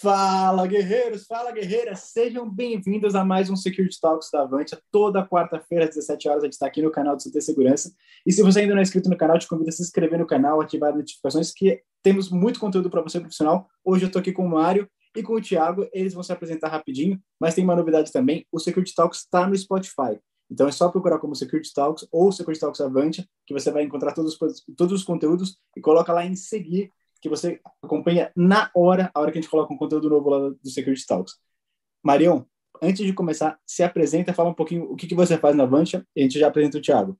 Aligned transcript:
Fala, 0.00 0.64
guerreiros! 0.68 1.26
Fala, 1.26 1.50
guerreiras! 1.50 1.98
Sejam 2.12 2.48
bem-vindos 2.48 3.16
a 3.16 3.24
mais 3.24 3.50
um 3.50 3.56
Security 3.56 4.00
Talks 4.00 4.30
da 4.30 4.42
Avantia. 4.42 4.80
Toda 4.92 5.26
quarta-feira, 5.26 5.86
às 5.86 5.90
17 5.90 6.28
horas, 6.28 6.42
a 6.44 6.46
gente 6.46 6.52
está 6.52 6.68
aqui 6.68 6.80
no 6.80 6.92
canal 6.92 7.16
do 7.16 7.22
CT 7.22 7.40
Segurança. 7.40 7.92
E 8.24 8.30
se 8.30 8.40
você 8.40 8.60
ainda 8.60 8.74
não 8.74 8.78
é 8.78 8.82
inscrito 8.82 9.10
no 9.10 9.16
canal, 9.16 9.36
te 9.40 9.48
convido 9.48 9.70
a 9.70 9.72
se 9.72 9.82
inscrever 9.82 10.16
no 10.16 10.24
canal, 10.24 10.60
ativar 10.60 10.90
as 10.90 10.96
notificações, 10.98 11.52
que 11.52 11.82
temos 12.00 12.30
muito 12.30 12.60
conteúdo 12.60 12.88
para 12.88 13.02
você 13.02 13.18
profissional. 13.18 13.66
Hoje 13.84 14.04
eu 14.04 14.06
estou 14.06 14.20
aqui 14.20 14.30
com 14.30 14.46
o 14.46 14.48
Mário 14.48 14.88
e 15.16 15.22
com 15.22 15.34
o 15.34 15.40
Thiago. 15.40 15.88
Eles 15.92 16.14
vão 16.14 16.22
se 16.22 16.32
apresentar 16.32 16.68
rapidinho, 16.68 17.20
mas 17.40 17.56
tem 17.56 17.64
uma 17.64 17.74
novidade 17.74 18.12
também. 18.12 18.46
O 18.52 18.60
Security 18.60 18.94
Talks 18.94 19.22
está 19.22 19.48
no 19.48 19.58
Spotify. 19.58 20.20
Então 20.48 20.68
é 20.68 20.70
só 20.70 20.88
procurar 20.88 21.18
como 21.18 21.34
Security 21.34 21.74
Talks 21.74 22.06
ou 22.12 22.30
Security 22.30 22.60
Talks 22.60 22.80
Avantia, 22.80 23.26
que 23.44 23.52
você 23.52 23.72
vai 23.72 23.82
encontrar 23.82 24.12
todos 24.12 24.38
os, 24.40 24.64
todos 24.76 25.00
os 25.00 25.04
conteúdos 25.04 25.58
e 25.76 25.80
coloca 25.80 26.12
lá 26.12 26.24
em 26.24 26.36
seguir 26.36 26.92
que 27.20 27.28
você 27.28 27.60
acompanha 27.82 28.30
na 28.36 28.70
hora, 28.74 29.10
a 29.14 29.20
hora 29.20 29.32
que 29.32 29.38
a 29.38 29.40
gente 29.40 29.50
coloca 29.50 29.72
um 29.72 29.76
conteúdo 29.76 30.08
novo 30.08 30.30
lá 30.30 30.50
do 30.50 30.70
Security 30.70 31.06
Talks. 31.06 31.34
Marion, 32.02 32.44
antes 32.82 33.04
de 33.04 33.12
começar, 33.12 33.58
se 33.66 33.82
apresenta, 33.82 34.32
fala 34.32 34.50
um 34.50 34.54
pouquinho 34.54 34.84
o 34.84 34.96
que, 34.96 35.06
que 35.06 35.14
você 35.14 35.36
faz 35.36 35.56
na 35.56 35.66
Vantia 35.66 36.06
e 36.14 36.20
a 36.20 36.22
gente 36.22 36.38
já 36.38 36.48
apresenta 36.48 36.78
o 36.78 36.80
Thiago. 36.82 37.18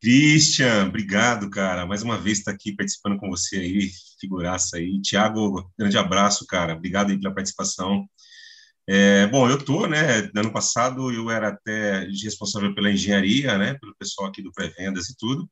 Christian, 0.00 0.86
obrigado, 0.88 1.48
cara. 1.48 1.86
Mais 1.86 2.02
uma 2.02 2.18
vez 2.18 2.38
estar 2.38 2.52
tá 2.52 2.54
aqui 2.54 2.76
participando 2.76 3.18
com 3.18 3.30
você 3.30 3.56
aí, 3.56 3.90
figuraça 4.20 4.76
aí. 4.76 5.00
Tiago, 5.00 5.70
grande 5.78 5.96
abraço, 5.96 6.46
cara. 6.46 6.74
Obrigado 6.74 7.10
aí 7.10 7.18
pela 7.18 7.34
participação. 7.34 8.06
É, 8.86 9.26
bom, 9.26 9.48
eu 9.48 9.58
tô, 9.58 9.86
né, 9.86 10.30
ano 10.36 10.52
passado 10.52 11.10
eu 11.10 11.28
era 11.28 11.48
até 11.48 12.06
responsável 12.22 12.72
pela 12.72 12.90
engenharia, 12.92 13.58
né, 13.58 13.74
pelo 13.80 13.96
pessoal 13.96 14.28
aqui 14.28 14.40
do 14.40 14.52
pré-vendas 14.52 15.08
e 15.08 15.16
tudo 15.16 15.50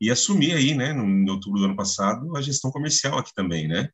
e 0.00 0.10
assumi 0.10 0.52
aí, 0.52 0.74
né, 0.74 0.92
no, 0.92 1.04
em 1.04 1.28
outubro 1.30 1.60
do 1.60 1.66
ano 1.66 1.76
passado, 1.76 2.36
a 2.36 2.42
gestão 2.42 2.70
comercial 2.70 3.18
aqui 3.18 3.32
também, 3.34 3.68
né? 3.68 3.88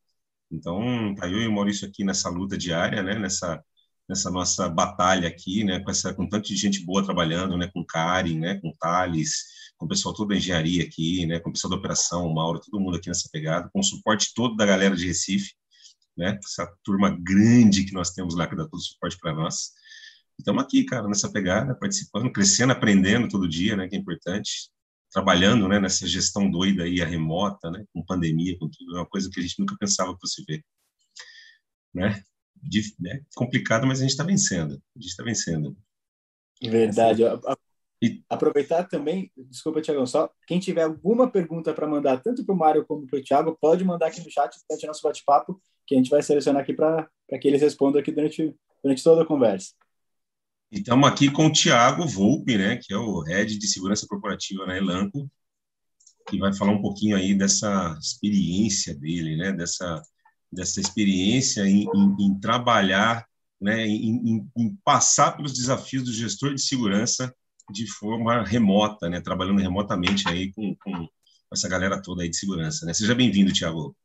Então, 0.50 1.14
tá 1.14 1.28
eu 1.28 1.40
e 1.40 1.46
o 1.46 1.52
Maurício 1.52 1.86
aqui 1.86 2.04
nessa 2.04 2.28
luta 2.28 2.58
diária, 2.58 3.02
né, 3.02 3.18
nessa 3.18 3.62
nessa 4.10 4.28
nossa 4.28 4.68
batalha 4.68 5.28
aqui, 5.28 5.62
né, 5.62 5.78
com 5.80 5.90
essa 5.90 6.12
com 6.12 6.28
tanta 6.28 6.48
gente 6.54 6.84
boa 6.84 7.04
trabalhando, 7.04 7.56
né, 7.56 7.70
com 7.72 7.84
Karen, 7.84 8.40
né, 8.40 8.60
com 8.60 8.74
Thales, 8.76 9.44
com 9.78 9.86
o 9.86 9.88
pessoal 9.88 10.12
todo 10.12 10.30
da 10.30 10.36
engenharia 10.36 10.82
aqui, 10.82 11.26
né, 11.26 11.38
com 11.38 11.50
o 11.50 11.52
pessoal 11.52 11.70
da 11.70 11.76
operação, 11.76 12.26
o 12.26 12.34
Mauro, 12.34 12.60
todo 12.60 12.80
mundo 12.80 12.96
aqui 12.96 13.08
nessa 13.08 13.28
pegada, 13.32 13.70
com 13.72 13.78
o 13.78 13.84
suporte 13.84 14.34
todo 14.34 14.56
da 14.56 14.66
galera 14.66 14.96
de 14.96 15.06
Recife, 15.06 15.52
né, 16.16 16.38
essa 16.44 16.66
turma 16.82 17.16
grande 17.22 17.84
que 17.84 17.94
nós 17.94 18.10
temos 18.10 18.34
lá 18.34 18.48
que 18.48 18.56
dá 18.56 18.64
todo 18.64 18.80
o 18.80 18.82
suporte 18.82 19.16
para 19.16 19.32
nós. 19.32 19.70
Estamos 20.36 20.62
aqui, 20.64 20.84
cara, 20.84 21.06
nessa 21.06 21.30
pegada, 21.30 21.74
participando, 21.76 22.32
crescendo, 22.32 22.72
aprendendo 22.72 23.28
todo 23.28 23.48
dia, 23.48 23.76
né, 23.76 23.88
que 23.88 23.94
é 23.94 23.98
importante 23.98 24.70
trabalhando 25.10 25.68
né, 25.68 25.80
nessa 25.80 26.06
gestão 26.06 26.50
doida 26.50 26.84
aí, 26.84 27.02
a 27.02 27.06
remota, 27.06 27.70
né, 27.70 27.84
com 27.92 28.04
pandemia, 28.04 28.58
com 28.58 28.68
tudo, 28.68 28.96
é 28.96 29.00
uma 29.00 29.06
coisa 29.06 29.28
que 29.30 29.40
a 29.40 29.42
gente 29.42 29.58
nunca 29.58 29.76
pensava 29.78 30.14
que 30.14 30.20
fosse 30.20 30.44
ver. 30.46 30.64
Né? 31.92 32.22
De, 32.62 32.94
né? 33.00 33.22
Complicado, 33.34 33.86
mas 33.86 33.98
a 33.98 34.02
gente 34.02 34.12
está 34.12 34.22
vencendo. 34.22 34.74
A 34.74 35.00
gente 35.00 35.10
está 35.10 35.24
vencendo. 35.24 35.76
Verdade. 36.62 37.22
E... 38.02 38.22
Aproveitar 38.28 38.84
também, 38.84 39.30
desculpa, 39.36 39.82
Tiagão, 39.82 40.06
só 40.06 40.30
quem 40.46 40.58
tiver 40.58 40.82
alguma 40.82 41.30
pergunta 41.30 41.74
para 41.74 41.86
mandar, 41.86 42.22
tanto 42.22 42.44
para 42.44 42.54
o 42.54 42.58
Mário 42.58 42.86
como 42.86 43.06
para 43.06 43.18
o 43.18 43.22
Thiago, 43.22 43.58
pode 43.60 43.84
mandar 43.84 44.06
aqui 44.06 44.22
no 44.22 44.30
chat 44.30 44.56
durante 44.68 44.86
nosso 44.86 45.02
bate-papo, 45.02 45.60
que 45.86 45.94
a 45.94 45.98
gente 45.98 46.10
vai 46.10 46.22
selecionar 46.22 46.62
aqui 46.62 46.72
para 46.72 47.10
que 47.40 47.48
eles 47.48 47.60
respondam 47.60 48.00
aqui 48.00 48.12
durante, 48.12 48.54
durante 48.82 49.02
toda 49.02 49.22
a 49.22 49.26
conversa. 49.26 49.74
E 50.72 50.78
estamos 50.78 51.08
aqui 51.08 51.28
com 51.28 51.46
o 51.46 51.52
Tiago 51.52 52.06
Volpe, 52.06 52.56
né, 52.56 52.76
que 52.76 52.94
é 52.94 52.96
o 52.96 53.22
Head 53.22 53.58
de 53.58 53.66
Segurança 53.66 54.06
Corporativa 54.06 54.64
na 54.64 54.76
Elanco, 54.76 55.28
que 56.28 56.38
vai 56.38 56.54
falar 56.54 56.70
um 56.70 56.80
pouquinho 56.80 57.16
aí 57.16 57.34
dessa 57.34 57.98
experiência 58.00 58.94
dele, 58.94 59.36
né, 59.36 59.50
dessa, 59.50 60.00
dessa 60.52 60.80
experiência 60.80 61.62
em, 61.62 61.88
em, 61.92 62.16
em 62.20 62.38
trabalhar, 62.38 63.26
né, 63.60 63.84
em, 63.84 64.48
em, 64.56 64.76
passar 64.84 65.32
pelos 65.36 65.54
desafios 65.54 66.04
do 66.04 66.12
gestor 66.12 66.54
de 66.54 66.62
segurança 66.62 67.34
de 67.72 67.90
forma 67.90 68.44
remota, 68.44 69.10
né, 69.10 69.20
trabalhando 69.20 69.58
remotamente 69.58 70.28
aí 70.28 70.52
com, 70.52 70.76
com 70.76 71.08
essa 71.52 71.68
galera 71.68 72.00
toda 72.00 72.22
aí 72.22 72.30
de 72.30 72.36
segurança, 72.36 72.86
né. 72.86 72.94
Seja 72.94 73.14
bem-vindo, 73.14 73.52
Tiago. 73.52 73.96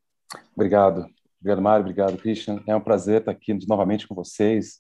Obrigado. 0.56 1.06
Obrigado, 1.40 1.62
Mário. 1.62 1.82
Obrigado, 1.82 2.18
Christian. 2.18 2.64
É 2.66 2.76
um 2.76 2.82
prazer 2.82 3.20
estar 3.20 3.32
aqui 3.32 3.54
novamente 3.68 4.08
com 4.08 4.16
vocês 4.16 4.80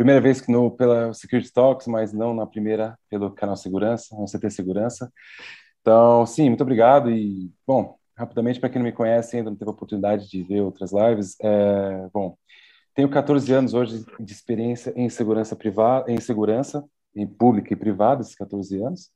primeira 0.00 0.18
vez 0.18 0.40
que 0.40 0.50
no 0.50 0.70
pela 0.70 1.12
Security 1.12 1.52
Talks, 1.52 1.86
mas 1.86 2.10
não 2.10 2.32
na 2.32 2.46
primeira 2.46 2.98
pelo 3.10 3.30
canal 3.32 3.54
Segurança, 3.54 4.16
no 4.16 4.24
CT 4.24 4.48
Segurança. 4.48 5.12
Então, 5.82 6.24
sim, 6.24 6.48
muito 6.48 6.62
obrigado 6.62 7.10
e 7.10 7.50
bom, 7.66 7.98
rapidamente 8.16 8.58
para 8.58 8.70
quem 8.70 8.78
não 8.78 8.86
me 8.86 8.94
conhece 8.94 9.36
ainda 9.36 9.50
não 9.50 9.58
teve 9.58 9.70
a 9.70 9.74
oportunidade 9.74 10.26
de 10.26 10.42
ver 10.42 10.62
outras 10.62 10.90
lives, 10.90 11.36
é, 11.42 12.08
bom, 12.14 12.34
tenho 12.94 13.10
14 13.10 13.52
anos 13.52 13.74
hoje 13.74 14.02
de 14.18 14.32
experiência 14.32 14.90
em 14.96 15.10
segurança 15.10 15.54
privada, 15.54 16.10
em 16.10 16.18
segurança 16.18 16.82
em 17.14 17.26
pública 17.26 17.74
e 17.74 17.76
privada, 17.76 18.22
esses 18.22 18.34
14 18.34 18.82
anos. 18.82 19.10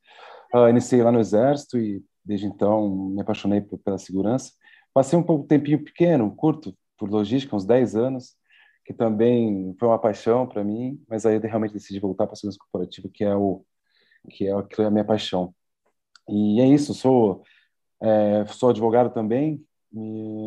Uh, 0.55 0.69
iniciei 0.69 1.03
lá 1.03 1.11
no 1.11 1.19
Exército 1.19 1.79
e 1.79 2.05
desde 2.23 2.45
então 2.45 2.91
me 3.09 3.23
apaixonei 3.23 3.63
pela 3.63 3.97
segurança. 3.97 4.53
Passei 4.93 5.19
um 5.19 5.23
pouco 5.23 5.47
tempinho 5.47 5.83
pequeno, 5.83 6.31
curto, 6.37 6.77
por 6.99 7.09
logística, 7.09 7.57
uns 7.57 7.65
10 7.65 7.97
anos 7.97 8.37
que 8.85 8.93
também 8.93 9.75
foi 9.79 9.89
uma 9.89 9.99
paixão 9.99 10.47
para 10.47 10.63
mim, 10.63 11.03
mas 11.09 11.25
aí 11.25 11.37
eu 11.37 11.41
realmente 11.41 11.75
decidi 11.75 11.99
voltar 12.01 12.27
para 12.27 12.35
a 12.35 12.37
segurança 12.37 12.59
corporativa, 12.59 13.09
que 13.13 13.25
é 13.25 13.35
o 13.35 13.65
que 14.31 14.47
é, 14.47 14.51
é 14.51 14.85
a 14.85 14.91
minha 14.91 15.05
paixão. 15.05 15.55
E 16.29 16.61
é 16.61 16.67
isso, 16.67 16.95
sou 16.95 17.43
é, 18.03 18.45
sou 18.47 18.71
advogado 18.71 19.13
também, 19.13 19.65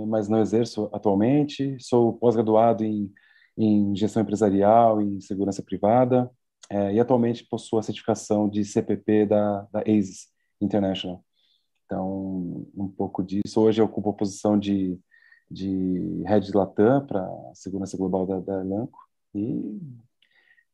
mas 0.07 0.27
não 0.27 0.39
exerço 0.41 0.89
atualmente. 0.93 1.77
Sou 1.79 2.13
pós-graduado 2.13 2.83
em, 2.83 3.11
em 3.57 3.95
gestão 3.95 4.21
empresarial 4.21 5.01
e 5.01 5.21
segurança 5.21 5.63
privada 5.63 6.29
é, 6.69 6.93
e 6.93 6.99
atualmente 6.99 7.45
possuo 7.49 7.79
a 7.79 7.83
certificação 7.83 8.49
de 8.49 8.63
CPP 8.63 9.25
da, 9.25 9.61
da 9.71 9.83
International. 10.61 11.23
Então, 11.85 12.67
um 12.75 12.87
pouco 12.87 13.23
disso. 13.23 13.61
Hoje 13.61 13.81
eu 13.81 13.85
ocupo 13.85 14.09
a 14.09 14.13
posição 14.13 14.59
de 14.59 14.99
de 15.49 16.23
Red 16.25 16.51
Latam 16.53 17.05
para 17.05 17.21
a 17.21 17.55
segurança 17.55 17.97
global 17.97 18.25
da, 18.25 18.39
da 18.39 18.61
Elanco 18.61 18.99
e 19.33 19.79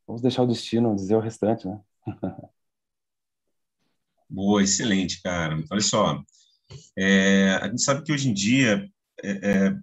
vamos 0.06 0.20
deixar 0.20 0.42
o 0.42 0.46
destino 0.46 0.94
dizer 0.94 1.16
o 1.16 1.20
restante, 1.20 1.66
né? 1.66 1.80
Boa, 4.28 4.62
excelente, 4.62 5.22
cara. 5.22 5.62
Olha 5.70 5.80
só, 5.80 6.20
é, 6.98 7.58
a 7.62 7.68
gente 7.68 7.82
sabe 7.82 8.02
que 8.02 8.12
hoje 8.12 8.28
em 8.28 8.34
dia, 8.34 8.90
é, 9.22 9.30
é, 9.30 9.76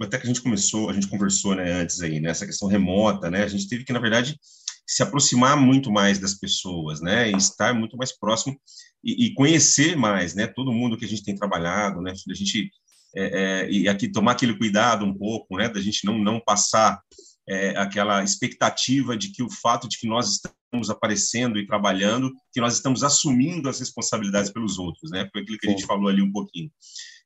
até 0.00 0.18
que 0.18 0.24
a 0.24 0.26
gente 0.26 0.42
começou, 0.42 0.88
a 0.88 0.92
gente 0.92 1.08
conversou 1.08 1.54
né, 1.54 1.72
antes 1.72 2.00
aí, 2.00 2.20
né, 2.20 2.32
questão 2.32 2.68
remota, 2.68 3.30
né? 3.30 3.42
A 3.42 3.48
gente 3.48 3.68
teve 3.68 3.84
que, 3.84 3.92
na 3.92 3.98
verdade, 3.98 4.38
se 4.86 5.02
aproximar 5.02 5.56
muito 5.56 5.90
mais 5.90 6.18
das 6.18 6.34
pessoas, 6.34 7.00
né? 7.00 7.30
E 7.30 7.36
estar 7.36 7.74
muito 7.74 7.96
mais 7.96 8.16
próximo 8.16 8.58
e, 9.02 9.26
e 9.26 9.34
conhecer 9.34 9.96
mais, 9.96 10.34
né? 10.34 10.46
Todo 10.46 10.72
mundo 10.72 10.96
que 10.96 11.04
a 11.04 11.08
gente 11.08 11.24
tem 11.24 11.34
trabalhado, 11.34 12.00
né? 12.00 12.12
A 12.12 12.34
gente 12.34 12.70
é, 13.16 13.24
é, 13.64 13.70
e 13.70 13.88
aqui 13.88 14.08
tomar 14.08 14.32
aquele 14.32 14.56
cuidado 14.56 15.04
um 15.04 15.16
pouco, 15.16 15.56
né, 15.56 15.68
da 15.68 15.80
gente 15.80 16.04
não, 16.04 16.18
não 16.18 16.40
passar 16.40 17.00
é, 17.48 17.70
aquela 17.76 18.22
expectativa 18.22 19.16
de 19.16 19.30
que 19.30 19.42
o 19.42 19.50
fato 19.50 19.88
de 19.88 19.98
que 19.98 20.06
nós 20.06 20.28
estamos 20.30 20.90
aparecendo 20.90 21.58
e 21.58 21.66
trabalhando, 21.66 22.32
que 22.52 22.60
nós 22.60 22.74
estamos 22.74 23.04
assumindo 23.04 23.68
as 23.68 23.78
responsabilidades 23.78 24.50
pelos 24.50 24.78
outros, 24.78 25.10
né, 25.10 25.28
foi 25.32 25.42
aquilo 25.42 25.58
que 25.58 25.68
a 25.68 25.70
gente 25.70 25.86
falou 25.86 26.08
ali 26.08 26.22
um 26.22 26.32
pouquinho. 26.32 26.70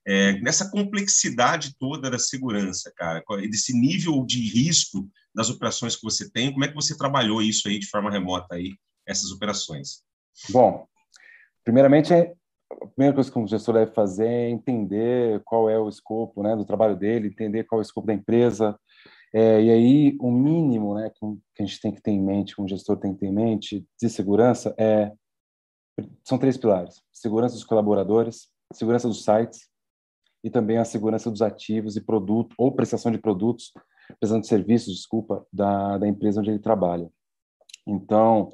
É, 0.06 0.32
nessa 0.40 0.70
complexidade 0.70 1.74
toda 1.78 2.10
da 2.10 2.18
segurança, 2.18 2.92
cara, 2.96 3.22
desse 3.42 3.78
nível 3.78 4.24
de 4.24 4.40
risco 4.40 5.08
das 5.34 5.50
operações 5.50 5.96
que 5.96 6.02
você 6.02 6.30
tem, 6.30 6.52
como 6.52 6.64
é 6.64 6.68
que 6.68 6.74
você 6.74 6.96
trabalhou 6.96 7.42
isso 7.42 7.68
aí 7.68 7.78
de 7.78 7.88
forma 7.88 8.10
remota 8.10 8.54
aí, 8.54 8.74
essas 9.06 9.30
operações? 9.30 10.02
Bom, 10.48 10.86
primeiramente 11.64 12.12
a 12.70 12.86
primeira 12.86 13.14
coisa 13.14 13.30
que 13.30 13.38
um 13.38 13.46
gestor 13.46 13.74
deve 13.74 13.92
fazer 13.92 14.26
é 14.26 14.50
entender 14.50 15.40
qual 15.44 15.68
é 15.70 15.78
o 15.78 15.88
escopo 15.88 16.42
né, 16.42 16.54
do 16.54 16.64
trabalho 16.64 16.96
dele, 16.96 17.28
entender 17.28 17.64
qual 17.64 17.80
é 17.80 17.82
o 17.82 17.86
escopo 17.86 18.06
da 18.06 18.14
empresa. 18.14 18.78
É, 19.32 19.62
e 19.62 19.70
aí, 19.70 20.16
o 20.20 20.30
mínimo 20.30 20.94
né, 20.94 21.10
que 21.10 21.62
a 21.62 21.66
gente 21.66 21.80
tem 21.80 21.92
que 21.92 22.00
ter 22.00 22.10
em 22.10 22.22
mente, 22.22 22.54
que 22.54 22.62
um 22.62 22.68
gestor 22.68 22.96
tem 22.96 23.12
que 23.12 23.20
ter 23.20 23.26
em 23.26 23.32
mente 23.32 23.86
de 24.00 24.08
segurança, 24.08 24.74
é, 24.78 25.12
são 26.24 26.38
três 26.38 26.56
pilares: 26.56 27.02
segurança 27.12 27.54
dos 27.54 27.64
colaboradores, 27.64 28.48
segurança 28.72 29.08
dos 29.08 29.24
sites 29.24 29.68
e 30.42 30.50
também 30.50 30.78
a 30.78 30.84
segurança 30.84 31.30
dos 31.30 31.42
ativos 31.42 31.96
e 31.96 32.00
produto 32.00 32.54
ou 32.58 32.72
prestação 32.72 33.10
de 33.10 33.18
produtos, 33.18 33.72
prestação 34.20 34.40
de 34.40 34.46
serviços, 34.46 34.94
desculpa, 34.94 35.46
da, 35.52 35.98
da 35.98 36.06
empresa 36.06 36.40
onde 36.40 36.50
ele 36.50 36.58
trabalha. 36.58 37.10
Então, 37.86 38.50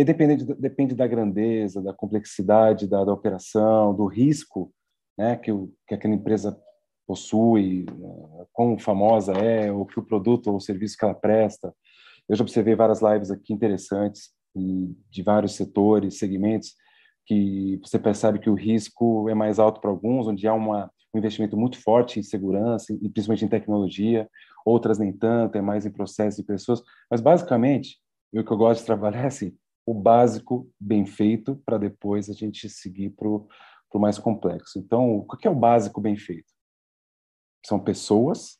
e 0.00 0.04
depende, 0.04 0.44
depende 0.56 0.92
da 0.92 1.06
grandeza, 1.06 1.80
da 1.80 1.92
complexidade 1.92 2.88
da, 2.88 3.04
da 3.04 3.12
operação, 3.12 3.94
do 3.94 4.06
risco 4.06 4.72
né, 5.16 5.36
que, 5.36 5.52
o, 5.52 5.72
que 5.86 5.94
aquela 5.94 6.14
empresa 6.14 6.60
possui, 7.06 7.86
né, 7.88 8.44
quão 8.52 8.76
famosa 8.76 9.32
é, 9.34 9.70
o 9.70 9.86
que 9.86 10.00
o 10.00 10.04
produto 10.04 10.48
ou 10.48 10.56
o 10.56 10.60
serviço 10.60 10.96
que 10.98 11.04
ela 11.04 11.14
presta. 11.14 11.72
Eu 12.28 12.34
já 12.34 12.42
observei 12.42 12.74
várias 12.74 13.00
lives 13.00 13.30
aqui 13.30 13.52
interessantes 13.52 14.30
de 14.56 15.22
vários 15.22 15.54
setores, 15.54 16.18
segmentos, 16.18 16.74
que 17.24 17.78
você 17.80 17.96
percebe 17.96 18.40
que 18.40 18.50
o 18.50 18.54
risco 18.54 19.28
é 19.28 19.34
mais 19.34 19.60
alto 19.60 19.80
para 19.80 19.90
alguns, 19.90 20.26
onde 20.26 20.48
há 20.48 20.54
uma, 20.54 20.90
um 21.14 21.18
investimento 21.18 21.56
muito 21.56 21.80
forte 21.80 22.18
em 22.18 22.22
segurança 22.22 22.92
e 22.92 23.08
principalmente 23.08 23.44
em 23.44 23.48
tecnologia, 23.48 24.28
outras 24.66 24.98
nem 24.98 25.12
tanto, 25.12 25.56
é 25.56 25.62
mais 25.62 25.86
em 25.86 25.90
processo 25.90 26.38
de 26.38 26.44
pessoas, 26.44 26.82
mas 27.08 27.20
basicamente, 27.20 27.98
o 28.32 28.42
que 28.42 28.50
eu 28.50 28.56
gosto 28.56 28.80
de 28.80 28.86
trabalhar 28.86 29.22
é 29.22 29.26
assim, 29.26 29.56
o 29.86 29.94
básico 29.94 30.70
bem 30.80 31.04
feito 31.06 31.56
para 31.64 31.78
depois 31.78 32.30
a 32.30 32.32
gente 32.32 32.68
seguir 32.68 33.10
para 33.10 33.28
o 33.28 33.48
mais 33.94 34.18
complexo. 34.18 34.78
Então, 34.78 35.18
o 35.18 35.36
que 35.36 35.46
é 35.46 35.50
o 35.50 35.54
básico 35.54 36.00
bem 36.00 36.16
feito? 36.16 36.52
São 37.64 37.78
pessoas 37.78 38.58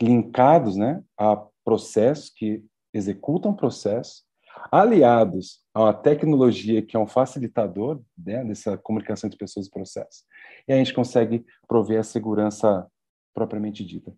linkados 0.00 0.76
né, 0.76 1.02
a 1.18 1.36
processos 1.64 2.30
que 2.30 2.64
executam 2.92 3.54
processos, 3.54 4.24
aliados 4.70 5.62
uma 5.74 5.94
tecnologia 5.94 6.82
que 6.82 6.96
é 6.96 7.00
um 7.00 7.06
facilitador 7.06 8.02
né, 8.18 8.44
dessa 8.44 8.76
comunicação 8.76 9.28
entre 9.28 9.38
pessoas 9.38 9.66
e 9.66 9.70
processos. 9.70 10.24
E 10.66 10.72
a 10.72 10.76
gente 10.76 10.92
consegue 10.92 11.44
prover 11.68 12.00
a 12.00 12.04
segurança 12.04 12.86
propriamente 13.32 13.84
dita. 13.84 14.12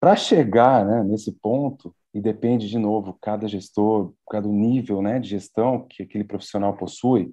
Para 0.00 0.16
chegar 0.16 0.84
né, 0.84 1.04
nesse 1.04 1.32
ponto, 1.32 1.94
e 2.12 2.20
depende, 2.20 2.68
de 2.68 2.78
novo, 2.78 3.16
cada 3.20 3.46
gestor, 3.46 4.12
cada 4.28 4.48
nível 4.48 5.00
né, 5.00 5.18
de 5.20 5.28
gestão 5.28 5.86
que 5.88 6.02
aquele 6.02 6.24
profissional 6.24 6.76
possui, 6.76 7.32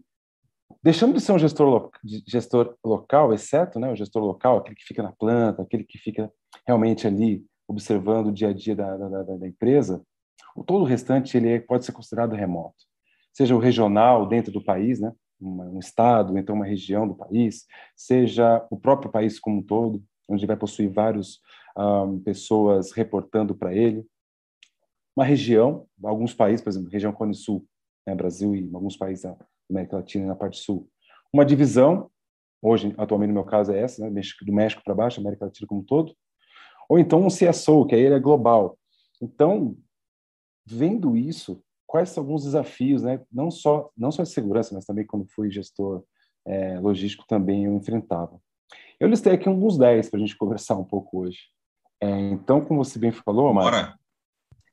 deixando 0.84 1.14
de 1.14 1.22
ser 1.22 1.32
um 1.32 1.40
gestor, 1.40 1.68
lo 1.68 1.92
gestor 2.28 2.76
local, 2.84 3.34
exceto 3.34 3.80
né, 3.80 3.92
o 3.92 3.96
gestor 3.96 4.24
local, 4.24 4.58
aquele 4.58 4.76
que 4.76 4.86
fica 4.86 5.02
na 5.02 5.12
planta, 5.12 5.62
aquele 5.62 5.84
que 5.84 5.98
fica 5.98 6.32
realmente 6.66 7.08
ali 7.08 7.44
observando 7.68 8.28
o 8.28 8.32
dia 8.32 8.50
a 8.50 8.54
dia 8.54 8.76
da, 8.76 8.96
da, 8.96 9.24
da 9.24 9.48
empresa, 9.48 10.02
o 10.56 10.64
todo 10.64 10.82
o 10.82 10.86
restante 10.86 11.38
ele 11.38 11.50
é, 11.50 11.60
pode 11.60 11.86
ser 11.86 11.92
considerado 11.92 12.36
remoto. 12.36 12.76
Seja 13.34 13.56
o 13.56 13.60
regional 13.60 14.26
dentro 14.28 14.52
do 14.52 14.64
país, 14.64 15.00
né, 15.00 15.12
um 15.40 15.78
estado, 15.80 16.38
então 16.38 16.56
uma 16.56 16.66
região 16.66 17.08
do 17.08 17.16
país, 17.16 17.66
seja 17.96 18.66
o 18.72 18.80
próprio 18.80 19.12
país 19.12 19.40
como 19.40 19.60
um 19.60 19.64
todo, 19.64 20.04
onde 20.30 20.46
vai 20.46 20.58
possuir 20.58 20.90
várias 20.90 21.40
um, 21.78 22.20
pessoas 22.20 22.92
reportando 22.92 23.56
para 23.56 23.74
ele. 23.74 24.06
Uma 25.18 25.26
região, 25.26 25.88
alguns 26.04 26.32
países, 26.32 26.62
por 26.62 26.70
exemplo, 26.70 26.92
região 26.92 27.12
Cone 27.12 27.34
Sul, 27.34 27.66
né, 28.06 28.14
Brasil 28.14 28.56
e 28.56 28.70
alguns 28.72 28.96
países 28.96 29.24
da 29.24 29.36
América 29.68 29.96
Latina 29.96 30.28
na 30.28 30.36
parte 30.36 30.60
sul. 30.60 30.88
Uma 31.34 31.44
divisão, 31.44 32.12
hoje, 32.62 32.94
atualmente 33.00 33.30
no 33.30 33.34
meu 33.34 33.44
caso 33.44 33.72
é 33.72 33.80
essa, 33.80 34.08
né, 34.08 34.22
do 34.42 34.54
México 34.54 34.84
para 34.86 34.94
baixo, 34.94 35.20
América 35.20 35.46
Latina 35.46 35.68
como 35.68 35.82
um 35.82 35.84
todo. 35.84 36.16
Ou 36.88 37.00
então 37.00 37.26
um 37.26 37.30
CSO, 37.30 37.88
que 37.88 37.96
aí 37.96 38.02
ele 38.02 38.14
é 38.14 38.20
global. 38.20 38.78
Então, 39.20 39.76
vendo 40.64 41.18
isso, 41.18 41.64
quais 41.88 42.10
são 42.10 42.24
alguns 42.24 42.44
desafios, 42.44 43.02
né? 43.02 43.20
Não 43.32 43.50
só 43.50 43.90
não 43.98 44.12
só 44.12 44.22
de 44.22 44.30
segurança, 44.30 44.76
mas 44.76 44.86
também 44.86 45.04
quando 45.04 45.26
fui 45.26 45.50
gestor 45.50 46.04
é, 46.46 46.80
logístico 46.80 47.26
também 47.28 47.66
eu 47.66 47.74
enfrentava. 47.74 48.40
Eu 49.00 49.08
listei 49.08 49.34
aqui 49.34 49.50
uns 49.50 49.80
10 49.80 50.12
para 50.12 50.18
a 50.18 50.22
gente 50.22 50.38
conversar 50.38 50.76
um 50.76 50.84
pouco 50.84 51.22
hoje. 51.22 51.40
É, 52.00 52.08
então, 52.30 52.64
como 52.64 52.86
você 52.86 53.00
bem 53.00 53.12
falou, 53.12 53.52
Mara, 53.52 53.98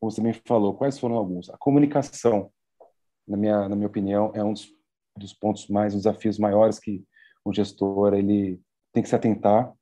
como 0.05 0.11
você 0.11 0.21
bem 0.21 0.35
falou, 0.47 0.75
quais 0.75 0.99
foram 0.99 1.17
alguns? 1.17 1.49
A 1.49 1.57
comunicação, 1.57 2.51
na 3.27 3.39
minha, 3.39 3.69
na 3.69 3.75
minha 3.75 3.89
opinião, 3.89 4.31
é 4.35 4.45
um 4.45 4.53
dos, 4.53 4.69
dos 5.17 5.33
pontos 5.33 5.67
mais, 5.69 5.95
os 5.95 6.03
desafios 6.03 6.39
maiores 6.39 6.79
que 6.79 7.03
o 7.43 7.55
gestor 7.55 8.13
ele 8.13 8.61
tem 8.93 9.03
que 9.03 9.09
se 9.09 9.17
atentar. 9.17 9.73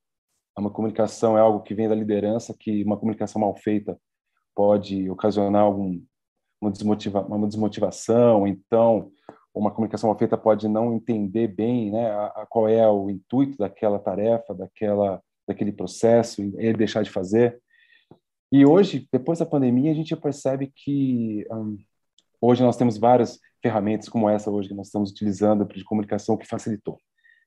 Uma 0.56 0.70
comunicação 0.70 1.36
é 1.36 1.40
algo 1.40 1.62
que 1.62 1.74
vem 1.74 1.88
da 1.88 1.94
liderança, 1.94 2.54
que 2.56 2.84
uma 2.84 2.96
comunicação 2.96 3.40
mal 3.40 3.56
feita 3.56 3.98
pode 4.54 5.10
ocasionar 5.10 5.62
algum, 5.62 6.00
uma, 6.60 6.70
desmotiva, 6.70 7.22
uma 7.22 7.48
desmotivação, 7.48 8.46
então 8.46 9.10
uma 9.52 9.72
comunicação 9.72 10.08
mal 10.08 10.19
feita 10.19 10.38
pode 10.38 10.69
não 10.69 10.94
entender 10.94 11.48
bem 11.48 11.90
né, 11.90 12.10
a, 12.10 12.26
a, 12.26 12.46
qual 12.46 12.69
é 12.69 12.88
o 12.88 13.10
intuito 13.10 13.58
daquela 13.58 13.98
tarefa, 13.98 14.54
daquela, 14.54 15.20
daquele 15.48 15.72
processo, 15.72 16.42
e 16.42 16.72
deixar 16.74 17.02
de 17.02 17.10
fazer. 17.10 17.60
E 18.52 18.66
hoje, 18.66 19.08
depois 19.10 19.38
da 19.38 19.46
pandemia, 19.46 19.90
a 19.90 19.94
gente 19.94 20.14
percebe 20.14 20.70
que 20.76 21.46
um, 21.50 21.78
hoje 22.38 22.62
nós 22.62 22.76
temos 22.76 22.99
várias 22.99 23.38
ferramentas 23.62 24.10
como 24.10 24.28
essa 24.28 24.50
hoje 24.50 24.69
que 24.69 24.75
nós 24.75 24.88
estamos 24.88 25.10
utilizando 25.10 25.64
de 25.64 25.82
comunicação 25.82 26.37
que 26.37 26.46
facilitou. 26.46 26.99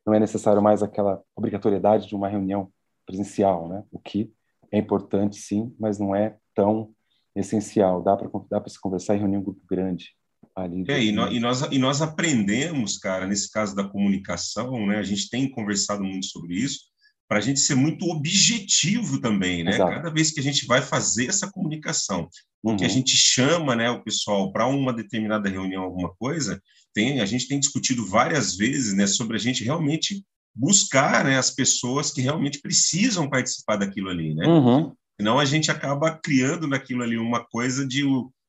Não 0.04 0.16
é 0.16 0.20
necessário 0.20 0.64
mais 0.64 0.82
aquela 0.82 1.22
obrigatoriedade 1.36 2.08
de 2.08 2.16
uma 2.16 2.28
reunião 2.28 2.72
presencial, 3.06 3.70
né? 3.70 3.84
O 3.92 4.00
que 4.00 4.34
é 4.72 4.80
importante, 4.80 5.36
sim, 5.36 5.76
mas 5.80 6.00
não 6.00 6.16
é 6.16 6.38
tão 6.56 6.92
essencial. 7.36 8.02
Dá 8.02 8.18
para 8.18 8.28
dá 8.50 8.60
para 8.60 8.70
se 8.72 8.82
conversar 8.82 9.16
em 9.16 9.20
reunião 9.20 9.44
grupo 9.44 9.62
grande. 9.70 10.10
Ali 10.56 10.86
é, 10.88 11.04
e 11.04 11.12
nós, 11.12 11.34
e, 11.34 11.40
nós, 11.40 11.62
e 11.72 11.78
nós 11.78 12.02
aprendemos, 12.02 12.98
cara, 12.98 13.28
nesse 13.28 13.52
caso 13.52 13.76
da 13.76 13.88
comunicação, 13.88 14.88
né? 14.88 14.98
A 14.98 15.04
gente 15.04 15.30
tem 15.30 15.52
conversado 15.52 16.04
muito 16.04 16.26
sobre 16.26 16.56
isso, 16.56 16.80
para 17.28 17.40
a 17.40 17.42
gente 17.42 17.60
ser 17.60 17.76
muito 17.76 18.06
objetivo 18.08 19.20
também, 19.20 19.64
né? 19.64 19.72
Exato. 19.72 19.92
Cada 19.92 20.10
vez 20.10 20.32
que 20.32 20.40
a 20.40 20.44
gente 20.44 20.66
vai 20.66 20.82
fazer 20.82 21.28
essa 21.28 21.52
comunicação, 21.52 22.30
uhum. 22.64 22.78
que 22.78 22.86
a 22.86 22.90
gente 22.90 23.16
chama, 23.18 23.76
né, 23.76 23.90
o 23.90 24.04
pessoal 24.04 24.52
para 24.52 24.68
uma 24.68 24.94
determinada 24.94 25.50
reunião, 25.50 25.84
alguma 25.84 26.14
coisa, 26.16 26.62
tem, 26.94 27.22
a 27.22 27.26
gente 27.26 27.48
tem 27.48 27.60
discutido 27.60 28.06
várias 28.06 28.56
vezes, 28.56 28.94
né, 28.94 29.08
sobre 29.08 29.38
a 29.38 29.40
gente 29.40 29.64
realmente 29.64 30.24
buscar, 30.56 31.26
né, 31.26 31.38
as 31.38 31.52
pessoas 31.52 32.12
que 32.12 32.22
realmente 32.22 32.62
precisam 32.62 33.30
participar 33.30 33.76
daquilo 33.76 34.10
ali, 34.10 34.34
né? 34.34 34.48
Uhum. 34.48 34.94
Senão 35.20 35.40
a 35.40 35.46
gente 35.46 35.72
acaba 35.72 36.18
criando 36.18 36.68
naquilo 36.68 37.04
ali 37.04 37.18
uma 37.18 37.44
coisa 37.44 37.86
de 37.88 38.04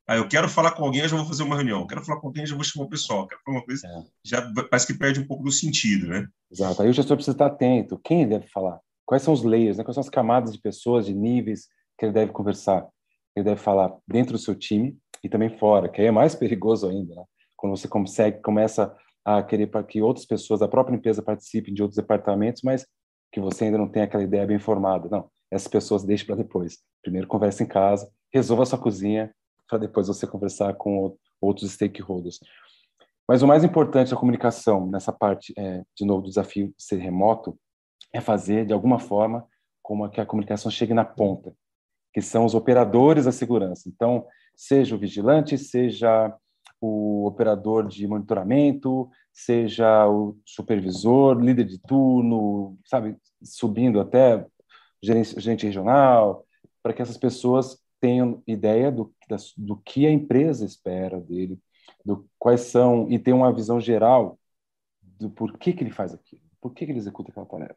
ah, 0.06 0.16
eu 0.16 0.28
quero 0.28 0.48
falar 0.48 0.70
com 0.70 0.84
alguém, 0.84 1.02
eu 1.02 1.08
já 1.08 1.16
vou 1.16 1.26
fazer 1.26 1.42
uma 1.42 1.56
reunião. 1.56 1.80
Eu 1.80 1.86
quero 1.86 2.04
falar 2.04 2.20
com 2.20 2.28
alguém, 2.28 2.44
eu 2.44 2.48
já 2.48 2.54
vou 2.54 2.64
chamar 2.64 2.86
o 2.86 2.88
pessoal. 2.88 3.26
quero 3.26 3.40
falar 3.44 3.58
uma 3.58 3.64
coisa, 3.64 3.86
é. 3.88 4.04
já 4.24 4.52
parece 4.70 4.86
que 4.86 4.94
perde 4.94 5.18
um 5.18 5.26
pouco 5.26 5.42
do 5.42 5.50
sentido, 5.50 6.06
né? 6.06 6.28
Exato. 6.50 6.80
Aí 6.80 6.88
o 6.88 6.92
gestor 6.92 7.16
precisa 7.16 7.34
estar 7.34 7.46
atento. 7.46 8.00
Quem 8.04 8.28
deve 8.28 8.46
falar? 8.46 8.78
Quais 9.04 9.22
são 9.22 9.34
os 9.34 9.42
layers, 9.42 9.78
né? 9.78 9.84
quais 9.84 9.94
são 9.94 10.00
as 10.00 10.08
camadas 10.08 10.52
de 10.52 10.60
pessoas, 10.60 11.06
de 11.06 11.14
níveis 11.14 11.66
que 11.98 12.04
ele 12.04 12.12
deve 12.12 12.32
conversar? 12.32 12.86
Ele 13.34 13.44
deve 13.44 13.60
falar 13.60 13.96
dentro 14.06 14.32
do 14.32 14.38
seu 14.38 14.54
time 14.54 14.96
e 15.24 15.28
também 15.28 15.50
fora, 15.58 15.88
que 15.88 16.00
aí 16.00 16.06
é 16.06 16.12
mais 16.12 16.34
perigoso 16.36 16.88
ainda, 16.88 17.14
né? 17.14 17.24
Quando 17.56 17.76
você 17.76 17.88
consegue, 17.88 18.40
começa 18.42 18.94
a 19.24 19.42
querer 19.42 19.66
para 19.66 19.82
que 19.82 20.00
outras 20.00 20.24
pessoas 20.24 20.60
da 20.60 20.68
própria 20.68 20.94
empresa 20.94 21.20
participem 21.20 21.74
de 21.74 21.82
outros 21.82 21.96
departamentos, 21.96 22.62
mas 22.62 22.86
que 23.32 23.40
você 23.40 23.64
ainda 23.64 23.78
não 23.78 23.88
tem 23.88 24.02
aquela 24.02 24.22
ideia 24.22 24.46
bem 24.46 24.58
formada. 24.58 25.08
Não, 25.08 25.28
essas 25.50 25.66
pessoas 25.66 26.04
deixem 26.04 26.26
para 26.26 26.36
depois. 26.36 26.78
Primeiro 27.02 27.26
conversa 27.26 27.64
em 27.64 27.66
casa, 27.66 28.08
resolva 28.32 28.62
a 28.62 28.66
sua 28.66 28.78
cozinha, 28.78 29.34
para 29.68 29.78
depois 29.78 30.08
você 30.08 30.26
conversar 30.26 30.74
com 30.74 31.16
outros 31.40 31.72
stakeholders. 31.72 32.38
Mas 33.28 33.42
o 33.42 33.46
mais 33.46 33.64
importante 33.64 34.10
da 34.10 34.16
comunicação 34.16 34.86
nessa 34.86 35.12
parte, 35.12 35.52
é, 35.58 35.82
de 35.96 36.04
novo, 36.04 36.22
do 36.22 36.28
desafio 36.28 36.68
de 36.68 36.82
ser 36.82 36.96
remoto, 36.96 37.58
é 38.12 38.20
fazer, 38.20 38.64
de 38.64 38.72
alguma 38.72 38.98
forma, 38.98 39.46
como 39.82 40.08
que 40.08 40.20
a 40.20 40.26
comunicação 40.26 40.70
chegue 40.70 40.94
na 40.94 41.04
ponta, 41.04 41.52
que 42.12 42.22
são 42.22 42.44
os 42.44 42.54
operadores 42.54 43.24
da 43.24 43.32
segurança. 43.32 43.88
Então, 43.88 44.26
seja 44.54 44.94
o 44.94 44.98
vigilante, 44.98 45.58
seja 45.58 46.34
o 46.80 47.26
operador 47.26 47.86
de 47.86 48.06
monitoramento, 48.06 49.08
seja 49.32 50.08
o 50.08 50.36
supervisor, 50.44 51.38
líder 51.40 51.64
de 51.64 51.78
turno, 51.78 52.78
sabe, 52.86 53.16
subindo 53.42 54.00
até 54.00 54.44
gerente, 55.02 55.40
gerente 55.40 55.66
regional, 55.66 56.44
para 56.82 56.92
que 56.92 57.02
essas 57.02 57.16
pessoas 57.16 57.78
tenham 58.00 58.42
ideia 58.46 58.90
do, 58.90 59.12
do 59.56 59.76
que 59.76 60.06
a 60.06 60.10
empresa 60.10 60.64
espera 60.64 61.20
dele, 61.20 61.58
do 62.04 62.28
quais 62.38 62.62
são 62.62 63.10
e 63.10 63.18
tenham 63.18 63.38
uma 63.38 63.52
visão 63.52 63.80
geral 63.80 64.38
do 65.02 65.30
porquê 65.30 65.72
que 65.72 65.82
ele 65.82 65.90
faz 65.90 66.12
aquilo, 66.12 66.42
por 66.60 66.74
que 66.74 66.84
ele 66.84 66.98
executa 66.98 67.30
aquela 67.30 67.46
tarefa 67.46 67.76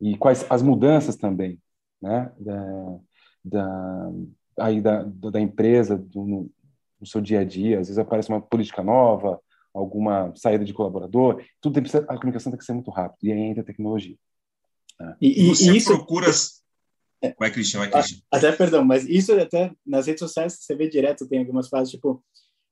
e 0.00 0.16
quais 0.16 0.44
as 0.50 0.62
mudanças 0.62 1.16
também, 1.16 1.60
né, 2.00 2.32
da, 2.38 2.98
da 3.44 4.10
aí 4.58 4.80
da, 4.80 5.02
da 5.02 5.40
empresa 5.40 5.96
do, 5.96 6.24
no, 6.24 6.50
no 7.00 7.06
seu 7.06 7.20
dia 7.20 7.40
a 7.40 7.44
dia. 7.44 7.80
Às 7.80 7.88
vezes 7.88 7.98
aparece 7.98 8.28
uma 8.28 8.40
política 8.40 8.82
nova, 8.82 9.40
alguma 9.72 10.32
saída 10.36 10.64
de 10.64 10.72
colaborador, 10.72 11.42
tudo 11.60 11.80
tem, 11.80 12.00
a 12.02 12.16
comunicação 12.16 12.52
tem 12.52 12.58
que 12.58 12.64
ser 12.64 12.72
muito 12.72 12.90
rápido 12.90 13.24
e 13.24 13.32
aí 13.32 13.40
entra 13.40 13.62
a 13.62 13.66
tecnologia. 13.66 14.16
É. 15.00 15.16
E, 15.20 15.42
e, 15.42 15.48
você 15.48 15.72
e 15.72 15.76
isso... 15.76 15.90
procura. 15.90 16.28
É. 17.24 17.34
Vai, 17.38 17.50
Cristian, 17.50 17.80
vai, 17.80 17.90
Cristian. 17.90 18.18
Até, 18.30 18.52
perdão, 18.52 18.84
mas 18.84 19.06
isso 19.06 19.32
até 19.38 19.72
nas 19.86 20.06
redes 20.06 20.20
sociais 20.20 20.58
você 20.60 20.74
vê 20.74 20.88
direto, 20.88 21.26
tem 21.26 21.40
algumas 21.40 21.68
frases 21.68 21.90
tipo, 21.90 22.22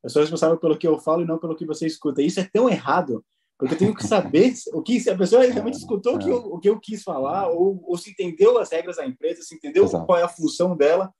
eu 0.02 0.11
sou 0.11 0.21
responsável 0.21 0.59
pelo 0.59 0.76
que 0.76 0.87
eu 0.87 0.99
falo 0.99 1.23
e 1.23 1.26
não 1.26 1.38
pelo 1.38 1.56
que 1.56 1.66
você 1.66 1.87
escuta. 1.87 2.23
Isso 2.23 2.40
é 2.40 2.49
tão 2.52 2.68
errado, 2.68 3.25
porque 3.59 3.75
eu 3.75 3.78
tenho 3.78 3.94
que 3.94 4.06
saber 4.06 4.52
o 4.75 4.82
que 4.82 5.00
se 5.00 5.11
a 5.11 5.16
pessoa 5.16 5.42
realmente 5.44 5.78
escutou 5.78 6.16
o, 6.16 6.18
que 6.18 6.28
eu, 6.28 6.37
o 6.37 6.59
que 6.59 6.68
eu 6.68 6.80
quis 6.80 7.02
falar, 7.02 7.49
ou, 7.49 7.82
ou 7.87 7.97
se 7.97 8.11
entendeu 8.11 8.59
as 8.59 8.71
regras 8.71 8.97
da 8.97 9.06
empresa, 9.06 9.42
se 9.42 9.54
entendeu 9.54 9.85
Exato. 9.85 10.04
qual 10.04 10.18
é 10.18 10.23
a 10.23 10.28
função 10.28 10.76
dela. 10.76 11.12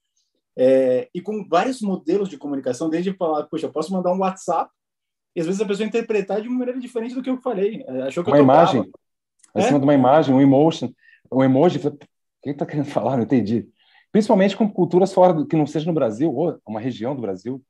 É, 0.57 1.09
e 1.15 1.21
com 1.23 1.47
vários 1.49 1.81
modelos 1.81 2.29
de 2.29 2.37
comunicação, 2.37 2.91
desde 2.91 3.15
falar, 3.15 3.45
poxa, 3.45 3.67
eu 3.67 3.73
posso 3.73 3.93
mandar 3.93 4.12
um 4.12 4.19
WhatsApp, 4.19 4.71
e 5.35 5.41
às 5.41 5.47
vezes 5.47 5.62
a 5.62 5.67
pessoa 5.67 5.87
interpretar 5.87 6.43
de 6.43 6.49
uma 6.49 6.59
maneira 6.59 6.79
diferente 6.79 7.15
do 7.15 7.23
que 7.23 7.31
eu 7.31 7.41
falei. 7.41 7.83
Achou 8.07 8.23
que 8.23 8.31
uma 8.31 8.37
eu 8.37 8.43
imagem 8.43 8.93
é? 9.55 9.62
cima 9.62 9.79
de 9.79 9.85
uma 9.85 9.95
imagem, 9.95 10.35
um 10.35 10.41
emotion, 10.41 10.93
um 11.31 11.43
emoji. 11.43 11.81
Que 12.43 12.51
está 12.51 12.67
querendo 12.67 12.87
falar? 12.91 13.17
Não 13.17 13.25
entendi. 13.25 13.69
Principalmente 14.11 14.57
com 14.57 14.71
culturas 14.71 15.13
fora 15.13 15.33
do, 15.33 15.47
que 15.47 15.57
não 15.57 15.67
seja 15.67 15.87
no 15.87 15.95
Brasil 15.95 16.35
ou 16.35 16.61
uma 16.67 16.81
região 16.81 17.15
do 17.15 17.23
Brasil. 17.23 17.63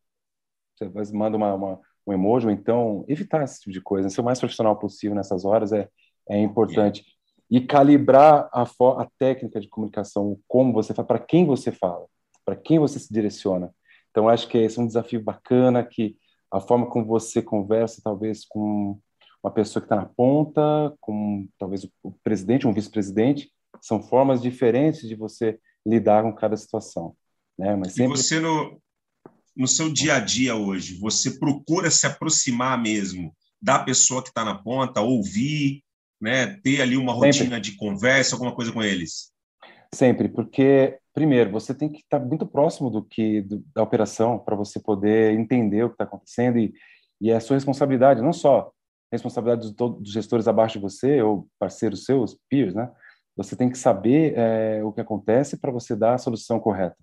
Você 0.76 1.12
manda 1.12 1.36
uma, 1.36 1.54
uma, 1.54 1.80
um 2.06 2.12
emoji, 2.12 2.46
ou 2.46 2.52
então 2.52 3.04
evitar 3.08 3.44
esse 3.44 3.60
tipo 3.60 3.72
de 3.72 3.80
coisa. 3.80 4.08
Ser 4.10 4.20
o 4.20 4.24
mais 4.24 4.38
profissional 4.38 4.76
possível 4.76 5.14
nessas 5.14 5.44
horas 5.44 5.72
é, 5.72 5.88
é 6.28 6.38
importante. 6.38 7.04
e 7.50 7.60
calibrar 7.60 8.48
a, 8.52 8.62
a 8.62 9.08
técnica 9.18 9.60
de 9.60 9.68
comunicação, 9.68 10.38
como 10.48 10.72
você 10.72 10.94
fala, 10.94 11.06
para 11.06 11.18
quem 11.18 11.44
você 11.46 11.70
fala, 11.70 12.06
para 12.44 12.56
quem 12.56 12.78
você 12.78 12.98
se 12.98 13.12
direciona. 13.12 13.70
Então, 14.10 14.28
acho 14.28 14.48
que 14.48 14.58
esse 14.58 14.78
é 14.78 14.82
um 14.82 14.86
desafio 14.86 15.22
bacana 15.22 15.84
que 15.84 16.16
a 16.50 16.60
forma 16.60 16.86
como 16.86 17.06
você 17.06 17.40
conversa, 17.40 18.02
talvez 18.02 18.44
com 18.44 18.98
uma 19.42 19.50
pessoa 19.50 19.80
que 19.80 19.86
está 19.86 19.96
na 19.96 20.06
ponta, 20.06 20.94
com 21.00 21.48
talvez 21.58 21.88
o 22.02 22.12
presidente, 22.22 22.66
um 22.66 22.72
vice-presidente, 22.72 23.50
são 23.82 24.00
formas 24.00 24.40
diferentes 24.40 25.08
de 25.08 25.16
você 25.16 25.58
lidar 25.84 26.22
com 26.22 26.32
cada 26.32 26.56
situação. 26.56 27.16
Né? 27.58 27.74
Mas 27.74 27.94
sempre... 27.94 28.04
E 28.04 28.16
você, 28.16 28.38
no, 28.38 28.80
no 29.56 29.66
seu 29.66 29.92
dia 29.92 30.14
a 30.14 30.20
dia 30.20 30.54
hoje, 30.54 30.98
você 30.98 31.38
procura 31.38 31.90
se 31.90 32.06
aproximar 32.06 32.80
mesmo 32.80 33.34
da 33.60 33.80
pessoa 33.80 34.22
que 34.22 34.28
está 34.28 34.44
na 34.44 34.54
ponta, 34.54 35.00
ouvir, 35.00 35.82
né, 36.20 36.58
ter 36.62 36.80
ali 36.80 36.96
uma 36.96 37.12
rotina 37.12 37.56
Sempre. 37.56 37.60
de 37.60 37.76
conversa, 37.76 38.36
alguma 38.36 38.54
coisa 38.54 38.72
com 38.72 38.82
eles? 38.82 39.32
Sempre, 39.92 40.28
porque 40.28 40.98
primeiro 41.12 41.50
você 41.50 41.74
tem 41.74 41.88
que 41.88 41.98
estar 41.98 42.20
muito 42.20 42.46
próximo 42.46 42.88
do 42.88 43.04
que 43.04 43.42
do, 43.42 43.62
da 43.74 43.82
operação 43.82 44.38
para 44.38 44.56
você 44.56 44.80
poder 44.80 45.34
entender 45.34 45.84
o 45.84 45.88
que 45.88 45.94
está 45.94 46.04
acontecendo 46.04 46.58
e, 46.58 46.72
e 47.20 47.30
é 47.30 47.36
a 47.36 47.40
sua 47.40 47.56
responsabilidade, 47.56 48.22
não 48.22 48.32
só 48.32 48.72
responsabilidade 49.12 49.72
dos, 49.72 50.00
dos 50.00 50.12
gestores 50.12 50.48
abaixo 50.48 50.78
de 50.78 50.82
você 50.82 51.20
ou 51.20 51.46
parceiros 51.58 52.04
seus, 52.04 52.38
peers, 52.48 52.74
né? 52.74 52.90
Você 53.36 53.56
tem 53.56 53.70
que 53.70 53.78
saber 53.78 54.34
é, 54.36 54.84
o 54.84 54.92
que 54.92 55.00
acontece 55.00 55.56
para 55.56 55.72
você 55.72 55.96
dar 55.96 56.14
a 56.14 56.18
solução 56.18 56.60
correta, 56.60 56.96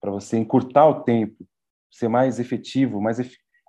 para 0.00 0.10
você 0.10 0.36
encurtar 0.36 0.86
o 0.86 1.02
tempo, 1.02 1.46
ser 1.90 2.08
mais 2.08 2.38
efetivo, 2.38 3.00
mais 3.00 3.18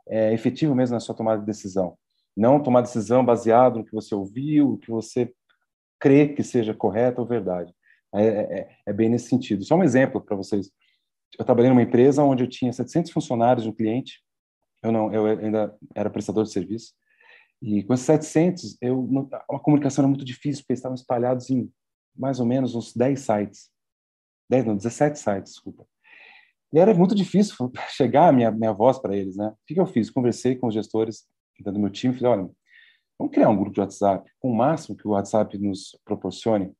é, 0.07 0.33
efetivo 0.33 0.75
mesmo 0.75 0.93
na 0.93 0.99
sua 0.99 1.15
tomada 1.15 1.39
de 1.39 1.45
decisão. 1.45 1.97
Não 2.35 2.61
tomar 2.61 2.81
decisão 2.81 3.23
baseado 3.23 3.77
no 3.77 3.85
que 3.85 3.93
você 3.93 4.13
ouviu, 4.13 4.73
o 4.73 4.77
que 4.77 4.89
você 4.89 5.31
crê 5.99 6.27
que 6.27 6.43
seja 6.43 6.73
correto 6.73 7.21
ou 7.21 7.27
verdade. 7.27 7.73
É, 8.13 8.25
é, 8.25 8.69
é 8.87 8.93
bem 8.93 9.09
nesse 9.09 9.29
sentido. 9.29 9.63
Só 9.63 9.75
um 9.75 9.83
exemplo 9.83 10.19
para 10.19 10.35
vocês. 10.35 10.69
Eu 11.39 11.45
trabalhei 11.45 11.69
numa 11.69 11.81
empresa 11.81 12.23
onde 12.23 12.43
eu 12.43 12.49
tinha 12.49 12.73
700 12.73 13.11
funcionários 13.11 13.63
de 13.63 13.69
um 13.69 13.73
cliente. 13.73 14.21
Eu 14.83 14.91
não, 14.91 15.13
eu 15.13 15.25
ainda 15.25 15.73
era 15.95 16.09
prestador 16.09 16.43
de 16.43 16.51
serviço. 16.51 16.93
E 17.61 17.81
com 17.83 17.93
esses 17.93 18.05
700, 18.05 18.77
eu, 18.81 19.07
a 19.49 19.57
comunicação 19.59 20.03
era 20.03 20.09
muito 20.09 20.25
difícil, 20.25 20.61
porque 20.61 20.73
eles 20.73 20.79
estavam 20.79 20.95
espalhados 20.95 21.49
em 21.49 21.71
mais 22.15 22.39
ou 22.39 22.45
menos 22.45 22.75
uns 22.75 22.93
10 22.93 23.19
sites. 23.19 23.69
10, 24.49 24.65
não, 24.65 24.75
17 24.75 25.17
sites, 25.17 25.53
desculpa. 25.53 25.85
E 26.71 26.79
era 26.79 26.93
muito 26.93 27.13
difícil 27.13 27.71
chegar 27.95 28.29
a 28.29 28.31
minha, 28.31 28.51
minha 28.51 28.73
voz 28.73 28.99
para 28.99 29.15
eles, 29.15 29.35
né? 29.35 29.47
O 29.47 29.57
que, 29.65 29.73
que 29.73 29.79
eu 29.79 29.85
fiz? 29.85 30.09
Conversei 30.09 30.55
com 30.55 30.67
os 30.67 30.73
gestores 30.73 31.25
do 31.59 31.79
meu 31.79 31.89
time, 31.89 32.13
falei, 32.13 32.39
olha, 32.39 32.49
vamos 33.17 33.33
criar 33.33 33.49
um 33.49 33.55
grupo 33.55 33.71
de 33.71 33.79
WhatsApp 33.79 34.29
com 34.39 34.51
o 34.51 34.55
máximo 34.55 34.97
que 34.97 35.07
o 35.07 35.11
WhatsApp 35.11 35.57
nos 35.57 35.97
proporcione, 36.03 36.73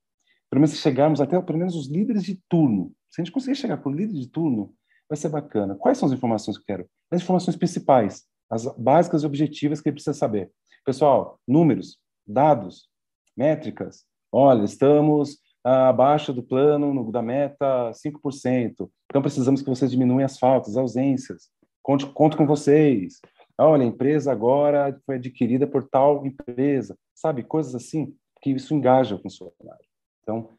pelo 0.49 0.61
menos 0.61 0.77
chegarmos 0.77 1.21
até 1.21 1.39
pelo 1.41 1.59
menos 1.59 1.75
os 1.75 1.87
líderes 1.87 2.23
de 2.23 2.41
turno. 2.49 2.91
Se 3.09 3.21
a 3.21 3.23
gente 3.23 3.31
conseguir 3.31 3.55
chegar 3.55 3.77
para 3.77 3.91
o 3.91 3.93
líder 3.95 4.13
de 4.13 4.27
turno, 4.27 4.73
vai 5.07 5.15
ser 5.15 5.29
bacana. 5.29 5.75
Quais 5.75 5.97
são 5.97 6.07
as 6.07 6.13
informações 6.13 6.57
que 6.57 6.63
eu 6.63 6.65
quero? 6.65 6.89
As 7.11 7.21
informações 7.21 7.55
principais, 7.55 8.25
as 8.49 8.65
básicas 8.77 9.23
e 9.23 9.25
objetivas 9.25 9.79
que 9.79 9.89
ele 9.89 9.95
precisa 9.95 10.13
saber. 10.13 10.51
Pessoal, 10.83 11.39
números, 11.47 11.99
dados, 12.25 12.89
métricas. 13.37 14.05
Olha, 14.35 14.63
estamos 14.63 15.37
abaixo 15.63 16.33
do 16.33 16.41
plano, 16.41 16.91
no, 16.91 17.11
da 17.11 17.21
meta, 17.21 17.91
5%. 17.91 18.89
Então, 19.05 19.21
precisamos 19.21 19.61
que 19.61 19.69
vocês 19.69 19.91
diminuam 19.91 20.25
as 20.25 20.39
faltas, 20.39 20.75
ausências. 20.75 21.49
Conto, 21.83 22.11
conto 22.11 22.35
com 22.35 22.47
vocês. 22.47 23.21
Olha, 23.59 23.83
a 23.83 23.87
empresa 23.87 24.31
agora 24.31 24.99
foi 25.05 25.17
adquirida 25.17 25.67
por 25.67 25.87
tal 25.87 26.25
empresa. 26.25 26.97
Sabe, 27.13 27.43
coisas 27.43 27.75
assim, 27.75 28.15
que 28.41 28.49
isso 28.49 28.73
engaja 28.73 29.15
o 29.15 29.19
funcionário. 29.19 29.85
Então, 30.23 30.49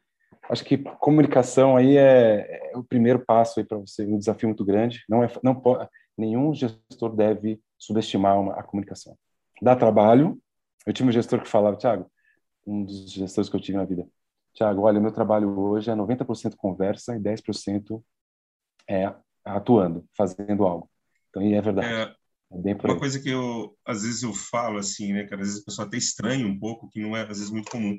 acho 0.48 0.64
que 0.64 0.78
comunicação 0.78 1.76
aí 1.76 1.96
é, 1.96 2.70
é 2.72 2.78
o 2.78 2.84
primeiro 2.84 3.24
passo 3.24 3.58
aí 3.58 3.66
para 3.66 3.78
você, 3.78 4.06
um 4.06 4.18
desafio 4.18 4.48
muito 4.48 4.64
grande. 4.64 5.02
Não 5.08 5.24
é, 5.24 5.28
não 5.42 5.52
pode, 5.52 5.88
nenhum 6.16 6.54
gestor 6.54 7.14
deve 7.14 7.60
subestimar 7.76 8.40
uma, 8.40 8.54
a 8.54 8.62
comunicação. 8.62 9.16
Dá 9.60 9.74
trabalho. 9.74 10.38
Eu 10.86 10.92
tive 10.92 11.08
um 11.08 11.12
gestor 11.12 11.42
que 11.42 11.48
falava, 11.48 11.76
Thiago, 11.76 12.08
um 12.66 12.84
dos 12.84 13.10
gestores 13.10 13.48
que 13.48 13.56
eu 13.56 13.60
tive 13.60 13.78
na 13.78 13.84
vida, 13.84 14.06
Tiago, 14.54 14.82
olha, 14.82 15.00
o 15.00 15.02
meu 15.02 15.12
trabalho 15.12 15.58
hoje 15.58 15.90
é 15.90 15.94
90% 15.94 16.54
conversa 16.56 17.16
e 17.16 17.20
10% 17.20 18.02
é 18.88 19.12
atuando, 19.44 20.08
fazendo 20.16 20.64
algo. 20.64 20.88
Então, 21.28 21.42
e 21.42 21.54
é 21.54 21.60
verdade. 21.60 21.88
É, 21.88 22.02
é 22.52 22.74
uma 22.84 22.98
coisa 22.98 23.20
que 23.20 23.28
eu, 23.28 23.76
às 23.84 24.02
vezes, 24.02 24.22
eu 24.22 24.32
falo 24.32 24.78
assim, 24.78 25.12
né, 25.12 25.24
cara? 25.24 25.42
Às 25.42 25.48
vezes 25.48 25.62
a 25.62 25.64
pessoa 25.64 25.88
até 25.88 25.96
estranha 25.96 26.46
um 26.46 26.56
pouco, 26.56 26.88
que 26.88 27.00
não 27.00 27.16
é, 27.16 27.22
às 27.22 27.38
vezes, 27.38 27.50
muito 27.50 27.70
comum. 27.70 27.98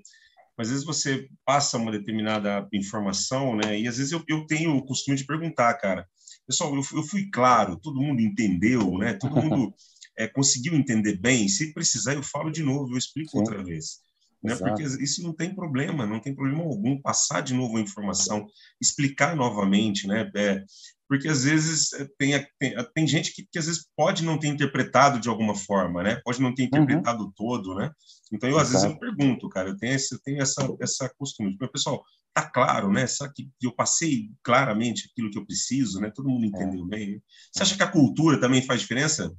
Mas, 0.57 0.67
às 0.67 0.73
vezes, 0.73 0.85
você 0.85 1.27
passa 1.43 1.77
uma 1.77 1.91
determinada 1.91 2.65
informação, 2.71 3.57
né? 3.57 3.77
E, 3.77 3.85
às 3.85 3.97
vezes, 3.97 4.13
eu, 4.13 4.23
eu 4.27 4.47
tenho 4.47 4.77
o 4.77 4.85
costume 4.85 5.17
de 5.17 5.25
perguntar, 5.25 5.73
cara. 5.73 6.07
Pessoal, 6.47 6.73
eu, 6.73 6.81
eu 6.93 7.03
fui 7.03 7.29
claro, 7.29 7.77
todo 7.77 8.01
mundo 8.01 8.21
entendeu, 8.21 8.97
né? 8.97 9.13
Todo 9.15 9.35
mundo 9.35 9.73
é, 10.17 10.25
conseguiu 10.25 10.73
entender 10.73 11.19
bem. 11.19 11.49
Se 11.49 11.73
precisar, 11.73 12.13
eu 12.13 12.23
falo 12.23 12.49
de 12.49 12.63
novo, 12.63 12.93
eu 12.93 12.97
explico 12.97 13.31
Sim. 13.31 13.39
outra 13.39 13.61
vez 13.61 14.04
né? 14.43 14.55
Porque 14.55 14.83
isso 14.83 15.23
não 15.23 15.33
tem 15.33 15.53
problema, 15.53 16.05
não 16.05 16.19
tem 16.19 16.35
problema 16.35 16.63
algum 16.63 17.01
passar 17.01 17.41
de 17.41 17.53
novo 17.53 17.77
a 17.77 17.81
informação, 17.81 18.47
explicar 18.81 19.35
novamente, 19.35 20.07
né? 20.07 20.29
É, 20.35 20.63
porque 21.07 21.27
às 21.27 21.43
vezes 21.43 21.93
é, 21.93 22.07
tem, 22.17 22.47
tem, 22.59 22.75
tem 22.93 23.07
gente 23.07 23.33
que, 23.33 23.47
que, 23.51 23.59
às 23.59 23.65
vezes 23.65 23.87
pode 23.95 24.23
não 24.23 24.39
ter 24.39 24.47
interpretado 24.47 25.19
de 25.19 25.29
alguma 25.29 25.55
forma, 25.55 26.03
né? 26.03 26.19
Pode 26.23 26.41
não 26.41 26.53
ter 26.53 26.63
uhum. 26.63 26.67
interpretado 26.67 27.25
uhum. 27.25 27.31
todo, 27.35 27.75
né? 27.75 27.91
Então 28.31 28.49
eu 28.49 28.57
às 28.57 28.71
vezes 28.71 28.83
eu 28.83 28.97
pergunto, 28.97 29.49
cara, 29.49 29.69
eu 29.69 29.77
tenho 29.77 29.93
esse, 29.93 30.15
eu 30.15 30.19
tenho 30.23 30.41
essa 30.41 30.67
essa 30.79 31.11
costume, 31.17 31.51
tipo, 31.51 31.71
pessoal, 31.71 32.03
tá 32.33 32.49
claro, 32.49 32.91
né? 32.91 33.07
Será 33.07 33.31
que 33.31 33.49
eu 33.61 33.73
passei 33.73 34.29
claramente 34.43 35.09
aquilo 35.11 35.29
que 35.31 35.37
eu 35.37 35.45
preciso, 35.45 35.99
né? 35.99 36.11
Todo 36.13 36.29
mundo 36.29 36.45
entendeu 36.45 36.85
é. 36.85 36.87
bem. 36.87 37.23
Você 37.51 37.63
acha 37.63 37.75
que 37.77 37.83
a 37.83 37.91
cultura 37.91 38.39
também 38.39 38.61
faz 38.61 38.81
diferença? 38.81 39.31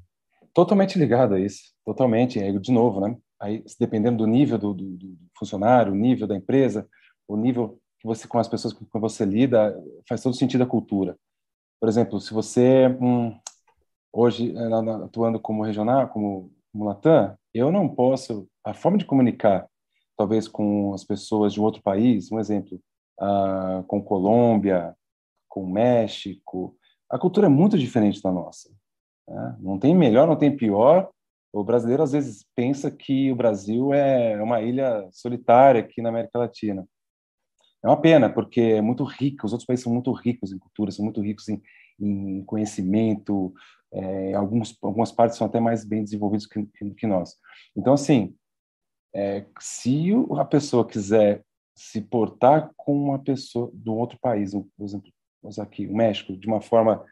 Totalmente 0.54 0.98
ligado 0.98 1.34
a 1.34 1.40
isso, 1.40 1.60
totalmente. 1.84 2.38
É, 2.38 2.50
de 2.50 2.72
novo, 2.72 3.00
né? 3.00 3.14
Aí 3.40 3.64
dependendo 3.78 4.18
do 4.18 4.26
nível 4.26 4.58
do, 4.58 4.74
do, 4.74 4.96
do, 4.96 5.16
funcionário, 5.38 5.92
o 5.92 5.96
nível 5.96 6.26
da 6.26 6.36
empresa, 6.36 6.88
o 7.28 7.36
nível 7.36 7.78
que 8.00 8.06
você 8.06 8.26
com 8.26 8.38
as 8.38 8.48
pessoas 8.48 8.72
com 8.72 8.84
que 8.84 8.98
você 8.98 9.24
lida, 9.24 9.76
faz 10.08 10.22
todo 10.22 10.36
sentido 10.36 10.62
a 10.62 10.66
cultura. 10.66 11.16
Por 11.80 11.88
exemplo, 11.88 12.20
se 12.20 12.32
você 12.32 12.88
hum, 13.00 13.38
hoje 14.12 14.54
eh, 14.56 15.04
atuando 15.04 15.38
como 15.38 15.64
regional, 15.64 16.08
como, 16.08 16.50
como 16.72 16.84
Latam, 16.84 17.36
eu 17.52 17.70
não 17.70 17.88
posso 17.88 18.48
a 18.64 18.74
forma 18.74 18.98
de 18.98 19.04
comunicar, 19.04 19.66
talvez 20.16 20.48
com 20.48 20.94
as 20.94 21.04
pessoas 21.04 21.52
de 21.52 21.60
um 21.60 21.64
outro 21.64 21.82
país, 21.82 22.30
um 22.32 22.38
exemplo, 22.38 22.80
com 23.86 24.02
Colômbia, 24.02 24.94
com 25.48 25.66
México, 25.66 26.76
a 27.08 27.18
cultura 27.18 27.46
é 27.46 27.50
muito 27.50 27.78
diferente 27.78 28.20
da 28.20 28.30
nossa. 28.30 28.70
Né? 29.28 29.56
Não 29.60 29.78
tem 29.78 29.94
melhor, 29.94 30.26
não 30.26 30.36
tem 30.36 30.54
pior, 30.54 31.10
o 31.60 31.64
brasileiro 31.64 32.02
às 32.02 32.12
vezes 32.12 32.44
pensa 32.54 32.90
que 32.90 33.32
o 33.32 33.36
Brasil 33.36 33.92
é 33.94 34.40
uma 34.42 34.60
ilha 34.60 35.08
solitária 35.10 35.80
aqui 35.80 36.02
na 36.02 36.10
América 36.10 36.38
Latina. 36.38 36.86
É 37.82 37.88
uma 37.88 38.00
pena, 38.00 38.28
porque 38.28 38.60
é 38.60 38.80
muito 38.80 39.04
rico, 39.04 39.46
os 39.46 39.52
outros 39.52 39.66
países 39.66 39.84
são 39.84 39.92
muito 39.92 40.12
ricos 40.12 40.52
em 40.52 40.58
cultura, 40.58 40.90
são 40.90 41.04
muito 41.04 41.20
ricos 41.20 41.48
em, 41.48 41.62
em 42.00 42.44
conhecimento, 42.44 43.54
é, 43.92 44.34
alguns, 44.34 44.76
algumas 44.82 45.12
partes 45.12 45.38
são 45.38 45.46
até 45.46 45.60
mais 45.60 45.84
bem 45.84 46.02
desenvolvidos 46.02 46.46
que, 46.46 46.66
que 46.96 47.06
nós. 47.06 47.36
Então, 47.76 47.92
assim, 47.94 48.34
é, 49.14 49.46
se 49.60 50.10
a 50.38 50.44
pessoa 50.44 50.86
quiser 50.86 51.42
se 51.75 52.00
portar 52.00 52.70
com 52.76 52.96
uma 52.96 53.18
pessoa 53.18 53.70
do 53.72 53.94
outro 53.94 54.18
país, 54.20 54.52
por 54.52 54.84
exemplo, 54.84 55.10
aqui, 55.60 55.86
o 55.86 55.94
México, 55.94 56.36
de 56.36 56.46
uma 56.46 56.60
forma 56.60 57.04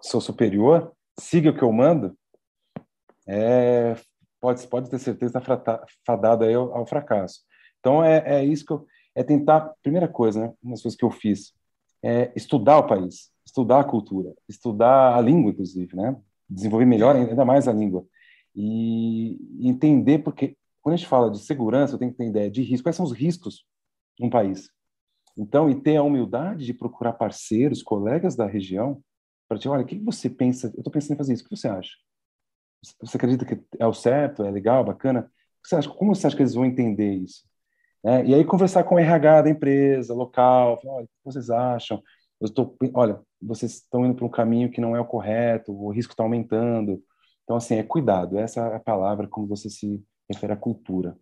sou 0.00 0.20
superior, 0.20 0.92
siga 1.18 1.50
o 1.50 1.54
que 1.54 1.62
eu 1.62 1.72
mando, 1.72 2.16
é, 3.26 3.96
pode, 4.40 4.66
pode 4.66 4.90
ter 4.90 4.98
certeza 4.98 5.38
está 5.38 5.84
fadado 6.04 6.44
aí 6.44 6.54
ao, 6.54 6.74
ao, 6.74 6.86
fracasso. 6.86 7.40
Então, 7.80 8.04
é, 8.04 8.22
é 8.26 8.44
isso 8.44 8.64
que 8.64 8.72
eu... 8.72 8.86
É 9.14 9.22
tentar... 9.22 9.72
Primeira 9.82 10.08
coisa, 10.08 10.40
né? 10.40 10.52
Uma 10.62 10.72
das 10.72 10.82
coisas 10.82 10.98
que 10.98 11.04
eu 11.04 11.10
fiz 11.10 11.52
é 12.02 12.32
estudar 12.34 12.78
o 12.78 12.86
país, 12.86 13.30
estudar 13.46 13.80
a 13.80 13.84
cultura, 13.84 14.34
estudar 14.48 15.16
a 15.16 15.20
língua, 15.20 15.50
inclusive, 15.50 15.94
né? 15.94 16.16
Desenvolver 16.48 16.86
melhor 16.86 17.14
ainda 17.14 17.44
mais 17.44 17.68
a 17.68 17.72
língua. 17.72 18.04
E 18.54 19.38
entender, 19.60 20.18
porque 20.20 20.56
quando 20.80 20.94
a 20.94 20.96
gente 20.96 21.08
fala 21.08 21.30
de 21.30 21.38
segurança, 21.38 21.94
eu 21.94 21.98
tenho 21.98 22.10
que 22.10 22.18
ter 22.18 22.28
ideia 22.28 22.50
de 22.50 22.62
risco. 22.62 22.84
Quais 22.84 22.96
são 22.96 23.06
os 23.06 23.12
riscos 23.12 23.64
num 24.18 24.28
país? 24.28 24.68
Então, 25.36 25.70
e 25.70 25.80
ter 25.80 25.96
a 25.96 26.02
humildade 26.02 26.66
de 26.66 26.74
procurar 26.74 27.14
parceiros, 27.14 27.82
colegas 27.82 28.34
da 28.34 28.46
região, 28.46 29.02
para 29.48 29.56
dizer, 29.56 29.70
olha, 29.70 29.84
o 29.84 29.86
que 29.86 29.98
você 29.98 30.28
pensa? 30.28 30.68
Eu 30.68 30.80
estou 30.80 30.92
pensando 30.92 31.14
em 31.14 31.18
fazer 31.18 31.32
isso, 31.34 31.44
o 31.44 31.48
que 31.48 31.56
você 31.56 31.68
acha? 31.68 31.92
Você 33.00 33.16
acredita 33.16 33.44
que 33.44 33.60
é 33.78 33.86
o 33.86 33.92
certo, 33.92 34.44
é 34.44 34.50
legal, 34.50 34.84
bacana? 34.84 35.30
Você 35.64 35.76
acha, 35.76 35.88
como 35.88 36.14
você 36.14 36.26
acha 36.26 36.36
que 36.36 36.42
eles 36.42 36.54
vão 36.54 36.64
entender 36.64 37.14
isso? 37.14 37.44
É, 38.04 38.24
e 38.24 38.34
aí 38.34 38.44
conversar 38.44 38.82
com 38.82 38.96
o 38.96 38.98
RH 38.98 39.42
da 39.42 39.50
empresa, 39.50 40.12
local, 40.12 40.80
olha, 40.84 41.04
o 41.04 41.06
que 41.06 41.24
vocês 41.24 41.50
acham? 41.50 42.02
Eu 42.40 42.46
estou, 42.46 42.76
olha, 42.94 43.20
vocês 43.40 43.74
estão 43.74 44.04
indo 44.04 44.16
para 44.16 44.26
um 44.26 44.30
caminho 44.30 44.70
que 44.70 44.80
não 44.80 44.96
é 44.96 45.00
o 45.00 45.04
correto, 45.04 45.72
o 45.72 45.90
risco 45.90 46.12
está 46.12 46.24
aumentando. 46.24 47.00
Então, 47.44 47.56
assim, 47.56 47.76
é 47.76 47.82
cuidado. 47.84 48.36
Essa 48.38 48.60
é 48.60 48.76
a 48.76 48.80
palavra 48.80 49.28
como 49.28 49.46
você 49.46 49.70
se 49.70 50.02
refere 50.28 50.52
à 50.52 50.56
cultura. 50.56 51.16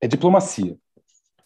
É 0.00 0.08
diplomacia. 0.08 0.76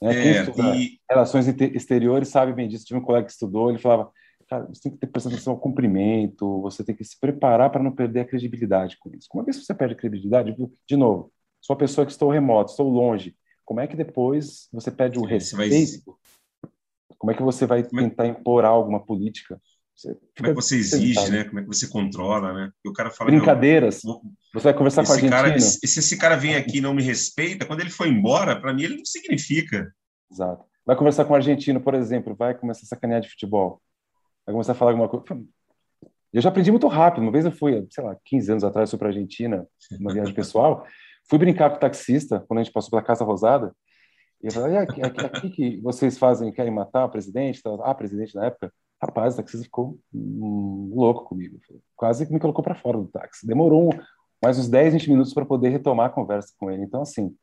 Né? 0.00 0.14
É, 0.14 0.76
e... 0.76 0.99
Relações 1.11 1.47
exteriores 1.49 2.28
sabe 2.28 2.52
bem 2.55 2.69
disso. 2.69 2.87
Tive 2.87 3.00
um 3.00 3.05
colega 3.05 3.26
que 3.26 3.33
estudou, 3.33 3.69
ele 3.69 3.78
falava, 3.78 4.11
cara, 4.49 4.67
você 4.67 4.83
tem 4.83 4.93
que 4.93 4.99
ter 4.99 5.09
atenção 5.09 5.53
ao 5.53 5.61
cumprimento, 5.61 6.61
você 6.62 6.85
tem 6.85 6.95
que 6.95 7.05
se 7.05 7.19
preparar 7.19 7.71
para 7.71 7.83
não 7.83 7.93
perder 7.93 8.21
a 8.21 8.25
credibilidade 8.25 8.97
com 8.99 9.11
isso. 9.15 9.29
Uma 9.35 9.45
vez 9.45 9.59
que 9.59 9.65
você 9.65 9.75
perde 9.75 9.95
a 9.95 9.97
credibilidade, 9.97 10.57
de 10.87 10.97
novo, 10.97 11.33
sou 11.61 11.75
uma 11.75 11.81
pessoa 11.81 12.07
que 12.07 12.12
estou 12.12 12.31
remoto, 12.31 12.71
estou 12.71 12.88
longe, 12.88 13.37
como 13.65 13.81
é 13.81 13.87
que 13.87 13.97
depois 13.97 14.69
você 14.73 14.93
pede 14.93 15.19
o 15.19 15.25
respeito? 15.25 16.17
Como 17.19 17.33
é 17.33 17.35
que 17.35 17.43
você 17.43 17.67
vai 17.67 17.81
é 17.81 17.83
tentar 17.83 18.26
impor 18.26 18.65
alguma 18.65 19.05
política? 19.05 19.61
Como 20.37 20.50
é 20.50 20.50
que 20.50 20.55
você 20.55 20.76
exige, 20.76 21.31
né? 21.31 21.45
Como 21.45 21.59
é 21.59 21.62
que 21.62 21.69
você 21.69 21.88
controla, 21.88 22.53
né? 22.53 22.71
O 22.87 22.93
cara 22.93 23.11
fala 23.11 23.31
brincadeiras. 23.31 24.03
você 24.53 24.65
vai 24.65 24.75
conversar 24.75 25.05
com 25.05 25.12
a 25.12 25.19
gente. 25.19 25.31
Cara, 25.31 25.59
se 25.59 25.85
esse 25.85 26.17
cara 26.17 26.37
vem 26.37 26.55
aqui 26.55 26.79
e 26.79 26.81
não 26.81 26.95
me 26.95 27.03
respeita, 27.03 27.65
quando 27.67 27.81
ele 27.81 27.91
for 27.91 28.07
embora, 28.07 28.61
para 28.61 28.73
mim 28.73 28.83
ele 28.83 28.99
não 28.99 29.05
significa. 29.05 29.91
Exato. 30.31 30.65
Vai 30.85 30.95
conversar 30.95 31.25
com 31.25 31.33
um 31.33 31.37
argentino, 31.37 31.81
por 31.81 31.95
exemplo, 31.95 32.37
vai 32.37 32.55
começar 32.55 32.83
a 32.85 32.87
sacanear 32.87 33.21
de 33.21 33.31
futebol. 33.31 33.83
Vai 34.47 34.53
começar 34.53 34.73
a 34.73 34.75
falar 34.76 34.93
alguma 34.93 35.09
coisa. 35.09 35.45
Eu 36.33 36.41
já 36.41 36.49
aprendi 36.49 36.71
muito 36.71 36.87
rápido. 36.87 37.23
Uma 37.23 37.33
vez 37.33 37.45
eu 37.45 37.50
fui, 37.50 37.87
sei 37.91 38.05
lá, 38.05 38.17
15 38.25 38.53
anos 38.53 38.65
atrás, 38.65 38.91
fui 38.91 38.99
para 38.99 39.09
a 39.09 39.11
Argentina, 39.11 39.67
uma 40.00 40.12
viagem 40.12 40.35
pessoal. 40.35 40.87
Fui 41.29 41.38
brincar 41.38 41.71
com 41.71 41.76
o 41.76 41.81
taxista 41.81 42.45
quando 42.47 42.61
a 42.61 42.62
gente 42.62 42.73
passou 42.73 42.91
pela 42.91 43.03
Casa 43.03 43.25
Rosada. 43.25 43.75
E 44.43 44.47
eu 44.47 44.53
falei, 44.53 44.76
aqui, 44.76 45.03
aqui, 45.03 45.21
aqui 45.25 45.50
que 45.50 45.81
vocês 45.81 46.19
fazem, 46.19 46.53
querem 46.53 46.73
matar 46.73 47.07
o 47.07 47.09
presidente? 47.09 47.61
Ah, 47.83 47.95
presidente 47.95 48.35
na 48.35 48.47
época. 48.47 48.73
Rapaz, 49.03 49.35
o 49.35 49.38
taxista 49.38 49.65
ficou 49.65 49.99
hum, 50.15 50.93
louco 50.95 51.25
comigo. 51.25 51.59
Quase 51.97 52.26
que 52.26 52.33
me 52.33 52.38
colocou 52.38 52.62
para 52.62 52.75
fora 52.75 52.99
do 52.99 53.09
táxi. 53.09 53.47
Demorou 53.47 53.88
um, 53.88 53.99
mais 54.43 54.59
uns 54.59 54.69
10, 54.69 54.95
20 54.95 55.11
minutos 55.11 55.35
para 55.35 55.45
poder 55.45 55.71
retomar 55.71 56.07
a 56.07 56.11
conversa 56.11 56.55
com 56.59 56.71
ele. 56.71 56.83
Então, 56.83 57.03
assim, 57.03 57.35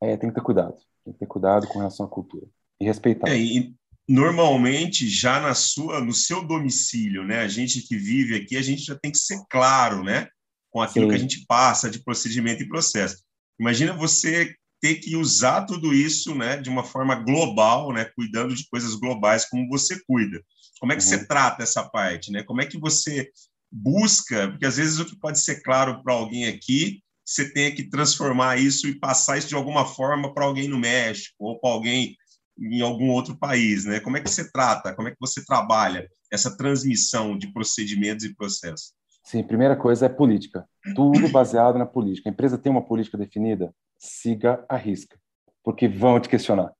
é, 0.00 0.16
tem 0.16 0.28
que 0.28 0.34
ter 0.34 0.42
cuidado. 0.42 0.74
Tem 1.04 1.12
que 1.12 1.20
ter 1.20 1.26
cuidado 1.26 1.66
com 1.66 1.78
relação 1.78 2.06
à 2.06 2.08
cultura. 2.08 2.46
E 2.80 2.84
respeitar. 2.84 3.28
É, 3.30 3.36
e 3.38 3.74
normalmente, 4.10 5.08
já 5.08 5.40
na 5.40 5.54
sua, 5.54 6.00
no 6.00 6.12
seu 6.12 6.44
domicílio, 6.44 7.24
né? 7.24 7.42
A 7.42 7.48
gente 7.48 7.80
que 7.82 7.96
vive 7.96 8.34
aqui, 8.34 8.56
a 8.56 8.62
gente 8.62 8.82
já 8.82 8.98
tem 8.98 9.12
que 9.12 9.18
ser 9.18 9.40
claro, 9.48 10.02
né? 10.02 10.26
Com 10.68 10.82
aquilo 10.82 11.04
Sim. 11.04 11.10
que 11.10 11.14
a 11.14 11.18
gente 11.18 11.44
passa 11.46 11.88
de 11.88 12.02
procedimento 12.02 12.60
e 12.60 12.68
processo. 12.68 13.22
Imagina 13.58 13.92
você 13.92 14.52
ter 14.80 14.96
que 14.96 15.14
usar 15.14 15.64
tudo 15.64 15.94
isso, 15.94 16.34
né, 16.34 16.56
de 16.56 16.68
uma 16.68 16.82
forma 16.82 17.14
global, 17.14 17.92
né, 17.92 18.06
cuidando 18.16 18.54
de 18.54 18.66
coisas 18.68 18.94
globais 18.94 19.44
como 19.44 19.68
você 19.68 20.00
cuida. 20.06 20.42
Como 20.80 20.92
é 20.92 20.96
que 20.96 21.02
uhum. 21.02 21.08
você 21.08 21.26
trata 21.26 21.62
essa 21.62 21.88
parte, 21.88 22.32
né? 22.32 22.42
Como 22.42 22.60
é 22.60 22.66
que 22.66 22.78
você 22.78 23.30
busca? 23.70 24.48
Porque 24.48 24.66
às 24.66 24.76
vezes 24.76 24.98
o 24.98 25.04
que 25.04 25.16
pode 25.16 25.38
ser 25.38 25.62
claro 25.62 26.02
para 26.02 26.14
alguém 26.14 26.46
aqui, 26.46 27.00
você 27.24 27.48
tem 27.52 27.72
que 27.72 27.88
transformar 27.88 28.58
isso 28.58 28.88
e 28.88 28.98
passar 28.98 29.38
isso 29.38 29.48
de 29.48 29.54
alguma 29.54 29.84
forma 29.84 30.34
para 30.34 30.46
alguém 30.46 30.66
no 30.66 30.80
México 30.80 31.36
ou 31.38 31.60
para 31.60 31.70
alguém 31.70 32.16
em 32.60 32.82
algum 32.82 33.10
outro 33.10 33.36
país, 33.36 33.84
né? 33.84 34.00
Como 34.00 34.16
é 34.16 34.20
que 34.20 34.28
você 34.28 34.50
trata? 34.50 34.94
Como 34.94 35.08
é 35.08 35.10
que 35.10 35.16
você 35.20 35.44
trabalha 35.44 36.08
essa 36.30 36.56
transmissão 36.56 37.36
de 37.36 37.52
procedimentos 37.52 38.24
e 38.24 38.34
processos? 38.34 38.92
Sim, 39.24 39.42
primeira 39.42 39.76
coisa 39.76 40.06
é 40.06 40.08
política. 40.08 40.66
Tudo 40.94 41.28
baseado 41.28 41.78
na 41.78 41.86
política. 41.86 42.28
A 42.28 42.32
empresa 42.32 42.58
tem 42.58 42.70
uma 42.70 42.84
política 42.84 43.16
definida, 43.16 43.74
siga 43.98 44.64
a 44.68 44.76
risca, 44.76 45.18
porque 45.62 45.88
vão 45.88 46.18
te 46.20 46.28
questionar. 46.28 46.72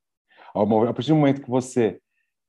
A 0.55 0.93
partir 0.93 1.09
do 1.09 1.17
momento 1.17 1.43
que 1.43 1.51
você 1.51 2.01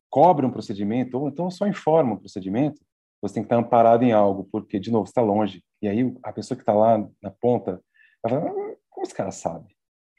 cobre 0.09 0.45
um 0.45 0.51
procedimento, 0.51 1.17
ou 1.17 1.29
então 1.29 1.49
só 1.51 1.67
informa 1.67 2.13
um 2.13 2.17
procedimento, 2.17 2.81
você 3.21 3.35
tem 3.35 3.43
que 3.43 3.47
estar 3.47 3.57
amparado 3.57 4.03
em 4.03 4.11
algo, 4.11 4.47
porque, 4.51 4.79
de 4.79 4.91
novo, 4.91 5.05
está 5.05 5.21
longe. 5.21 5.63
E 5.81 5.87
aí 5.87 6.13
a 6.23 6.33
pessoa 6.33 6.55
que 6.55 6.63
está 6.63 6.73
lá 6.73 6.97
na 7.21 7.29
ponta 7.29 7.79
vai 8.23 8.33
falar, 8.33 8.47
ah, 8.47 8.75
como 8.89 9.05
esse 9.05 9.13
cara 9.13 9.31
sabe? 9.31 9.67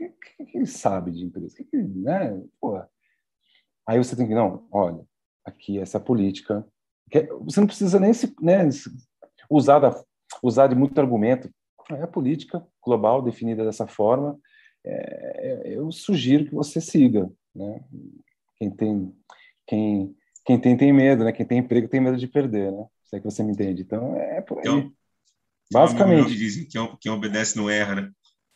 O 0.00 0.44
que, 0.46 0.56
ele 0.56 0.66
sabe 0.66 1.10
de 1.10 1.24
empresa? 1.24 1.56
Que, 1.56 1.76
né? 1.76 2.40
Aí 3.86 3.98
você 3.98 4.16
tem 4.16 4.26
que, 4.26 4.34
não, 4.34 4.66
olha, 4.70 5.04
aqui 5.44 5.78
essa 5.78 5.98
política, 5.98 6.66
você 7.40 7.60
não 7.60 7.66
precisa 7.66 7.98
nem 7.98 8.12
se, 8.12 8.34
né, 8.40 8.68
usar, 9.50 9.78
da, 9.78 10.02
usar 10.42 10.68
de 10.68 10.74
muito 10.74 10.98
argumento. 11.00 11.50
É 11.90 12.02
a 12.02 12.06
política 12.06 12.64
global 12.82 13.20
definida 13.20 13.64
dessa 13.64 13.86
forma. 13.86 14.38
É, 14.84 15.62
eu 15.66 15.90
sugiro 15.90 16.46
que 16.46 16.54
você 16.54 16.80
siga. 16.80 17.30
Né? 17.54 17.84
Quem 18.56 18.70
tem 18.70 19.12
quem, 19.66 20.16
quem 20.44 20.60
tem, 20.60 20.76
tem 20.76 20.92
medo, 20.92 21.24
né? 21.24 21.32
Quem 21.32 21.46
tem 21.46 21.58
emprego 21.58 21.88
tem 21.88 22.00
medo 22.00 22.16
de 22.16 22.26
perder, 22.26 22.72
né? 22.72 22.86
Se 23.04 23.16
é 23.16 23.18
que 23.18 23.24
você 23.24 23.42
me 23.42 23.52
entende. 23.52 23.82
Então, 23.82 24.16
é 24.16 24.40
por 24.40 24.58
aí. 24.58 24.64
Então, 24.64 24.92
Basicamente. 25.72 26.28
Que 26.28 26.36
dizem 26.36 26.66
que 26.66 26.78
quem 27.00 27.10
obedece 27.10 27.56
não 27.56 27.70
erra, 27.70 27.94
né? 27.94 28.10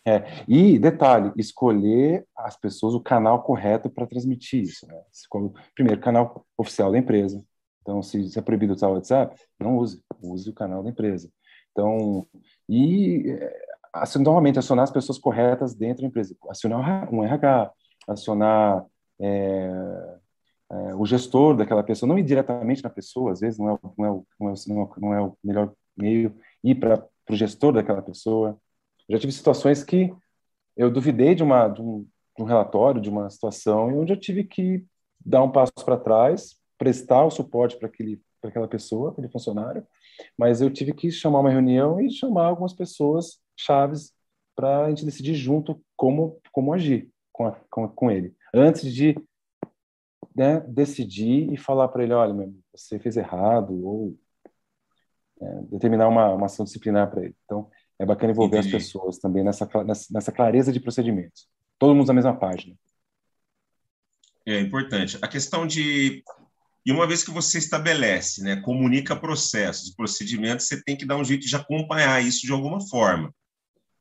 É. 0.06 0.22
E, 0.46 0.78
detalhe, 0.78 1.32
escolher 1.36 2.24
as 2.36 2.56
pessoas, 2.56 2.94
o 2.94 3.00
canal 3.00 3.42
correto 3.42 3.90
para 3.90 4.06
transmitir 4.06 4.62
isso. 4.62 4.86
Né? 4.86 4.94
Primeiro, 5.74 6.00
canal 6.00 6.46
oficial 6.56 6.92
da 6.92 6.98
empresa. 6.98 7.42
Então, 7.82 8.00
se, 8.02 8.28
se 8.28 8.38
é 8.38 8.42
proibido 8.42 8.72
usar 8.72 8.88
o 8.88 8.94
WhatsApp, 8.94 9.36
não 9.58 9.78
use. 9.78 10.00
Use 10.22 10.48
o 10.48 10.54
canal 10.54 10.82
da 10.82 10.90
empresa. 10.90 11.28
Então, 11.72 12.26
e 12.68 13.36
assim, 13.92 14.22
normalmente 14.22 14.58
acionar 14.58 14.84
as 14.84 14.90
pessoas 14.90 15.18
corretas 15.18 15.74
dentro 15.74 16.02
da 16.02 16.08
empresa. 16.08 16.36
Acionar 16.48 17.12
um 17.12 17.24
RH, 17.24 17.72
acionar 18.08 18.84
é, 19.20 19.70
é, 20.70 20.94
o 20.94 21.04
gestor 21.04 21.56
daquela 21.56 21.82
pessoa, 21.82 22.08
não 22.08 22.18
ir 22.18 22.22
diretamente 22.22 22.82
na 22.82 22.90
pessoa, 22.90 23.32
às 23.32 23.40
vezes 23.40 23.58
não 23.58 23.74
é, 23.74 23.78
não 23.98 24.06
é, 24.06 24.22
não 24.38 24.82
é, 24.82 24.88
não 24.98 25.14
é 25.14 25.20
o 25.22 25.36
melhor 25.42 25.72
meio, 25.96 26.34
ir 26.62 26.74
para 26.76 27.04
o 27.30 27.34
gestor 27.34 27.72
daquela 27.72 28.02
pessoa. 28.02 28.58
Já 29.08 29.18
tive 29.18 29.32
situações 29.32 29.84
que 29.84 30.12
eu 30.76 30.90
duvidei 30.90 31.34
de, 31.34 31.42
uma, 31.42 31.68
de, 31.68 31.80
um, 31.80 32.06
de 32.36 32.42
um 32.42 32.46
relatório, 32.46 33.00
de 33.00 33.08
uma 33.08 33.30
situação, 33.30 33.98
onde 34.00 34.12
eu 34.12 34.20
tive 34.20 34.44
que 34.44 34.84
dar 35.24 35.42
um 35.42 35.50
passo 35.50 35.72
para 35.84 35.96
trás, 35.96 36.56
prestar 36.78 37.24
o 37.24 37.30
suporte 37.30 37.76
para 37.76 37.88
aquele 37.88 38.20
para 38.38 38.50
aquela 38.50 38.68
pessoa, 38.68 39.10
aquele 39.10 39.28
funcionário, 39.30 39.84
mas 40.38 40.60
eu 40.60 40.70
tive 40.70 40.92
que 40.92 41.10
chamar 41.10 41.40
uma 41.40 41.50
reunião 41.50 41.98
e 41.98 42.10
chamar 42.10 42.46
algumas 42.46 42.74
pessoas 42.74 43.40
chaves 43.56 44.12
para 44.54 44.84
a 44.84 44.88
gente 44.90 45.06
decidir 45.06 45.34
junto 45.34 45.82
como 45.96 46.38
como 46.52 46.72
agir 46.72 47.10
com, 47.32 47.46
a, 47.46 47.52
com, 47.70 47.88
com 47.88 48.10
ele, 48.10 48.36
antes 48.54 48.94
de 48.94 49.16
né, 50.36 50.60
decidir 50.60 51.50
e 51.50 51.56
falar 51.56 51.88
para 51.88 52.02
ele, 52.02 52.12
olha, 52.12 52.34
meu, 52.34 52.54
você 52.74 52.98
fez 52.98 53.16
errado, 53.16 53.72
ou 53.84 54.18
é, 55.40 55.62
determinar 55.70 56.08
uma, 56.08 56.34
uma 56.34 56.46
ação 56.46 56.64
disciplinar 56.64 57.10
para 57.10 57.24
ele. 57.24 57.34
Então, 57.44 57.70
é 57.98 58.04
bacana 58.04 58.32
envolver 58.32 58.58
Entendi. 58.58 58.76
as 58.76 58.82
pessoas 58.82 59.18
também 59.18 59.42
nessa, 59.42 59.68
nessa 60.10 60.32
clareza 60.32 60.72
de 60.72 60.80
procedimentos. 60.80 61.48
Todo 61.78 61.94
mundo 61.94 62.06
na 62.06 62.14
mesma 62.14 62.36
página. 62.36 62.74
É 64.44 64.60
importante. 64.60 65.18
A 65.20 65.28
questão 65.28 65.66
de 65.66 66.22
e 66.84 66.92
uma 66.92 67.06
vez 67.06 67.24
que 67.24 67.32
você 67.32 67.58
estabelece, 67.58 68.42
né, 68.42 68.60
comunica 68.60 69.16
processos, 69.16 69.92
procedimentos, 69.92 70.68
você 70.68 70.80
tem 70.84 70.96
que 70.96 71.04
dar 71.04 71.16
um 71.16 71.24
jeito 71.24 71.44
de 71.44 71.56
acompanhar 71.56 72.24
isso 72.24 72.46
de 72.46 72.52
alguma 72.52 72.80
forma, 72.80 73.34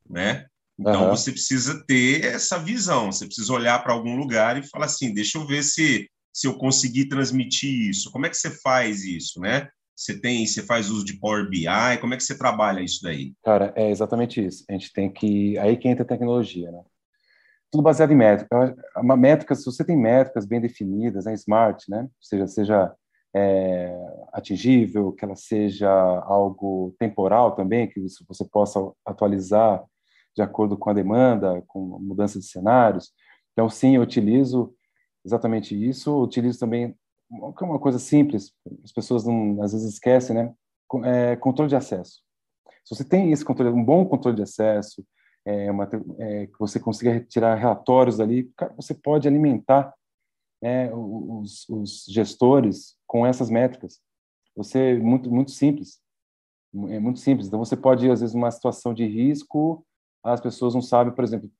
né? 0.08 0.46
Então 0.78 1.04
uhum. 1.04 1.10
você 1.10 1.32
precisa 1.32 1.84
ter 1.84 2.24
essa 2.24 2.58
visão, 2.58 3.10
você 3.10 3.26
precisa 3.26 3.52
olhar 3.52 3.82
para 3.82 3.92
algum 3.92 4.14
lugar 4.14 4.56
e 4.56 4.68
falar 4.68 4.84
assim, 4.84 5.12
deixa 5.12 5.36
eu 5.36 5.46
ver 5.46 5.64
se 5.64 6.08
se 6.36 6.46
eu 6.46 6.58
conseguir 6.58 7.06
transmitir 7.06 7.88
isso. 7.88 8.10
Como 8.10 8.26
é 8.26 8.28
que 8.28 8.36
você 8.36 8.50
faz 8.60 9.02
isso, 9.04 9.40
né? 9.40 9.70
Você 9.96 10.20
tem, 10.20 10.46
você 10.46 10.62
faz 10.62 10.90
uso 10.90 11.06
de 11.06 11.18
Power 11.18 11.48
BI, 11.48 11.64
como 12.02 12.12
é 12.12 12.18
que 12.18 12.22
você 12.22 12.36
trabalha 12.36 12.82
isso 12.82 13.00
daí? 13.02 13.32
Cara, 13.42 13.72
é 13.74 13.90
exatamente 13.90 14.44
isso. 14.44 14.62
A 14.68 14.72
gente 14.74 14.92
tem 14.92 15.10
que 15.10 15.58
aí 15.58 15.74
que 15.78 15.88
entra 15.88 16.04
a 16.04 16.06
tecnologia, 16.06 16.70
né? 16.70 16.82
Tudo 17.70 17.82
baseado 17.82 18.12
em 18.12 18.16
métricas. 18.16 18.74
Uma 18.96 19.16
métrica, 19.16 19.54
se 19.54 19.64
você 19.64 19.82
tem 19.82 19.96
métricas 19.96 20.44
bem 20.44 20.60
definidas, 20.60 21.24
né, 21.24 21.32
smart, 21.32 21.90
né? 21.90 22.02
Ou 22.02 22.10
seja, 22.20 22.46
seja 22.46 22.94
é, 23.34 23.98
atingível, 24.34 25.12
que 25.12 25.24
ela 25.24 25.34
seja 25.34 25.90
algo 25.90 26.94
temporal 26.98 27.56
também, 27.56 27.88
que 27.88 27.98
você 28.28 28.44
possa 28.44 28.92
atualizar 29.04 29.82
de 30.34 30.42
acordo 30.42 30.76
com 30.76 30.90
a 30.90 30.94
demanda, 30.94 31.62
com 31.66 31.98
mudança 31.98 32.38
de 32.38 32.44
cenários. 32.44 33.12
Então, 33.52 33.70
sim, 33.70 33.96
eu 33.96 34.02
utilizo 34.02 34.74
exatamente 35.24 35.74
isso. 35.74 36.22
Utilizo 36.22 36.58
também 36.58 36.94
uma 37.28 37.78
coisa 37.78 37.98
simples, 37.98 38.52
as 38.84 38.92
pessoas 38.92 39.24
não, 39.24 39.62
às 39.62 39.72
vezes 39.72 39.94
esquecem, 39.94 40.34
né? 40.34 40.54
É, 41.04 41.36
controle 41.36 41.68
de 41.68 41.76
acesso. 41.76 42.22
Se 42.84 42.94
você 42.94 43.04
tem 43.04 43.32
esse 43.32 43.44
controle, 43.44 43.74
um 43.74 43.84
bom 43.84 44.06
controle 44.06 44.36
de 44.36 44.42
acesso, 44.42 45.04
é, 45.44 45.70
uma, 45.70 45.88
é, 46.18 46.46
que 46.46 46.58
você 46.58 46.78
consiga 46.78 47.12
retirar 47.12 47.54
relatórios 47.56 48.20
ali, 48.20 48.50
você 48.76 48.94
pode 48.94 49.26
alimentar 49.26 49.92
né, 50.62 50.92
os, 50.92 51.68
os, 51.68 52.04
gestores 52.08 52.96
com 53.06 53.26
essas 53.26 53.50
métricas. 53.50 54.00
Você 54.56 54.94
muito 54.98 55.30
muito 55.30 55.50
simples, 55.50 56.00
é 56.88 56.98
muito 56.98 57.20
simples. 57.20 57.46
Então 57.46 57.58
você 57.58 57.76
pode 57.76 58.10
às 58.10 58.20
vezes 58.20 58.34
uma 58.34 58.50
situação 58.50 58.94
de 58.94 59.06
risco, 59.06 59.84
as 60.24 60.40
pessoas 60.40 60.74
não 60.74 60.82
sabem, 60.82 61.14
por 61.14 61.24
exemplo, 61.24 61.50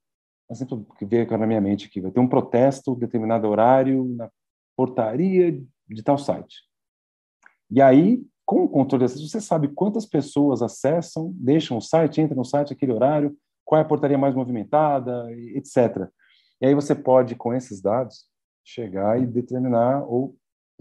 exemplo 0.50 0.87
que 0.98 1.05
veio 1.05 1.26
na 1.38 1.46
minha 1.46 1.61
mente 1.61 1.87
aqui, 1.87 2.00
vai 2.00 2.11
ter 2.11 2.20
um 2.20 2.29
protesto 2.29 2.94
determinado 2.94 3.48
horário 3.48 4.05
na 4.16 4.31
portaria 4.77 5.61
de 5.89 6.03
tal 6.03 6.19
site. 6.19 6.57
E 7.71 7.81
aí, 7.81 8.23
com 8.45 8.65
o 8.65 8.69
controle 8.69 9.05
de 9.05 9.07
acesso, 9.07 9.29
você 9.29 9.41
sabe 9.41 9.69
quantas 9.69 10.07
pessoas 10.07 10.62
acessam, 10.62 11.33
deixam 11.35 11.79
o 11.79 11.83
site, 11.83 12.21
entram 12.21 12.37
no 12.37 12.45
site 12.45 12.73
aquele 12.73 12.93
horário, 12.93 13.37
qual 13.65 13.81
é 13.81 13.83
a 13.83 13.89
portaria 13.89 14.17
mais 14.17 14.35
movimentada, 14.35 15.27
etc. 15.33 16.09
E 16.61 16.67
aí 16.67 16.75
você 16.75 16.95
pode, 16.95 17.35
com 17.35 17.53
esses 17.53 17.81
dados, 17.81 18.27
chegar 18.65 19.21
e 19.21 19.27
determinar 19.27 20.05
ou 20.05 20.37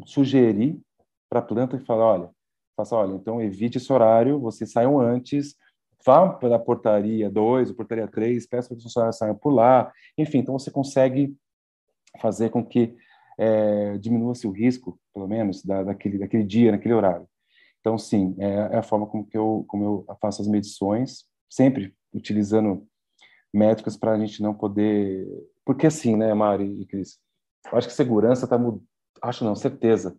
sugerir 0.06 0.80
para 1.30 1.40
a 1.40 1.44
planta 1.44 1.76
e 1.76 1.86
falar, 1.86 2.06
olha, 2.06 2.30
faça, 2.76 2.96
olha, 2.96 3.16
então 3.16 3.42
evite 3.42 3.78
esse 3.78 3.92
horário, 3.92 4.40
vocês 4.40 4.72
saiam 4.72 5.00
antes, 5.00 5.56
vá 6.06 6.30
para 6.30 6.56
a 6.56 6.60
portaria 6.60 7.30
2 7.30 7.70
ou 7.70 7.76
portaria 7.76 8.08
3, 8.08 8.46
peça 8.48 8.68
para 8.68 8.76
que 8.76 8.80
os 8.80 8.84
funcionários 8.84 9.18
saiam 9.18 9.36
por 9.36 9.52
lá, 9.52 9.92
enfim, 10.18 10.40
então 10.40 10.58
você 10.58 10.70
consegue 10.70 11.36
fazer 12.22 12.50
com 12.50 12.64
que 12.64 12.96
é, 13.38 13.98
diminua-se 13.98 14.48
o 14.48 14.52
risco, 14.52 15.00
pelo 15.14 15.28
menos, 15.28 15.64
da, 15.64 15.84
daquele, 15.84 16.18
daquele 16.18 16.44
dia, 16.44 16.72
naquele 16.72 16.94
horário. 16.94 17.28
Então, 17.80 17.98
sim, 17.98 18.36
é, 18.40 18.48
é, 18.48 18.78
a 18.78 18.84
forma 18.84 19.06
como, 19.06 19.26
que 19.26 19.38
eu, 19.38 19.64
como 19.68 20.06
eu 20.08 20.18
faço 20.20 20.42
as 20.42 20.48
medições, 20.48 21.26
sempre 21.50 21.94
utilizando 22.14 22.88
métricas 23.54 23.96
para 23.96 24.14
a 24.14 24.20
gente 24.20 24.42
não 24.42 24.54
poder... 24.54 25.28
Porque 25.64 25.88
assim, 25.88 26.16
né, 26.16 26.34
Mari 26.34 26.82
e 26.82 26.86
Cris, 26.86 27.20
eu 27.72 27.78
acho 27.78 27.88
que 27.88 27.94
segurança 27.94 28.46
está... 28.46 28.60
Acho 29.22 29.46
não, 29.46 29.56
certeza. 29.56 30.18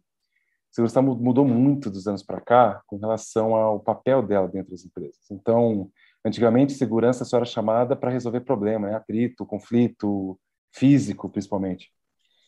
Segurança 0.71 1.01
mudou 1.01 1.45
muito 1.45 1.91
dos 1.91 2.07
anos 2.07 2.23
para 2.23 2.41
cá 2.41 2.83
com 2.87 2.99
relação 2.99 3.55
ao 3.55 3.81
papel 3.81 4.23
dela 4.23 4.47
dentro 4.47 4.71
das 4.71 4.85
empresas. 4.85 5.31
Então, 5.31 5.91
antigamente, 6.25 6.75
segurança 6.75 7.25
só 7.25 7.39
era 7.39 7.47
chamada 7.47 7.97
para 7.97 8.11
resolver 8.11 8.41
problema, 8.41 8.89
né? 8.89 8.95
atrito, 8.95 9.47
conflito 9.47 10.39
físico, 10.75 11.31
principalmente. 11.31 11.91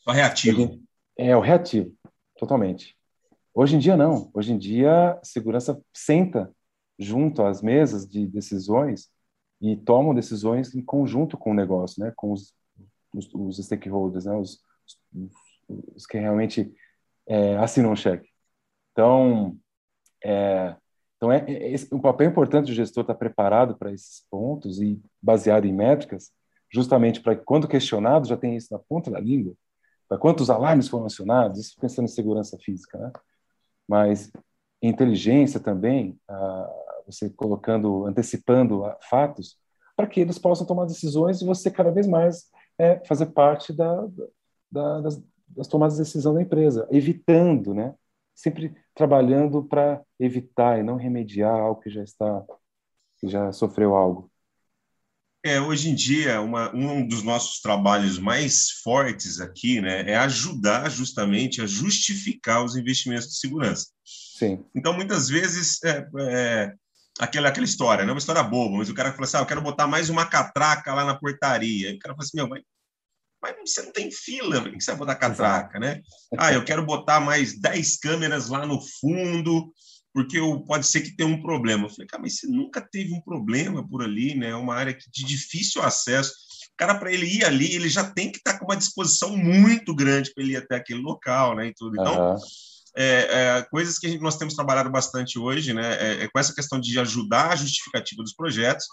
O 0.09 0.11
reativo. 0.11 0.81
É, 1.19 1.37
o 1.37 1.41
reativo, 1.41 1.95
totalmente. 2.39 2.97
Hoje 3.53 3.77
em 3.77 3.79
dia, 3.79 3.95
não. 3.95 4.31
Hoje 4.33 4.55
em 4.55 4.59
dia, 4.59 5.11
a 5.11 5.21
segurança 5.23 5.79
senta 5.93 6.51
junto 6.99 7.43
às 7.43 7.61
mesas 7.61 8.09
de 8.09 8.27
decisões 8.27 9.11
e 9.61 9.77
tomam 9.77 10.15
decisões 10.15 10.75
em 10.75 10.83
conjunto 10.83 11.37
com 11.37 11.51
o 11.51 11.55
negócio, 11.55 12.03
né? 12.03 12.11
com 12.17 12.33
os, 12.33 12.55
os, 13.15 13.29
os 13.35 13.59
stakeholders, 13.59 14.25
né? 14.25 14.35
os, 14.35 14.63
os, 15.95 16.07
que 16.07 16.19
realmente 16.19 16.73
é, 17.27 17.59
assinam 17.59 17.93
o 17.93 17.97
cheque. 17.97 18.31
Então, 18.93 19.59
é, 20.25 20.75
então 21.19 21.31
é, 21.31 21.45
é, 21.47 21.71
esse, 21.71 21.95
um 21.95 22.01
papel 22.01 22.31
importante 22.31 22.69
do 22.69 22.75
gestor 22.75 23.03
estar 23.03 23.15
preparado 23.15 23.77
para 23.77 23.93
esses 23.93 24.25
pontos 24.31 24.81
e 24.81 24.99
baseado 25.21 25.67
em 25.67 25.73
métricas, 25.75 26.33
justamente 26.73 27.21
para 27.21 27.37
que, 27.37 27.45
quando 27.45 27.69
questionado, 27.69 28.27
já 28.27 28.39
tenha 28.39 28.57
isso 28.57 28.73
na 28.73 28.79
ponta 28.79 29.11
da 29.11 29.21
língua 29.21 29.55
para 30.09 30.19
quantos 30.19 30.49
alarmes 30.51 30.89
foram 30.89 31.07
acionados, 31.07 31.61
isso 31.61 31.77
pensando 31.81 32.07
em 32.07 32.09
segurança 32.09 32.57
física, 32.59 32.99
né? 32.99 33.13
Mas 33.87 34.33
inteligência 34.83 35.61
também, 35.61 36.19
você 37.07 37.31
colocando, 37.31 38.07
antecipando 38.07 38.85
ah, 38.85 38.97
fatos, 39.09 39.59
para 39.97 40.07
que 40.07 40.21
eles 40.21 40.39
possam 40.39 40.67
tomar 40.67 40.87
decisões 40.87 41.41
e 41.41 41.47
você 41.47 41.71
cada 41.71 41.91
vez 41.91 42.07
mais 42.07 42.51
é, 42.79 43.05
fazer 43.05 43.27
parte 43.27 43.73
da, 43.73 44.07
da, 44.71 45.01
das, 45.01 45.23
das 45.49 45.67
tomadas 45.67 45.97
de 45.97 46.03
decisão 46.03 46.35
da 46.35 46.43
empresa, 46.43 46.87
evitando, 46.91 47.75
né? 47.75 47.95
Sempre 48.35 48.77
trabalhando 48.95 49.65
para 49.65 50.01
evitar 50.19 50.79
e 50.79 50.83
não 50.83 50.97
remediar 50.97 51.59
algo 51.59 51.81
que 51.81 51.91
já 51.91 52.05
está, 52.05 52.45
que 53.19 53.29
já 53.29 53.51
sofreu 53.51 53.97
algo. 53.97 54.31
É, 55.45 55.61
hoje 55.61 55.89
em 55.89 55.95
dia, 55.95 56.41
uma, 56.41 56.75
um 56.75 57.07
dos 57.07 57.23
nossos 57.23 57.61
trabalhos 57.61 58.19
mais 58.19 58.71
fortes 58.83 59.41
aqui 59.41 59.81
né, 59.81 60.11
é 60.11 60.17
ajudar 60.17 60.91
justamente 60.91 61.63
a 61.63 61.67
justificar 61.67 62.65
os 62.65 62.75
investimentos 62.75 63.29
de 63.29 63.39
segurança. 63.39 63.87
Sim. 64.05 64.65
Então, 64.75 64.93
muitas 64.93 65.29
vezes, 65.29 65.83
é, 65.85 66.09
é, 66.19 66.73
aquela, 67.21 67.49
aquela 67.49 67.65
história, 67.65 68.05
não 68.05 68.11
é 68.11 68.15
uma 68.15 68.19
história 68.19 68.43
boba, 68.43 68.79
mas 68.79 68.89
o 68.89 68.95
cara 68.95 69.13
fala 69.13 69.25
assim: 69.25 69.37
ah, 69.37 69.41
eu 69.41 69.47
quero 69.47 69.63
botar 69.63 69.87
mais 69.87 70.11
uma 70.11 70.27
catraca 70.27 70.93
lá 70.93 71.05
na 71.05 71.15
portaria. 71.15 71.91
E 71.91 71.97
o 71.97 71.99
cara 71.99 72.15
fala 72.15 72.25
assim: 72.25 72.37
meu, 72.37 72.49
mas, 72.49 72.63
mas 73.41 73.55
você 73.61 73.83
não 73.83 73.93
tem 73.93 74.11
fila, 74.11 74.61
por 74.61 74.73
que 74.73 74.81
você 74.81 74.91
vai 74.91 74.99
botar 74.99 75.15
catraca, 75.15 75.79
né? 75.79 76.03
Ah, 76.37 76.53
eu 76.53 76.65
quero 76.65 76.85
botar 76.85 77.21
mais 77.21 77.59
10 77.61 77.99
câmeras 77.99 78.49
lá 78.49 78.67
no 78.67 78.81
fundo 78.81 79.73
porque 80.13 80.39
eu, 80.39 80.61
pode 80.61 80.87
ser 80.87 81.03
que 81.03 81.17
tenha 81.17 81.29
um 81.29 81.41
problema. 81.43 81.85
Eu 81.85 81.91
falei, 81.91 82.07
cara, 82.07 82.23
mas 82.23 82.37
você 82.37 82.47
nunca 82.47 82.81
teve 82.81 83.13
um 83.13 83.21
problema 83.21 83.87
por 83.87 84.03
ali, 84.03 84.35
né? 84.35 84.51
É 84.51 84.57
uma 84.57 84.75
área 84.75 84.97
de 85.11 85.25
difícil 85.25 85.83
acesso. 85.83 86.33
O 86.73 86.77
cara, 86.77 86.95
para 86.95 87.13
ele 87.13 87.27
ir 87.27 87.45
ali, 87.45 87.75
ele 87.75 87.89
já 87.89 88.05
tem 88.05 88.31
que 88.31 88.39
estar 88.39 88.55
tá 88.55 88.59
com 88.59 88.65
uma 88.65 88.77
disposição 88.77 89.37
muito 89.37 89.95
grande 89.95 90.33
para 90.33 90.43
ele 90.43 90.53
ir 90.53 90.57
até 90.57 90.77
aquele 90.77 91.01
local, 91.01 91.57
né? 91.57 91.69
E 91.69 91.75
tudo. 91.75 92.01
Então, 92.01 92.33
uhum. 92.33 92.37
é, 92.97 93.59
é, 93.59 93.63
coisas 93.71 93.99
que 93.99 94.09
gente, 94.09 94.23
nós 94.23 94.37
temos 94.37 94.55
trabalhado 94.55 94.91
bastante 94.91 95.39
hoje, 95.39 95.73
né? 95.73 95.97
É, 96.01 96.25
é 96.25 96.29
com 96.29 96.39
essa 96.39 96.55
questão 96.55 96.81
de 96.81 96.99
ajudar 96.99 97.53
a 97.53 97.57
justificativa 97.57 98.23
dos 98.23 98.35
projetos 98.35 98.87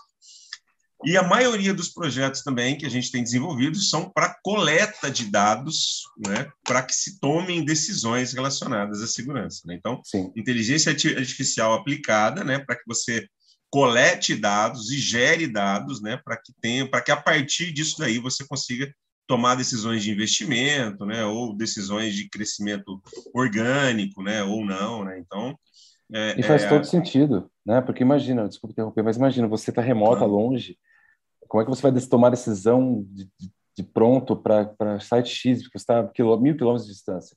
e 1.05 1.17
a 1.17 1.23
maioria 1.23 1.73
dos 1.73 1.89
projetos 1.89 2.41
também 2.41 2.77
que 2.77 2.85
a 2.85 2.89
gente 2.89 3.11
tem 3.11 3.23
desenvolvido 3.23 3.77
são 3.77 4.09
para 4.09 4.35
coleta 4.43 5.09
de 5.09 5.25
dados, 5.25 6.03
né, 6.17 6.49
para 6.63 6.81
que 6.81 6.93
se 6.93 7.19
tomem 7.19 7.63
decisões 7.63 8.33
relacionadas 8.33 9.01
à 9.01 9.07
segurança. 9.07 9.61
Né? 9.65 9.75
Então, 9.75 10.01
Sim. 10.03 10.31
inteligência 10.35 10.91
artificial 10.91 11.73
aplicada, 11.73 12.43
né, 12.43 12.59
para 12.59 12.75
que 12.75 12.83
você 12.87 13.27
colete 13.69 14.35
dados 14.35 14.91
e 14.91 14.97
gere 14.97 15.47
dados, 15.47 16.01
né, 16.01 16.19
para 16.23 16.37
que 16.37 16.53
tenha, 16.61 16.89
para 16.89 17.01
que 17.01 17.11
a 17.11 17.17
partir 17.17 17.71
disso 17.71 17.97
daí 17.99 18.19
você 18.19 18.45
consiga 18.47 18.91
tomar 19.27 19.55
decisões 19.55 20.03
de 20.03 20.11
investimento, 20.11 21.05
né, 21.05 21.25
ou 21.25 21.55
decisões 21.55 22.15
de 22.15 22.29
crescimento 22.29 23.01
orgânico, 23.33 24.23
né, 24.23 24.43
ou 24.43 24.65
não, 24.65 25.03
né. 25.03 25.19
Então, 25.19 25.57
é, 26.13 26.39
e 26.39 26.43
faz 26.43 26.63
é... 26.63 26.69
todo 26.69 26.85
sentido, 26.85 27.49
né? 27.65 27.81
Porque 27.81 28.03
imagina, 28.03 28.47
desculpa 28.47 28.73
interromper, 28.73 29.03
mas 29.03 29.17
imagina, 29.17 29.47
você 29.47 29.71
está 29.71 29.81
remota, 29.81 30.23
ah. 30.23 30.27
longe, 30.27 30.77
como 31.47 31.61
é 31.61 31.65
que 31.65 31.69
você 31.69 31.81
vai 31.81 32.01
tomar 32.01 32.29
decisão 32.29 33.05
de, 33.09 33.25
de, 33.39 33.51
de 33.77 33.83
pronto 33.83 34.35
para 34.35 34.99
site 34.99 35.29
X, 35.29 35.63
porque 35.63 35.77
está 35.77 36.01
mil 36.03 36.55
quilômetros 36.55 36.85
de 36.85 36.93
distância? 36.93 37.35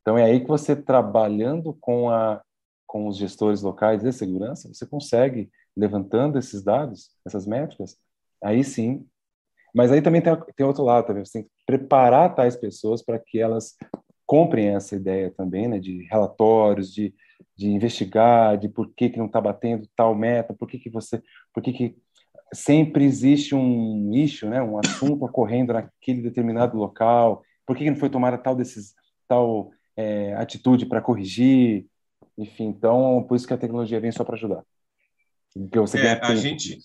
Então, 0.00 0.16
é 0.16 0.24
aí 0.24 0.40
que 0.40 0.46
você, 0.46 0.76
trabalhando 0.76 1.76
com, 1.80 2.08
a, 2.10 2.40
com 2.86 3.08
os 3.08 3.16
gestores 3.16 3.62
locais 3.62 4.02
de 4.02 4.12
segurança, 4.12 4.68
você 4.72 4.86
consegue, 4.86 5.50
levantando 5.76 6.38
esses 6.38 6.62
dados, 6.62 7.10
essas 7.26 7.46
métricas, 7.46 7.96
aí 8.42 8.62
sim. 8.62 9.04
Mas 9.74 9.90
aí 9.90 10.00
também 10.00 10.22
tem, 10.22 10.32
tem 10.56 10.64
outro 10.66 10.84
lado 10.84 11.06
também, 11.06 11.24
você 11.24 11.40
tem 11.40 11.42
que 11.42 11.50
preparar 11.66 12.34
tais 12.34 12.56
pessoas 12.56 13.02
para 13.02 13.18
que 13.18 13.40
elas 13.40 13.76
comprem 14.24 14.68
essa 14.68 14.96
ideia 14.96 15.30
também, 15.30 15.68
né, 15.68 15.78
de 15.78 16.04
relatórios, 16.04 16.92
de, 16.92 17.14
de 17.56 17.68
investigar, 17.68 18.58
de 18.58 18.68
por 18.68 18.92
que, 18.94 19.10
que 19.10 19.18
não 19.18 19.26
está 19.26 19.40
batendo 19.40 19.88
tal 19.96 20.14
meta, 20.14 20.54
por 20.54 20.68
que, 20.68 20.78
que 20.78 20.90
você, 20.90 21.22
por 21.52 21.62
que, 21.62 21.72
que 21.72 21.96
sempre 22.52 23.04
existe 23.04 23.54
um 23.54 24.08
nicho, 24.08 24.48
né, 24.48 24.62
um 24.62 24.78
assunto 24.78 25.24
ocorrendo 25.24 25.72
naquele 25.72 26.22
determinado 26.22 26.76
local, 26.76 27.42
por 27.66 27.76
que, 27.76 27.84
que 27.84 27.90
não 27.90 27.98
foi 27.98 28.10
tomada 28.10 28.38
tal, 28.38 28.54
desses, 28.54 28.94
tal 29.28 29.70
é, 29.96 30.34
atitude 30.34 30.86
para 30.86 31.00
corrigir, 31.00 31.86
enfim, 32.38 32.64
então, 32.64 33.24
por 33.28 33.36
isso 33.36 33.46
que 33.46 33.54
a 33.54 33.58
tecnologia 33.58 34.00
vem 34.00 34.12
só 34.12 34.24
para 34.24 34.36
ajudar. 34.36 34.62
Porque 35.52 35.78
você 35.78 35.98
é, 35.98 36.20
a 36.22 36.34
gente, 36.34 36.78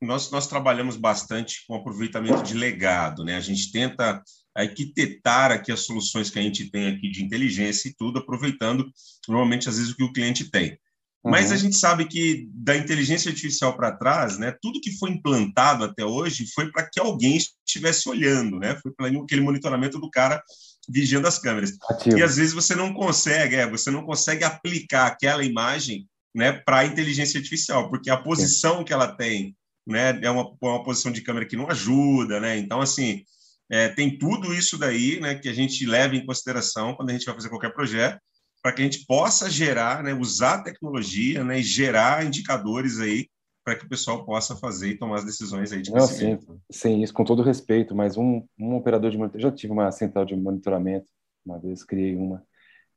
nós, 0.00 0.30
nós 0.30 0.46
trabalhamos 0.46 0.96
bastante 0.96 1.64
com 1.66 1.74
aproveitamento 1.74 2.42
de 2.42 2.54
legado, 2.54 3.24
né? 3.24 3.36
A 3.36 3.40
gente 3.40 3.72
tenta 3.72 4.22
arquitetar 4.54 5.50
aqui 5.50 5.72
as 5.72 5.80
soluções 5.80 6.30
que 6.30 6.38
a 6.38 6.42
gente 6.42 6.70
tem 6.70 6.88
aqui 6.88 7.10
de 7.10 7.24
inteligência 7.24 7.88
e 7.88 7.94
tudo, 7.94 8.18
aproveitando 8.18 8.86
normalmente 9.26 9.68
às 9.68 9.78
vezes 9.78 9.92
o 9.92 9.96
que 9.96 10.04
o 10.04 10.12
cliente 10.12 10.50
tem. 10.50 10.78
Mas 11.24 11.50
a 11.50 11.54
uhum. 11.54 11.60
gente 11.60 11.76
sabe 11.76 12.04
que 12.04 12.46
da 12.52 12.76
inteligência 12.76 13.30
artificial 13.30 13.74
para 13.74 13.96
trás, 13.96 14.38
né, 14.38 14.54
tudo 14.60 14.80
que 14.80 14.92
foi 14.98 15.10
implantado 15.10 15.82
até 15.82 16.04
hoje 16.04 16.44
foi 16.54 16.70
para 16.70 16.86
que 16.86 17.00
alguém 17.00 17.38
estivesse 17.66 18.06
olhando, 18.10 18.58
né? 18.58 18.78
Foi 18.82 18.92
para 18.92 19.08
aquele 19.08 19.40
monitoramento 19.40 19.98
do 19.98 20.10
cara 20.10 20.42
vigiando 20.86 21.26
as 21.26 21.38
câmeras. 21.38 21.72
Ativo. 21.88 22.18
E 22.18 22.22
às 22.22 22.36
vezes 22.36 22.52
você 22.52 22.74
não 22.74 22.92
consegue, 22.92 23.56
é, 23.56 23.66
você 23.66 23.90
não 23.90 24.04
consegue 24.04 24.44
aplicar 24.44 25.06
aquela 25.06 25.42
imagem, 25.42 26.06
né, 26.34 26.52
para 26.52 26.80
a 26.80 26.84
inteligência 26.84 27.38
artificial, 27.38 27.88
porque 27.88 28.10
a 28.10 28.16
posição 28.18 28.78
Sim. 28.78 28.84
que 28.84 28.92
ela 28.92 29.06
tem, 29.06 29.56
né, 29.86 30.18
é 30.20 30.30
uma, 30.30 30.52
uma 30.60 30.82
posição 30.82 31.10
de 31.10 31.22
câmera 31.22 31.46
que 31.46 31.56
não 31.56 31.70
ajuda, 31.70 32.38
né? 32.38 32.58
Então 32.58 32.82
assim, 32.82 33.22
é, 33.70 33.88
tem 33.88 34.18
tudo 34.18 34.52
isso 34.52 34.76
daí, 34.76 35.18
né, 35.20 35.36
que 35.36 35.48
a 35.48 35.54
gente 35.54 35.86
leva 35.86 36.14
em 36.14 36.26
consideração 36.26 36.94
quando 36.94 37.08
a 37.08 37.12
gente 37.14 37.24
vai 37.24 37.34
fazer 37.34 37.48
qualquer 37.48 37.72
projeto 37.72 38.20
para 38.64 38.72
que 38.72 38.80
a 38.80 38.84
gente 38.86 39.04
possa 39.04 39.50
gerar, 39.50 40.02
né, 40.02 40.14
usar 40.14 40.54
a 40.54 40.62
tecnologia 40.62 41.44
né, 41.44 41.58
e 41.58 41.62
gerar 41.62 42.24
indicadores 42.24 42.98
aí 42.98 43.28
para 43.62 43.76
que 43.76 43.84
o 43.84 43.88
pessoal 43.88 44.24
possa 44.24 44.56
fazer 44.56 44.88
e 44.88 44.96
tomar 44.96 45.16
as 45.16 45.24
decisões 45.26 45.70
aí 45.70 45.82
de 45.82 45.92
Não, 45.92 46.06
sim, 46.06 46.38
sim, 46.72 47.02
isso 47.02 47.12
com 47.12 47.24
todo 47.24 47.42
respeito, 47.42 47.94
mas 47.94 48.16
um, 48.16 48.42
um 48.58 48.74
operador 48.74 49.10
de 49.10 49.18
monitoramento, 49.18 49.50
já 49.50 49.54
tive 49.54 49.74
uma 49.74 49.92
central 49.92 50.24
de 50.24 50.34
monitoramento, 50.34 51.12
uma 51.44 51.58
vez 51.58 51.84
criei 51.84 52.16
uma, 52.16 52.42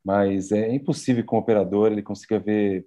mas 0.02 0.52
é 0.52 0.72
impossível 0.72 1.22
que 1.22 1.34
um 1.34 1.38
operador 1.38 1.92
ele 1.92 2.02
consiga 2.02 2.38
ver 2.38 2.86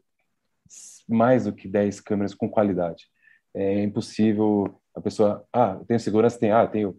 mais 1.07 1.43
do 1.43 1.53
que 1.53 1.67
10 1.67 2.01
câmeras 2.01 2.33
com 2.33 2.49
qualidade. 2.49 3.05
É 3.53 3.83
impossível 3.83 4.81
a 4.95 5.01
pessoa, 5.01 5.45
ah, 5.53 5.77
eu 5.79 5.85
tenho 5.85 5.99
segurança, 5.99 6.39
tem, 6.39 6.51
ah, 6.51 6.63
eu 6.63 6.67
tenho 6.67 6.97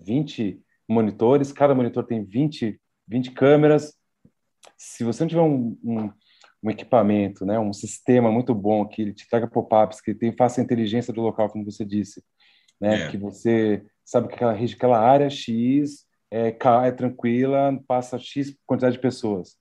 20 0.00 0.58
monitores, 0.88 1.52
cada 1.52 1.74
monitor 1.74 2.06
tem 2.06 2.24
20, 2.24 2.80
20 3.06 3.32
câmeras, 3.32 3.97
se 4.76 5.04
você 5.04 5.22
não 5.22 5.28
tiver 5.28 5.42
um, 5.42 5.76
um, 5.84 6.12
um, 6.62 6.70
equipamento, 6.70 7.44
né, 7.44 7.58
um 7.58 7.72
sistema 7.72 8.30
muito 8.30 8.54
bom 8.54 8.86
que 8.86 9.12
te 9.12 9.28
traga 9.28 9.46
pop-ups, 9.46 10.00
que 10.00 10.14
tem, 10.14 10.32
faça 10.32 10.60
a 10.60 10.64
inteligência 10.64 11.12
do 11.12 11.20
local, 11.20 11.48
como 11.48 11.64
você 11.64 11.84
disse, 11.84 12.22
né, 12.80 13.06
é. 13.06 13.10
que 13.10 13.16
você 13.16 13.84
sabe 14.04 14.28
que 14.28 14.34
aquela, 14.34 14.52
aquela 14.52 14.98
área 14.98 15.28
X 15.28 16.06
é, 16.30 16.48
é 16.48 16.90
tranquila, 16.92 17.78
passa 17.86 18.18
X 18.18 18.56
quantidade 18.66 18.96
de 18.96 19.02
pessoas. 19.02 19.56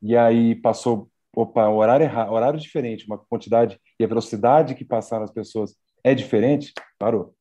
E 0.00 0.16
aí 0.16 0.54
passou, 0.56 1.08
opa, 1.34 1.68
horário 1.68 2.04
errado, 2.04 2.32
horário 2.32 2.58
diferente, 2.58 3.06
uma 3.06 3.18
quantidade 3.18 3.78
e 3.98 4.04
a 4.04 4.08
velocidade 4.08 4.74
que 4.74 4.84
passaram 4.84 5.24
as 5.24 5.30
pessoas 5.30 5.76
é 6.02 6.14
diferente, 6.14 6.72
parou. 6.98 7.34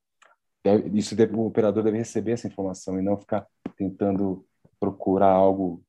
Isso 0.94 1.16
deve, 1.16 1.36
o 1.36 1.46
operador 1.46 1.84
deve 1.84 1.98
receber 1.98 2.34
essa 2.34 2.48
informação 2.48 3.00
e 3.00 3.02
não 3.02 3.18
ficar 3.18 3.48
tentando 3.76 4.46
procurar 4.80 5.32
algo 5.32 5.84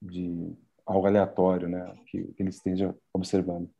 de 0.00 0.56
algo 0.86 1.06
aleatório, 1.06 1.68
né, 1.68 1.94
que, 2.06 2.22
que 2.32 2.42
ele 2.42 2.50
esteja 2.50 2.94
observando. 3.12 3.70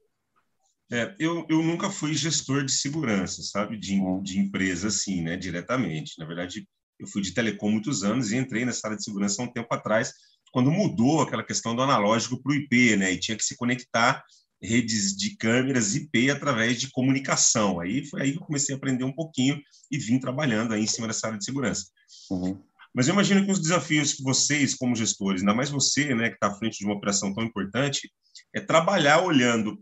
É, 0.90 1.14
eu, 1.18 1.46
eu 1.50 1.62
nunca 1.62 1.90
fui 1.90 2.14
gestor 2.14 2.64
de 2.64 2.72
segurança, 2.72 3.42
sabe, 3.42 3.76
de, 3.78 3.98
uhum. 4.00 4.22
de 4.22 4.38
empresa 4.38 4.88
assim, 4.88 5.22
né, 5.22 5.36
diretamente. 5.36 6.18
Na 6.18 6.24
verdade, 6.24 6.66
eu 6.98 7.06
fui 7.06 7.22
de 7.22 7.32
telecom 7.32 7.70
muitos 7.70 8.02
anos 8.02 8.32
e 8.32 8.36
entrei 8.36 8.64
nessa 8.64 8.86
área 8.86 8.96
de 8.96 9.04
segurança 9.04 9.42
há 9.42 9.44
um 9.44 9.52
tempo 9.52 9.72
atrás, 9.72 10.12
quando 10.50 10.70
mudou 10.70 11.20
aquela 11.20 11.44
questão 11.44 11.76
do 11.76 11.82
analógico 11.82 12.42
para 12.42 12.52
o 12.52 12.54
IP, 12.54 12.96
né, 12.96 13.12
e 13.12 13.20
tinha 13.20 13.36
que 13.36 13.44
se 13.44 13.56
conectar 13.56 14.24
redes 14.62 15.16
de 15.16 15.36
câmeras 15.36 15.94
IP 15.94 16.30
através 16.30 16.80
de 16.80 16.90
comunicação. 16.90 17.80
Aí 17.80 18.04
foi 18.06 18.22
aí 18.22 18.32
que 18.32 18.38
eu 18.38 18.46
comecei 18.46 18.74
a 18.74 18.78
aprender 18.78 19.04
um 19.04 19.14
pouquinho 19.14 19.60
e 19.90 19.98
vim 19.98 20.18
trabalhando 20.18 20.74
aí 20.74 20.82
em 20.82 20.86
cima 20.86 21.06
dessa 21.06 21.26
área 21.26 21.38
de 21.38 21.44
segurança. 21.44 21.86
Uhum. 22.30 22.60
Mas 22.94 23.06
eu 23.06 23.14
imagino 23.14 23.44
que 23.44 23.52
os 23.52 23.60
desafios 23.60 24.14
que 24.14 24.22
vocês, 24.22 24.74
como 24.74 24.96
gestores, 24.96 25.42
ainda 25.42 25.54
mais 25.54 25.70
você, 25.70 26.14
né, 26.14 26.28
que 26.28 26.34
está 26.34 26.48
à 26.48 26.54
frente 26.54 26.78
de 26.78 26.84
uma 26.84 26.94
operação 26.94 27.34
tão 27.34 27.44
importante, 27.44 28.10
é 28.54 28.60
trabalhar 28.60 29.22
olhando 29.22 29.80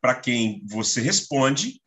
para 0.00 0.14
quem 0.14 0.64
você 0.66 1.00
responde 1.00 1.80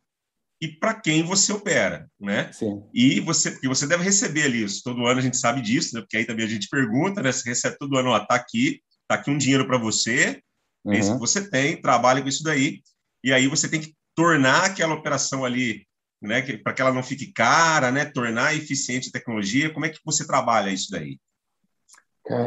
e 0.60 0.68
para 0.68 0.94
quem 0.94 1.22
você 1.22 1.52
opera, 1.52 2.08
né? 2.18 2.52
Sim. 2.52 2.82
E 2.94 3.20
você, 3.20 3.50
porque 3.50 3.68
você 3.68 3.86
deve 3.86 4.04
receber 4.04 4.44
ali 4.44 4.62
isso. 4.62 4.82
Todo 4.84 5.06
ano 5.06 5.18
a 5.18 5.22
gente 5.22 5.36
sabe 5.36 5.60
disso, 5.60 5.94
né? 5.94 6.00
Porque 6.00 6.16
aí 6.16 6.24
também 6.24 6.46
a 6.46 6.48
gente 6.48 6.68
pergunta, 6.68 7.20
né? 7.20 7.32
Você 7.32 7.48
recebe 7.48 7.76
todo 7.78 7.98
ano, 7.98 8.10
ó, 8.10 8.20
tá 8.20 8.36
aqui, 8.36 8.80
tá 9.08 9.16
aqui 9.16 9.30
um 9.30 9.38
dinheiro 9.38 9.66
para 9.66 9.78
você, 9.78 10.40
uhum. 10.84 10.92
é 10.92 10.98
isso 10.98 11.12
que 11.12 11.18
você 11.18 11.50
tem, 11.50 11.80
trabalha 11.80 12.22
com 12.22 12.28
isso 12.28 12.42
daí, 12.42 12.80
e 13.22 13.32
aí 13.32 13.48
você 13.48 13.68
tem 13.68 13.80
que 13.80 13.94
tornar 14.14 14.64
aquela 14.64 14.94
operação 14.94 15.44
ali, 15.44 15.86
né? 16.26 16.42
Para 16.58 16.72
que 16.72 16.82
ela 16.82 16.92
não 16.92 17.02
fique 17.02 17.32
cara, 17.32 17.90
né? 17.90 18.04
Tornar 18.04 18.54
eficiente 18.54 19.08
a 19.08 19.12
tecnologia. 19.12 19.72
Como 19.72 19.86
é 19.86 19.88
que 19.88 20.00
você 20.04 20.26
trabalha 20.26 20.70
isso 20.70 20.90
daí? 20.90 21.18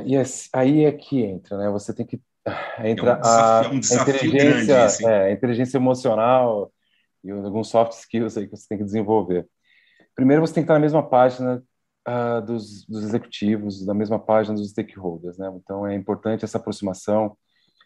E 0.05 0.15
aí 0.53 0.85
é 0.85 0.91
que 0.91 1.21
entra, 1.21 1.57
né? 1.57 1.69
Você 1.69 1.93
tem 1.93 2.05
que 2.05 2.19
entra 2.83 3.11
é 3.11 3.13
um 3.13 3.21
desafio, 3.21 3.69
a, 3.69 3.73
um 3.73 3.79
desafio 3.79 4.15
inteligência, 4.15 4.49
grande, 4.49 4.71
assim. 4.71 5.05
é, 5.05 5.23
a 5.23 5.31
inteligência 5.31 5.77
emocional 5.77 6.71
e 7.23 7.31
alguns 7.31 7.69
soft 7.69 7.93
skills 7.93 8.37
aí 8.37 8.45
que 8.45 8.55
você 8.55 8.67
tem 8.67 8.77
que 8.77 8.83
desenvolver. 8.83 9.47
Primeiro, 10.15 10.41
você 10.41 10.53
tem 10.53 10.63
que 10.63 10.65
estar 10.65 10.73
na 10.73 10.79
mesma 10.79 11.07
página 11.07 11.63
uh, 12.07 12.41
dos, 12.41 12.85
dos, 12.87 13.03
executivos, 13.03 13.85
na 13.85 13.93
mesma 13.93 14.17
página 14.17 14.55
dos 14.55 14.69
stakeholders, 14.69 15.37
né? 15.37 15.51
Então, 15.55 15.85
é 15.85 15.93
importante 15.93 16.43
essa 16.43 16.57
aproximação, 16.57 17.37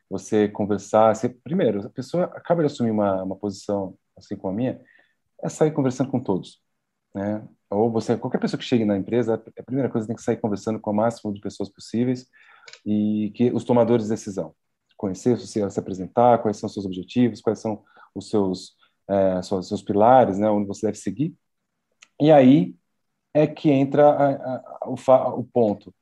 você 0.09 0.47
conversar. 0.47 1.13
Você, 1.15 1.27
primeiro, 1.27 1.85
a 1.85 1.89
pessoa 1.89 2.25
acaba 2.25 2.61
de 2.61 2.67
assumir 2.67 2.91
uma, 2.91 3.23
uma 3.23 3.35
posição 3.35 3.95
assim 4.17 4.35
como 4.35 4.53
a 4.53 4.55
minha, 4.55 4.79
é 5.43 5.49
sair 5.49 5.71
conversando 5.71 6.11
com 6.11 6.19
todos, 6.19 6.61
né? 7.13 7.47
Ou 7.69 7.89
você, 7.89 8.17
qualquer 8.17 8.39
pessoa 8.39 8.59
que 8.59 8.65
chegue 8.65 8.83
na 8.83 8.97
empresa, 8.97 9.35
a 9.35 9.63
primeira 9.63 9.89
coisa 9.89 10.05
tem 10.05 10.15
que 10.15 10.21
sair 10.21 10.37
conversando 10.37 10.79
com 10.79 10.91
o 10.91 10.93
máximo 10.93 11.33
de 11.33 11.39
pessoas 11.39 11.69
possíveis 11.69 12.27
e 12.85 13.31
que 13.35 13.51
os 13.51 13.63
tomadores 13.63 14.05
de 14.05 14.11
decisão 14.11 14.53
conhecer, 14.97 15.37
se, 15.39 15.47
se 15.47 15.79
apresentar, 15.79 16.41
quais 16.41 16.57
são 16.57 16.67
os 16.67 16.73
seus 16.73 16.85
objetivos, 16.85 17.41
quais 17.41 17.59
são 17.59 17.83
os 18.13 18.29
seus 18.29 18.75
é, 19.09 19.41
seus, 19.41 19.67
seus, 19.67 19.81
pilares, 19.81 20.37
né, 20.37 20.49
onde 20.49 20.67
você 20.67 20.85
deve 20.85 20.97
seguir. 20.97 21.35
E 22.19 22.31
aí 22.31 22.75
é 23.33 23.47
que 23.47 23.69
entra 23.69 24.09
a, 24.09 24.55
a, 24.55 24.89
o, 24.89 24.95
o, 25.39 25.43
ponto. 25.45 25.93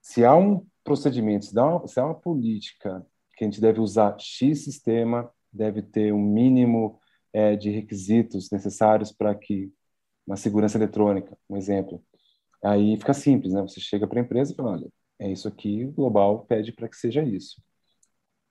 Se 0.00 0.24
há 0.24 0.34
um 0.36 0.66
procedimento, 0.84 1.46
se 1.46 1.58
uma, 1.58 1.86
se 1.88 1.98
há 1.98 2.04
uma 2.04 2.14
política 2.14 3.04
que 3.36 3.44
a 3.44 3.48
gente 3.48 3.60
deve 3.60 3.80
usar 3.80 4.16
X 4.18 4.64
sistema, 4.64 5.30
deve 5.52 5.82
ter 5.82 6.12
um 6.12 6.20
mínimo 6.22 7.00
é, 7.34 7.56
de 7.56 7.70
requisitos 7.70 8.50
necessários 8.50 9.12
para 9.12 9.34
que 9.34 9.70
uma 10.26 10.36
segurança 10.36 10.78
eletrônica, 10.78 11.36
um 11.50 11.56
exemplo. 11.56 12.02
Aí 12.62 12.96
fica 12.96 13.12
simples, 13.12 13.52
né? 13.52 13.60
Você 13.62 13.80
chega 13.80 14.06
para 14.06 14.20
a 14.20 14.22
empresa 14.22 14.52
e 14.52 14.56
fala, 14.56 14.72
olha, 14.72 14.88
é 15.18 15.30
isso 15.30 15.48
aqui, 15.48 15.84
o 15.84 15.92
global 15.92 16.46
pede 16.46 16.72
para 16.72 16.88
que 16.88 16.96
seja 16.96 17.22
isso. 17.22 17.60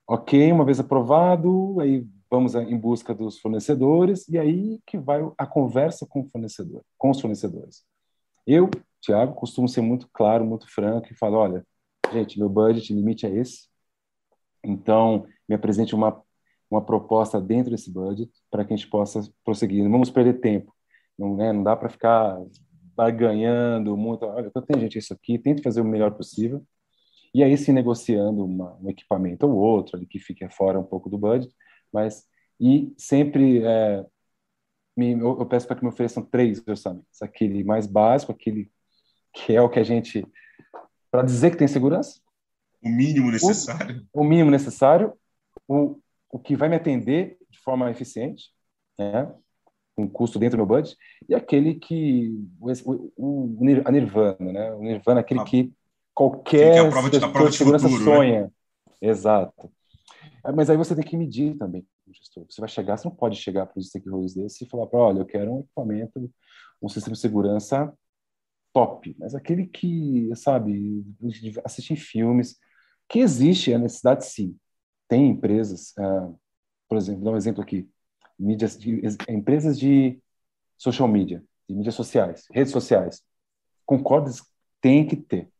Ok, 0.06 0.52
uma 0.52 0.64
vez 0.64 0.78
aprovado, 0.78 1.80
aí 1.80 2.06
vamos 2.30 2.54
em 2.54 2.76
busca 2.76 3.14
dos 3.14 3.38
fornecedores 3.38 4.28
e 4.28 4.38
aí 4.38 4.80
que 4.86 4.98
vai 4.98 5.20
a 5.38 5.46
conversa 5.46 6.06
com 6.06 6.20
o 6.20 6.28
fornecedor, 6.28 6.84
com 6.98 7.10
os 7.10 7.20
fornecedores. 7.20 7.84
Eu, 8.46 8.68
Tiago, 9.00 9.34
costumo 9.34 9.68
ser 9.68 9.80
muito 9.80 10.08
claro, 10.12 10.44
muito 10.44 10.68
franco 10.70 11.08
e 11.10 11.16
falo, 11.16 11.38
olha, 11.38 11.66
gente, 12.12 12.38
meu 12.38 12.48
budget 12.50 12.92
limite 12.92 13.26
é 13.26 13.30
esse, 13.30 13.68
então 14.62 15.26
me 15.48 15.54
apresente 15.54 15.94
uma 15.94 16.22
uma 16.70 16.84
proposta 16.84 17.40
dentro 17.40 17.70
desse 17.70 17.90
budget 17.92 18.30
para 18.50 18.64
que 18.64 18.72
a 18.72 18.76
gente 18.76 18.88
possa 18.88 19.20
prosseguir. 19.44 19.82
Não 19.84 19.90
vamos 19.90 20.10
perder 20.10 20.40
tempo, 20.40 20.74
não, 21.18 21.36
né, 21.36 21.52
não 21.52 21.62
dá 21.62 21.76
para 21.76 21.88
ficar 21.88 22.38
barganhando 22.96 23.96
muito. 23.96 24.24
Olha, 24.24 24.46
então 24.46 24.62
tem 24.62 24.80
gente 24.80 24.98
isso 24.98 25.12
aqui, 25.12 25.38
tente 25.38 25.62
fazer 25.62 25.80
o 25.80 25.84
melhor 25.84 26.12
possível. 26.12 26.64
E 27.34 27.42
aí 27.42 27.56
se 27.56 27.72
negociando 27.72 28.44
uma, 28.44 28.76
um 28.80 28.88
equipamento 28.88 29.46
ou 29.46 29.56
outro 29.56 29.96
ali 29.96 30.06
que 30.06 30.20
fique 30.20 30.48
fora 30.50 30.78
um 30.78 30.84
pouco 30.84 31.10
do 31.10 31.18
budget, 31.18 31.52
mas 31.92 32.24
e 32.60 32.94
sempre 32.96 33.64
é, 33.64 34.04
me, 34.96 35.12
eu, 35.12 35.40
eu, 35.40 35.46
peço 35.46 35.66
para 35.66 35.76
que 35.76 35.82
me 35.82 35.88
ofereçam 35.88 36.22
três 36.22 36.62
orçamentos, 36.66 37.20
aquele 37.20 37.64
mais 37.64 37.86
básico, 37.86 38.30
aquele 38.30 38.70
que 39.32 39.52
é 39.52 39.60
o 39.60 39.68
que 39.68 39.80
a 39.80 39.84
gente 39.84 40.24
para 41.10 41.22
dizer 41.22 41.50
que 41.50 41.56
tem 41.56 41.66
segurança, 41.66 42.20
o 42.82 42.88
mínimo 42.88 43.30
necessário, 43.30 44.06
o, 44.12 44.20
o, 44.20 44.24
mínimo 44.24 44.50
necessário, 44.50 45.12
o, 45.66 45.98
o 46.34 46.38
que 46.40 46.56
vai 46.56 46.68
me 46.68 46.74
atender 46.74 47.38
de 47.48 47.60
forma 47.60 47.88
eficiente, 47.92 48.50
né, 48.98 49.32
com 49.94 50.10
custo 50.10 50.36
dentro 50.36 50.56
do 50.56 50.66
meu 50.66 50.66
budget, 50.66 50.96
e 51.28 51.34
aquele 51.34 51.76
que 51.76 52.34
o, 52.60 53.12
o, 53.16 53.58
a 53.84 53.92
Nirvana, 53.92 54.52
né, 54.52 54.72
o 54.72 54.80
Nirvana 54.80 55.20
aquele 55.20 55.38
ah, 55.38 55.44
que 55.44 55.72
qualquer 56.12 56.72
que 56.72 56.78
é 56.78 56.80
a 56.80 56.90
prova 56.90 57.08
de, 57.08 57.20
prova 57.20 57.50
de 57.50 57.56
segurança 57.56 57.88
futuro, 57.88 58.10
né? 58.10 58.16
sonha, 58.16 58.42
né? 58.42 58.50
exato. 59.00 59.70
É, 60.44 60.50
mas 60.50 60.68
aí 60.68 60.76
você 60.76 60.96
tem 60.96 61.04
que 61.04 61.16
medir 61.16 61.56
também, 61.56 61.86
gestor. 62.12 62.44
Você 62.50 62.60
vai 62.60 62.68
chegar, 62.68 62.96
você 62.96 63.06
não 63.06 63.14
pode 63.14 63.36
chegar 63.36 63.66
para 63.66 63.78
os 63.78 63.86
stakeholders 63.86 64.34
desse 64.34 64.64
e 64.64 64.68
falar 64.68 64.88
para, 64.88 64.98
olha, 64.98 65.20
eu 65.20 65.26
quero 65.26 65.54
um 65.54 65.60
equipamento, 65.60 66.28
um 66.82 66.88
sistema 66.88 67.14
de 67.14 67.20
segurança 67.20 67.96
top, 68.72 69.14
mas 69.20 69.36
aquele 69.36 69.68
que, 69.68 70.30
sabe, 70.34 71.04
assistem 71.64 71.96
filmes, 71.96 72.56
que 73.08 73.20
existe 73.20 73.72
a 73.72 73.78
necessidade 73.78 74.26
sim. 74.26 74.56
Tem 75.08 75.28
empresas, 75.28 75.92
uh, 75.98 76.38
por 76.88 76.98
exemplo, 76.98 77.24
dar 77.24 77.32
um 77.32 77.36
exemplo 77.36 77.62
aqui, 77.62 77.88
mídias 78.38 78.78
de, 78.78 79.02
empresas 79.28 79.78
de 79.78 80.20
social 80.76 81.08
media, 81.08 81.42
de 81.68 81.74
mídias 81.74 81.94
sociais, 81.94 82.46
redes 82.52 82.72
sociais. 82.72 83.22
Concordo, 83.86 84.30
tem 84.80 85.06
que 85.06 85.16
ter, 85.16 85.50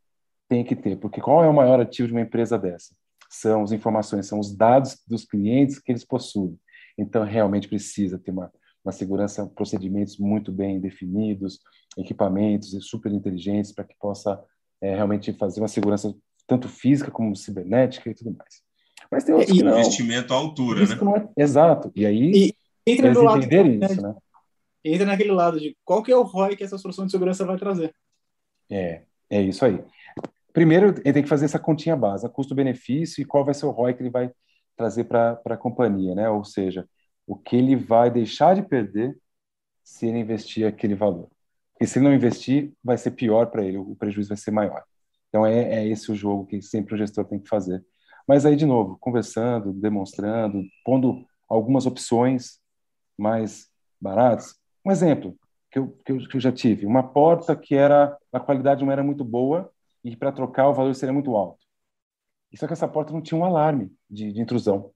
tem 0.49 0.65
que 0.65 0.75
ter, 0.75 0.97
porque 0.97 1.21
qual 1.21 1.45
é 1.45 1.49
o 1.49 1.55
maior 1.55 1.81
ativo 1.81 2.09
de 2.09 2.15
uma 2.15 2.23
empresa 2.23 2.59
dessa? 2.59 2.95
são 3.35 3.63
as 3.63 3.73
informações, 3.73 4.27
são 4.27 4.39
os 4.39 4.55
dados 4.55 5.03
dos 5.07 5.25
clientes 5.25 5.79
que 5.79 5.91
eles 5.91 6.05
possuem. 6.05 6.59
Então, 6.97 7.25
realmente 7.25 7.69
precisa 7.69 8.19
ter 8.19 8.31
uma, 8.31 8.53
uma 8.85 8.93
segurança, 8.93 9.47
procedimentos 9.47 10.19
muito 10.19 10.53
bem 10.53 10.81
definidos, 10.81 11.59
equipamentos 11.99 12.71
super 12.89 13.13
inteligentes 13.13 13.73
para 13.73 13.85
que 13.85 13.95
possa 13.99 14.41
é, 14.81 14.95
realmente 14.95 15.33
fazer 15.33 15.61
uma 15.61 15.69
segurança 15.69 16.15
tanto 16.47 16.69
física 16.69 17.11
como 17.11 17.35
cibernética 17.35 18.11
e 18.11 18.15
tudo 18.15 18.37
mais. 18.37 18.63
Mas 19.11 19.25
tem 19.25 19.35
outros 19.35 19.55
e, 19.55 19.59
que 19.59 19.65
não. 19.65 19.79
Investimento 19.79 20.33
à 20.33 20.37
altura, 20.37 20.87
né? 20.87 21.31
É, 21.37 21.43
exato. 21.43 21.93
E 21.95 22.05
aí, 22.07 22.33
e 22.33 22.55
entra 22.87 23.07
eles 23.07 23.19
entenderem 23.19 23.79
lado, 23.79 23.93
isso, 23.93 24.03
né? 24.03 24.15
Entra 24.85 25.07
naquele 25.07 25.33
lado 25.33 25.59
de 25.59 25.77
qual 25.85 26.03
que 26.03 26.13
é 26.13 26.17
o 26.17 26.23
ROI 26.23 26.57
que 26.57 26.65
essa 26.65 26.79
solução 26.79 27.07
de 27.07 27.13
segurança 27.13 27.45
vai 27.45 27.57
trazer. 27.57 27.95
É, 28.71 29.03
é 29.31 29.41
isso 29.41 29.65
aí. 29.65 29.83
Primeiro, 30.53 30.89
ele 31.05 31.13
tem 31.13 31.23
que 31.23 31.29
fazer 31.29 31.47
essa 31.47 31.59
continha 31.59 31.97
base, 31.97 32.29
custo-benefício 32.29 33.21
e 33.21 33.25
qual 33.25 33.45
vai 33.45 33.55
ser 33.55 33.67
o 33.67 33.71
ROI 33.71 33.95
que 33.95 34.03
ele 34.03 34.11
vai 34.11 34.31
trazer 34.77 35.05
para 35.05 35.41
a 35.45 35.57
companhia, 35.57 36.15
né? 36.15 36.29
Ou 36.29 36.45
seja, 36.45 36.87
o 37.27 37.37
que 37.37 37.57
ele 37.57 37.75
vai 37.77 38.11
deixar 38.11 38.55
de 38.55 38.63
perder 38.63 39.17
se 39.83 40.07
ele 40.07 40.19
investir 40.19 40.67
aquele 40.67 40.95
valor. 40.95 41.29
E 41.81 41.87
se 41.87 41.99
ele 41.99 42.07
não 42.07 42.15
investir, 42.15 42.73
vai 42.83 42.97
ser 42.97 43.13
pior 43.13 43.47
para 43.47 43.65
ele, 43.65 43.79
o 43.79 43.97
prejuízo 43.97 44.29
vai 44.29 44.39
ser 44.39 44.51
maior. 44.51 44.83
Então, 45.29 45.45
é, 45.45 45.81
é 45.81 45.89
esse 45.89 46.11
o 46.13 46.15
jogo 46.15 46.47
que 46.47 46.63
sempre 46.63 46.95
o 46.95 46.99
gestor 46.99 47.25
tem 47.25 47.41
que 47.41 47.49
fazer. 47.49 47.85
Mas 48.27 48.47
aí, 48.47 48.57
de 48.57 48.67
novo, 48.67 48.97
conversando, 48.99 49.73
demonstrando, 49.73 50.63
pondo 50.85 51.25
algumas 51.49 51.87
opções 51.87 52.59
mais 53.19 53.69
baratas. 54.01 54.57
Um 54.85 54.91
exemplo 54.91 55.37
que 55.71 55.79
eu, 55.79 55.89
que 56.05 56.13
eu, 56.13 56.19
que 56.29 56.37
eu 56.37 56.41
já 56.41 56.53
tive: 56.53 56.87
uma 56.87 57.03
porta 57.03 57.55
que 57.55 57.75
era, 57.75 58.17
a 58.33 58.41
qualidade 58.41 58.85
não 58.85 58.93
era 58.93 59.03
muito 59.03 59.25
boa, 59.25 59.71
e 60.03 60.17
para 60.17 60.33
trocar 60.33 60.69
o 60.69 60.75
valor 60.75 60.95
seria 60.95 61.13
muito 61.13 61.35
alto. 61.37 61.65
Só 62.57 62.67
que 62.67 62.73
essa 62.73 62.87
porta 62.87 63.13
não 63.13 63.21
tinha 63.21 63.39
um 63.39 63.45
alarme 63.45 63.93
de, 64.09 64.33
de 64.33 64.41
intrusão. 64.41 64.93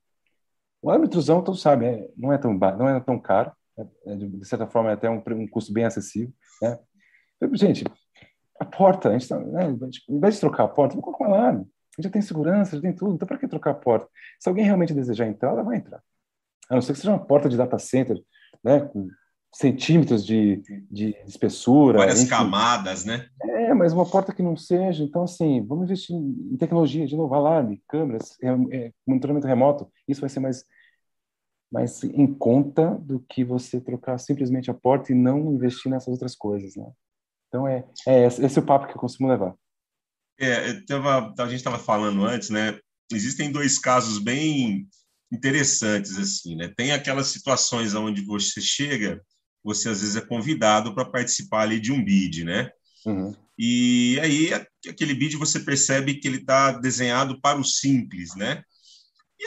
O 0.80 0.88
alarme 0.88 1.06
de 1.06 1.10
intrusão, 1.10 1.42
todos 1.42 1.60
sabem, 1.60 1.88
é, 1.88 2.10
não, 2.16 2.32
é 2.32 2.38
tão, 2.38 2.54
não 2.54 2.88
é 2.88 3.00
tão 3.00 3.18
caro, 3.18 3.50
é, 3.76 4.12
é 4.12 4.16
de 4.16 4.46
certa 4.46 4.66
forma 4.66 4.90
é 4.90 4.92
até 4.92 5.10
um, 5.10 5.20
um 5.26 5.48
custo 5.48 5.72
bem 5.72 5.84
acessível. 5.84 6.32
Né? 6.62 6.78
Gente, 7.54 7.84
a 8.60 8.64
porta, 8.64 9.08
a 9.08 9.12
gente 9.12 9.28
tá, 9.28 9.38
né, 9.38 9.64
ao 9.64 10.16
invés 10.16 10.34
de 10.34 10.40
trocar 10.40 10.64
a 10.64 10.68
porta, 10.68 10.94
vamos 10.94 11.04
colocar 11.04 11.24
um 11.24 11.34
alarme. 11.34 11.66
Já 11.98 12.10
tem 12.10 12.22
segurança, 12.22 12.76
já 12.76 12.82
tem 12.82 12.92
tudo, 12.92 13.14
então 13.14 13.26
para 13.26 13.38
que 13.38 13.48
trocar 13.48 13.72
a 13.72 13.74
porta? 13.74 14.08
Se 14.38 14.48
alguém 14.48 14.64
realmente 14.64 14.94
desejar 14.94 15.26
entrar, 15.26 15.50
ela 15.50 15.62
vai 15.62 15.78
entrar. 15.78 16.00
A 16.70 16.74
não 16.74 16.82
ser 16.82 16.92
que 16.92 16.98
seja 16.98 17.12
uma 17.12 17.24
porta 17.24 17.48
de 17.48 17.56
data 17.56 17.78
center, 17.78 18.16
né, 18.62 18.80
com 18.80 19.08
centímetros 19.54 20.24
de, 20.24 20.62
de 20.90 21.16
espessura. 21.26 21.98
Várias 21.98 22.20
enfim. 22.20 22.30
camadas, 22.30 23.04
né? 23.04 23.26
É, 23.42 23.72
mas 23.74 23.92
uma 23.92 24.08
porta 24.08 24.32
que 24.32 24.42
não 24.42 24.56
seja. 24.56 25.02
Então, 25.02 25.22
assim, 25.22 25.64
vamos 25.64 25.84
investir 25.84 26.14
em 26.14 26.56
tecnologia, 26.56 27.06
de 27.06 27.16
novo, 27.16 27.34
alarme, 27.34 27.82
câmeras, 27.88 28.36
é, 28.42 28.48
é, 28.76 28.92
monitoramento 29.06 29.46
remoto. 29.46 29.90
Isso 30.06 30.20
vai 30.20 30.30
ser 30.30 30.40
mais, 30.40 30.64
mais 31.72 32.04
em 32.04 32.26
conta 32.26 32.90
do 33.00 33.20
que 33.20 33.42
você 33.42 33.80
trocar 33.80 34.18
simplesmente 34.18 34.70
a 34.70 34.74
porta 34.74 35.12
e 35.12 35.14
não 35.14 35.52
investir 35.52 35.90
nessas 35.90 36.08
outras 36.08 36.36
coisas, 36.36 36.76
né? 36.76 36.86
Então, 37.48 37.66
é, 37.66 37.84
é 38.06 38.26
esse, 38.26 38.44
esse 38.44 38.58
é 38.58 38.62
o 38.62 38.66
papo 38.66 38.86
que 38.86 38.92
eu 38.92 39.00
costumo 39.00 39.28
levar. 39.28 39.54
É, 40.38 40.74
tava, 40.82 41.34
a 41.38 41.46
gente 41.46 41.56
estava 41.56 41.78
falando 41.78 42.24
antes, 42.24 42.50
né? 42.50 42.78
Existem 43.12 43.50
dois 43.50 43.78
casos 43.78 44.18
bem 44.18 44.86
interessantes, 45.32 46.16
assim, 46.16 46.56
né? 46.56 46.72
Tem 46.76 46.92
aquelas 46.92 47.28
situações 47.28 47.94
onde 47.94 48.22
você 48.22 48.60
chega 48.60 49.20
você 49.68 49.88
às 49.88 50.00
vezes 50.00 50.16
é 50.16 50.20
convidado 50.20 50.94
para 50.94 51.04
participar 51.04 51.62
ali 51.62 51.80
de 51.80 51.92
um 51.92 52.02
bid, 52.02 52.44
né? 52.44 52.70
Uhum. 53.04 53.34
E 53.58 54.18
aí 54.20 54.50
aquele 54.88 55.14
bid 55.14 55.36
você 55.36 55.60
percebe 55.60 56.14
que 56.14 56.28
ele 56.28 56.38
está 56.38 56.72
desenhado 56.72 57.40
para 57.40 57.58
o 57.58 57.64
simples, 57.64 58.34
né? 58.36 58.62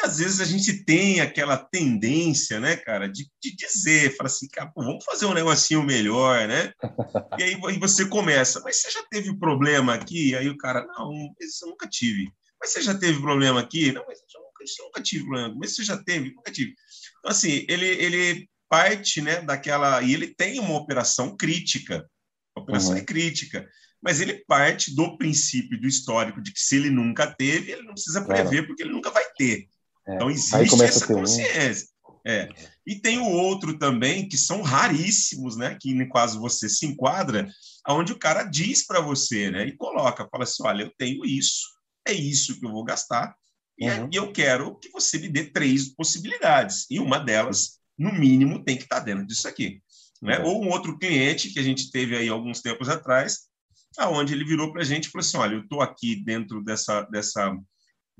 E 0.01 0.05
às 0.05 0.17
vezes 0.17 0.39
a 0.39 0.45
gente 0.45 0.83
tem 0.83 1.21
aquela 1.21 1.57
tendência, 1.57 2.59
né, 2.59 2.75
cara, 2.75 3.07
de, 3.07 3.29
de 3.41 3.55
dizer, 3.55 4.15
fala 4.15 4.27
assim, 4.27 4.47
cara, 4.47 4.71
pô, 4.71 4.83
vamos 4.83 5.05
fazer 5.05 5.25
um 5.25 5.33
negocinho 5.33 5.83
melhor, 5.83 6.47
né? 6.47 6.73
E 7.39 7.43
aí, 7.43 7.59
aí 7.65 7.79
você 7.79 8.05
começa, 8.05 8.59
mas 8.61 8.81
você 8.81 8.91
já 8.91 9.03
teve 9.09 9.33
problema 9.37 9.93
aqui? 9.93 10.35
Aí 10.35 10.49
o 10.49 10.57
cara, 10.57 10.85
não, 10.85 11.33
isso 11.39 11.65
eu 11.65 11.69
nunca 11.69 11.87
tive. 11.87 12.31
Mas 12.59 12.71
você 12.71 12.81
já 12.81 12.93
teve 12.93 13.19
problema 13.19 13.59
aqui? 13.59 13.91
Não, 13.91 14.03
mas 14.05 14.19
eu 14.19 14.41
nunca, 14.41 14.63
eu 14.63 14.85
nunca 14.85 15.01
tive 15.01 15.25
problema. 15.25 15.55
Mas 15.57 15.75
você 15.75 15.83
já 15.83 15.97
teve? 15.97 16.33
Nunca 16.35 16.51
tive. 16.51 16.75
Então, 17.19 17.31
assim, 17.31 17.65
ele, 17.67 17.87
ele 17.87 18.49
parte 18.69 19.21
né, 19.21 19.41
daquela. 19.41 20.01
E 20.01 20.13
ele 20.13 20.27
tem 20.27 20.59
uma 20.59 20.77
operação 20.77 21.35
crítica. 21.35 22.07
A 22.55 22.59
operação 22.59 22.91
uhum. 22.91 22.97
é 22.97 23.03
crítica. 23.03 23.67
Mas 24.01 24.21
ele 24.21 24.43
parte 24.45 24.95
do 24.95 25.17
princípio, 25.17 25.79
do 25.79 25.87
histórico, 25.87 26.41
de 26.41 26.51
que 26.51 26.59
se 26.59 26.75
ele 26.75 26.89
nunca 26.89 27.27
teve, 27.27 27.71
ele 27.71 27.83
não 27.83 27.93
precisa 27.93 28.23
prever, 28.23 28.49
claro. 28.49 28.67
porque 28.67 28.83
ele 28.83 28.91
nunca 28.91 29.09
vai 29.11 29.23
ter. 29.37 29.67
É. 30.07 30.15
Então, 30.15 30.29
existe 30.29 30.83
essa 30.83 31.07
consciência. 31.07 31.87
É. 32.25 32.49
E 32.85 32.95
tem 32.95 33.17
o 33.17 33.25
outro 33.25 33.79
também, 33.79 34.27
que 34.27 34.37
são 34.37 34.61
raríssimos, 34.61 35.57
né? 35.57 35.77
Que 35.79 35.93
no 35.93 36.07
caso 36.09 36.39
você 36.39 36.69
se 36.69 36.85
enquadra, 36.85 37.47
onde 37.87 38.11
o 38.11 38.19
cara 38.19 38.43
diz 38.43 38.85
para 38.85 39.01
você, 39.01 39.49
né? 39.49 39.65
E 39.65 39.75
coloca, 39.75 40.27
fala 40.29 40.43
assim: 40.43 40.63
olha, 40.63 40.83
eu 40.83 40.91
tenho 40.97 41.25
isso, 41.25 41.67
é 42.07 42.13
isso 42.13 42.59
que 42.59 42.65
eu 42.65 42.71
vou 42.71 42.83
gastar, 42.83 43.35
uhum. 43.79 44.09
e 44.11 44.15
eu 44.15 44.31
quero 44.31 44.77
que 44.77 44.89
você 44.89 45.17
me 45.17 45.29
dê 45.29 45.45
três 45.45 45.95
possibilidades. 45.95 46.85
E 46.91 46.99
uma 46.99 47.17
delas 47.17 47.81
no 48.01 48.11
mínimo, 48.11 48.63
tem 48.63 48.77
que 48.77 48.83
estar 48.83 48.99
dentro 48.99 49.25
disso 49.25 49.47
aqui. 49.47 49.81
Né? 50.21 50.39
Ou 50.39 50.63
um 50.63 50.69
outro 50.69 50.97
cliente 50.97 51.49
que 51.51 51.59
a 51.59 51.63
gente 51.63 51.91
teve 51.91 52.15
aí 52.17 52.27
alguns 52.27 52.61
tempos 52.61 52.89
atrás, 52.89 53.41
aonde 53.97 54.33
ele 54.33 54.43
virou 54.43 54.71
para 54.71 54.81
a 54.81 54.85
gente 54.85 55.05
e 55.05 55.09
falou 55.09 55.25
assim, 55.25 55.37
olha, 55.37 55.55
eu 55.55 55.61
estou 55.61 55.81
aqui 55.81 56.15
dentro 56.15 56.63
dessa, 56.63 57.01
dessa, 57.03 57.55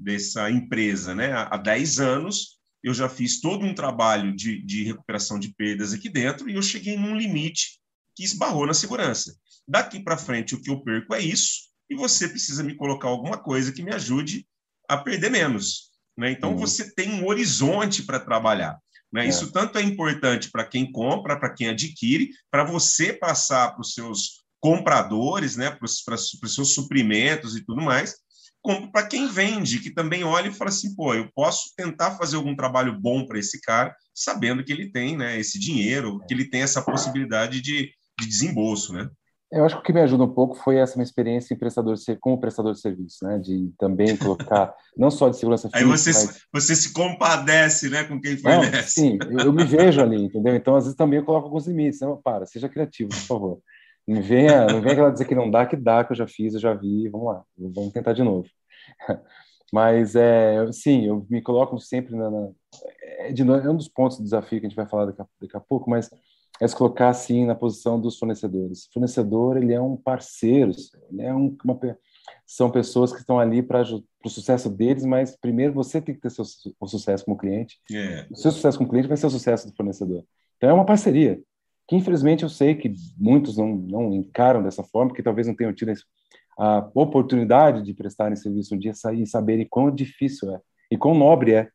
dessa 0.02 0.50
empresa 0.50 1.14
né? 1.14 1.32
há 1.34 1.58
10 1.58 2.00
anos, 2.00 2.60
eu 2.84 2.94
já 2.94 3.08
fiz 3.08 3.40
todo 3.40 3.66
um 3.66 3.76
trabalho 3.76 4.36
de, 4.36 4.62
de 4.64 4.84
recuperação 4.84 5.38
de 5.38 5.54
perdas 5.54 5.94
aqui 5.94 6.10
dentro 6.10 6.50
e 6.50 6.56
eu 6.56 6.62
cheguei 6.62 6.98
num 6.98 7.16
limite 7.16 7.80
que 8.16 8.24
esbarrou 8.24 8.66
na 8.66 8.74
segurança. 8.74 9.36
Daqui 9.68 10.00
para 10.00 10.18
frente, 10.18 10.56
o 10.56 10.62
que 10.62 10.70
eu 10.70 10.82
perco 10.84 11.14
é 11.14 11.22
isso, 11.22 11.70
e 11.90 11.96
você 11.96 12.28
precisa 12.28 12.64
me 12.64 12.76
colocar 12.76 13.08
alguma 13.08 13.38
coisa 13.38 13.72
que 13.72 13.84
me 13.84 13.94
ajude 13.94 14.48
a 14.90 14.98
perder 14.98 15.30
menos. 15.30 15.92
Né? 16.18 16.32
Então, 16.32 16.52
uhum. 16.52 16.58
você 16.58 16.94
tem 16.94 17.12
um 17.12 17.28
horizonte 17.28 18.04
para 18.04 18.20
trabalhar. 18.20 18.78
Né? 19.12 19.26
É. 19.26 19.30
Isso 19.30 19.52
tanto 19.52 19.78
é 19.78 19.82
importante 19.82 20.50
para 20.50 20.66
quem 20.66 20.92
compra, 20.92 21.40
para 21.40 21.54
quem 21.54 21.70
adquire, 21.70 22.30
para 22.50 22.64
você 22.64 23.14
passar 23.14 23.72
para 23.72 23.82
os 23.82 23.94
seus 23.94 24.42
compradores, 24.60 25.56
né? 25.56 25.72
para 25.72 25.86
os 25.86 26.56
seus 26.56 26.74
suprimentos 26.74 27.56
e 27.56 27.66
tudo 27.66 27.82
mais, 27.82 28.16
como 28.62 28.92
para 28.92 29.08
quem 29.08 29.28
vende, 29.28 29.80
que 29.80 29.90
também 29.90 30.24
olha 30.24 30.50
e 30.50 30.54
fala 30.54 30.70
assim, 30.70 30.96
pô, 30.96 31.14
eu 31.14 31.30
posso 31.34 31.74
tentar 31.76 32.12
fazer 32.12 32.36
algum 32.36 32.56
trabalho 32.56 33.00
bom 33.00 33.26
para 33.26 33.40
esse 33.40 33.60
cara, 33.62 33.96
sabendo 34.14 34.64
que 34.64 34.72
ele 34.72 34.92
tem 34.92 35.18
né, 35.18 35.40
esse 35.40 35.60
dinheiro, 35.60 36.20
que 36.28 36.34
ele 36.34 36.50
tem 36.50 36.62
essa 36.62 36.82
possibilidade 36.82 37.62
de, 37.62 37.92
de 38.20 38.28
desembolso, 38.28 38.94
né? 38.94 39.10
Eu 39.52 39.66
acho 39.66 39.76
que 39.76 39.82
o 39.82 39.84
que 39.84 39.92
me 39.92 40.00
ajuda 40.00 40.24
um 40.24 40.34
pouco 40.34 40.56
foi 40.56 40.78
essa 40.78 40.96
minha 40.96 41.04
experiência 41.04 41.54
em 41.54 41.58
prestador 41.58 41.96
de, 41.96 42.16
como 42.22 42.40
prestador 42.40 42.72
de 42.72 42.80
serviço, 42.80 43.26
né? 43.26 43.38
De 43.38 43.70
também 43.78 44.16
colocar, 44.16 44.74
não 44.96 45.12
só 45.12 45.28
de 45.28 45.36
segurança 45.36 45.70
física. 45.70 45.78
Aí 45.78 45.86
você, 45.86 46.12
mas... 46.12 46.42
você 46.54 46.74
se 46.74 46.94
compadece, 46.94 47.90
né, 47.90 48.06
com 48.06 48.20
quem 48.22 48.38
fornece. 48.38 49.02
Não, 49.02 49.12
sim, 49.12 49.20
eu, 49.30 49.48
eu, 49.48 49.54
me 49.54 49.66
vejo 49.66 50.00
ali, 50.00 50.24
entendeu? 50.24 50.56
Então, 50.56 50.78
às 50.78 50.86
vezes 50.86 50.96
também 50.96 51.20
eu 51.20 51.26
coloco 51.26 51.48
alguns 51.48 51.68
limites. 51.68 52.00
Não, 52.00 52.16
para, 52.16 52.46
seja 52.46 52.70
criativo, 52.70 53.10
por 53.10 53.28
favor. 53.28 53.60
Não 54.08 54.22
venha, 54.22 54.66
não 54.66 54.82
venha 54.82 54.94
aquela 54.94 55.12
dizer 55.12 55.26
que 55.26 55.36
não 55.36 55.50
dá, 55.50 55.66
que 55.66 55.76
dá, 55.76 56.04
que 56.04 56.12
eu 56.12 56.18
já 56.18 56.28
fiz, 56.28 56.54
eu 56.54 56.60
já 56.60 56.74
vi, 56.74 57.08
vamos 57.10 57.28
lá, 57.28 57.44
vamos 57.58 57.94
tentar 57.94 58.14
de 58.14 58.24
novo. 58.24 58.48
Mas, 59.72 60.16
é, 60.16 60.70
sim, 60.74 61.06
eu 61.06 61.26
me 61.30 61.42
coloco 61.42 61.80
sempre 61.80 62.14
na. 62.16 62.30
na 62.30 62.50
é, 63.20 63.32
de, 63.32 63.42
é 63.42 63.70
um 63.70 63.78
dos 63.78 63.88
pontos 63.88 64.18
do 64.18 64.24
desafio 64.24 64.60
que 64.60 64.66
a 64.66 64.70
gente 64.70 64.76
vai 64.76 64.88
falar 64.88 65.06
daqui 65.06 65.22
a, 65.22 65.26
daqui 65.42 65.56
a 65.56 65.62
pouco, 65.62 65.90
mas 65.90 66.10
é 66.60 66.68
se 66.68 66.76
colocar 66.76 67.08
assim 67.08 67.46
na 67.46 67.56
posição 67.56 68.00
dos 68.00 68.20
fornecedores. 68.20 68.86
O 68.88 68.94
fornecedor 68.94 69.56
ele 69.56 69.74
é 69.74 69.80
um 69.80 69.96
parceiro, 69.96 70.72
ele 71.10 71.22
é 71.22 71.34
um, 71.34 71.56
uma, 71.64 71.80
são 72.46 72.70
pessoas 72.70 73.14
que 73.14 73.20
estão 73.20 73.40
ali 73.40 73.64
para 73.64 73.82
o 73.82 74.30
sucesso 74.30 74.70
deles, 74.70 75.06
mas 75.06 75.38
primeiro 75.38 75.74
você 75.74 76.02
tem 76.02 76.14
que 76.14 76.22
ter 76.22 76.30
seu, 76.30 76.44
o 76.80 76.88
sucesso 76.88 77.24
como 77.24 77.38
cliente. 77.38 77.80
Yeah. 77.90 78.24
É. 78.24 78.28
O 78.30 78.36
seu 78.36 78.52
sucesso 78.52 78.78
como 78.78 78.90
cliente 78.90 79.08
vai 79.08 79.18
ser 79.18 79.28
o 79.28 79.32
sucesso 79.32 79.70
do 79.70 79.76
fornecedor. 79.76 80.24
Então 80.58 80.70
é 80.70 80.74
uma 80.74 80.86
parceria 80.86 81.42
que 81.92 81.96
infelizmente 81.98 82.44
eu 82.44 82.48
sei 82.48 82.74
que 82.74 82.94
muitos 83.18 83.58
não, 83.58 83.76
não 83.76 84.14
encaram 84.14 84.64
dessa 84.64 84.82
forma, 84.82 85.10
porque 85.10 85.22
talvez 85.22 85.46
não 85.46 85.54
tenham 85.54 85.74
tido 85.74 85.92
a 86.58 86.90
oportunidade 86.96 87.84
de 87.84 87.94
prestarem 87.94 88.38
serviço 88.38 88.74
um 88.74 88.80
dia 88.80 88.94
e 89.14 89.28
saberem 89.28 89.68
quão 89.70 89.94
difícil 89.94 90.56
é 90.56 90.62
e 90.90 90.98
quão 90.98 91.14
nobre 91.14 91.54
é 91.54 91.70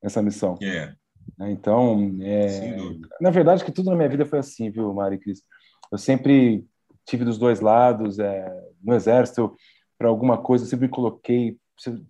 essa 0.00 0.22
missão. 0.22 0.56
Yeah. 0.62 0.94
Né? 1.36 1.50
Então, 1.50 2.16
é, 2.20 2.76
na 3.20 3.30
verdade, 3.30 3.64
que 3.64 3.72
tudo 3.72 3.90
na 3.90 3.96
minha 3.96 4.08
vida 4.08 4.24
foi 4.24 4.38
assim, 4.38 4.70
viu, 4.70 4.94
Mari 4.94 5.18
Cris? 5.18 5.42
Eu 5.90 5.98
sempre 5.98 6.64
tive 7.04 7.24
dos 7.24 7.36
dois 7.36 7.58
lados, 7.58 8.20
é, 8.20 8.48
no 8.80 8.94
exército, 8.94 9.52
para 9.98 10.06
alguma 10.06 10.38
coisa, 10.38 10.62
eu 10.62 10.68
sempre 10.68 10.86
me 10.86 10.92
coloquei, 10.92 11.58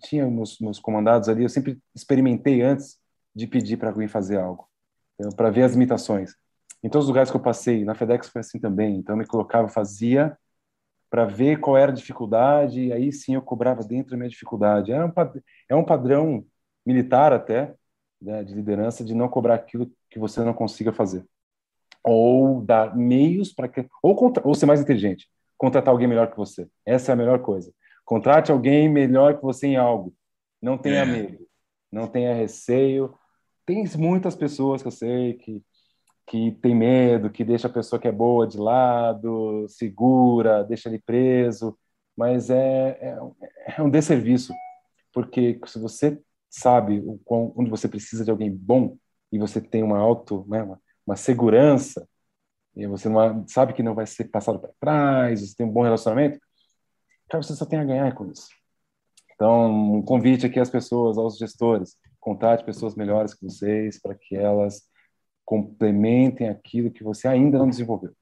tinha 0.04 0.28
meus, 0.28 0.58
meus 0.60 0.78
comandados 0.78 1.26
ali, 1.26 1.42
eu 1.42 1.48
sempre 1.48 1.78
experimentei 1.94 2.60
antes 2.60 2.98
de 3.34 3.46
pedir 3.46 3.78
para 3.78 3.88
alguém 3.88 4.08
fazer 4.08 4.38
algo, 4.38 4.68
para 5.34 5.48
ver 5.48 5.62
as 5.62 5.72
limitações. 5.72 6.34
Em 6.82 6.88
todos 6.88 7.04
os 7.04 7.08
lugares 7.08 7.30
que 7.30 7.36
eu 7.36 7.42
passei, 7.42 7.84
na 7.84 7.94
FedEx 7.94 8.28
foi 8.28 8.40
assim 8.40 8.58
também, 8.58 8.96
então 8.96 9.14
eu 9.14 9.18
me 9.18 9.26
colocava, 9.26 9.68
fazia 9.68 10.36
para 11.10 11.24
ver 11.24 11.58
qual 11.58 11.76
era 11.76 11.90
a 11.90 11.94
dificuldade, 11.94 12.80
e 12.80 12.92
aí 12.92 13.12
sim 13.12 13.34
eu 13.34 13.42
cobrava 13.42 13.82
dentro 13.82 14.12
da 14.12 14.16
minha 14.16 14.28
dificuldade. 14.28 14.92
É 14.92 15.04
um, 15.04 15.12
é 15.68 15.74
um 15.74 15.84
padrão 15.84 16.46
militar 16.86 17.32
até, 17.32 17.74
né, 18.22 18.44
de 18.44 18.54
liderança 18.54 19.04
de 19.04 19.12
não 19.12 19.28
cobrar 19.28 19.54
aquilo 19.54 19.90
que 20.08 20.18
você 20.18 20.40
não 20.42 20.54
consiga 20.54 20.92
fazer. 20.92 21.24
Ou 22.04 22.62
dar 22.62 22.96
meios 22.96 23.52
para 23.52 23.68
que. 23.68 23.86
Ou, 24.02 24.14
contra, 24.14 24.46
ou 24.46 24.54
ser 24.54 24.66
mais 24.66 24.80
inteligente, 24.80 25.28
contratar 25.58 25.92
alguém 25.92 26.06
melhor 26.06 26.30
que 26.30 26.36
você. 26.36 26.68
Essa 26.86 27.10
é 27.10 27.14
a 27.14 27.16
melhor 27.16 27.40
coisa. 27.40 27.72
Contrate 28.04 28.52
alguém 28.52 28.88
melhor 28.88 29.36
que 29.36 29.42
você 29.42 29.66
em 29.66 29.76
algo. 29.76 30.14
Não 30.62 30.78
tenha 30.78 31.02
é. 31.02 31.06
medo, 31.06 31.46
não 31.90 32.06
tenha 32.06 32.34
receio. 32.34 33.14
Tem 33.66 33.84
muitas 33.98 34.34
pessoas 34.34 34.80
que 34.80 34.88
eu 34.88 34.92
sei 34.92 35.34
que, 35.34 35.62
que 36.30 36.52
tem 36.62 36.76
medo, 36.76 37.28
que 37.28 37.42
deixa 37.42 37.66
a 37.66 37.72
pessoa 37.72 38.00
que 38.00 38.06
é 38.06 38.12
boa 38.12 38.46
de 38.46 38.56
lado, 38.56 39.66
segura, 39.68 40.62
deixa 40.62 40.88
ele 40.88 41.00
preso, 41.00 41.76
mas 42.16 42.50
é, 42.50 42.90
é, 43.00 43.18
é 43.76 43.82
um 43.82 43.90
desserviço, 43.90 44.54
porque 45.12 45.60
se 45.66 45.80
você 45.80 46.22
sabe 46.48 47.02
onde 47.28 47.68
você 47.68 47.88
precisa 47.88 48.24
de 48.24 48.30
alguém 48.30 48.48
bom 48.48 48.96
e 49.32 49.40
você 49.40 49.60
tem 49.60 49.82
uma 49.82 49.98
auto, 49.98 50.46
né, 50.48 50.62
uma, 50.62 50.80
uma 51.04 51.16
segurança 51.16 52.08
e 52.76 52.86
você 52.86 53.08
não, 53.08 53.44
sabe 53.48 53.72
que 53.72 53.82
não 53.82 53.96
vai 53.96 54.06
ser 54.06 54.26
passado 54.26 54.60
para 54.60 54.70
trás, 54.78 55.40
você 55.40 55.56
tem 55.56 55.66
um 55.66 55.72
bom 55.72 55.82
relacionamento, 55.82 56.38
cara, 57.28 57.42
você 57.42 57.56
só 57.56 57.66
tem 57.66 57.80
a 57.80 57.84
ganhar 57.84 58.14
com 58.14 58.30
isso. 58.30 58.46
Então, 59.34 59.96
um 59.96 60.02
convite 60.02 60.46
aqui 60.46 60.60
às 60.60 60.70
pessoas, 60.70 61.18
aos 61.18 61.36
gestores, 61.36 61.96
contate 62.20 62.64
pessoas 62.64 62.94
melhores 62.94 63.34
que 63.34 63.44
vocês 63.44 64.00
para 64.00 64.14
que 64.14 64.36
elas 64.36 64.88
complementem 65.50 66.48
aquilo 66.48 66.92
que 66.92 67.02
você 67.02 67.26
ainda 67.26 67.58
não 67.58 67.68
desenvolveu. 67.68 68.12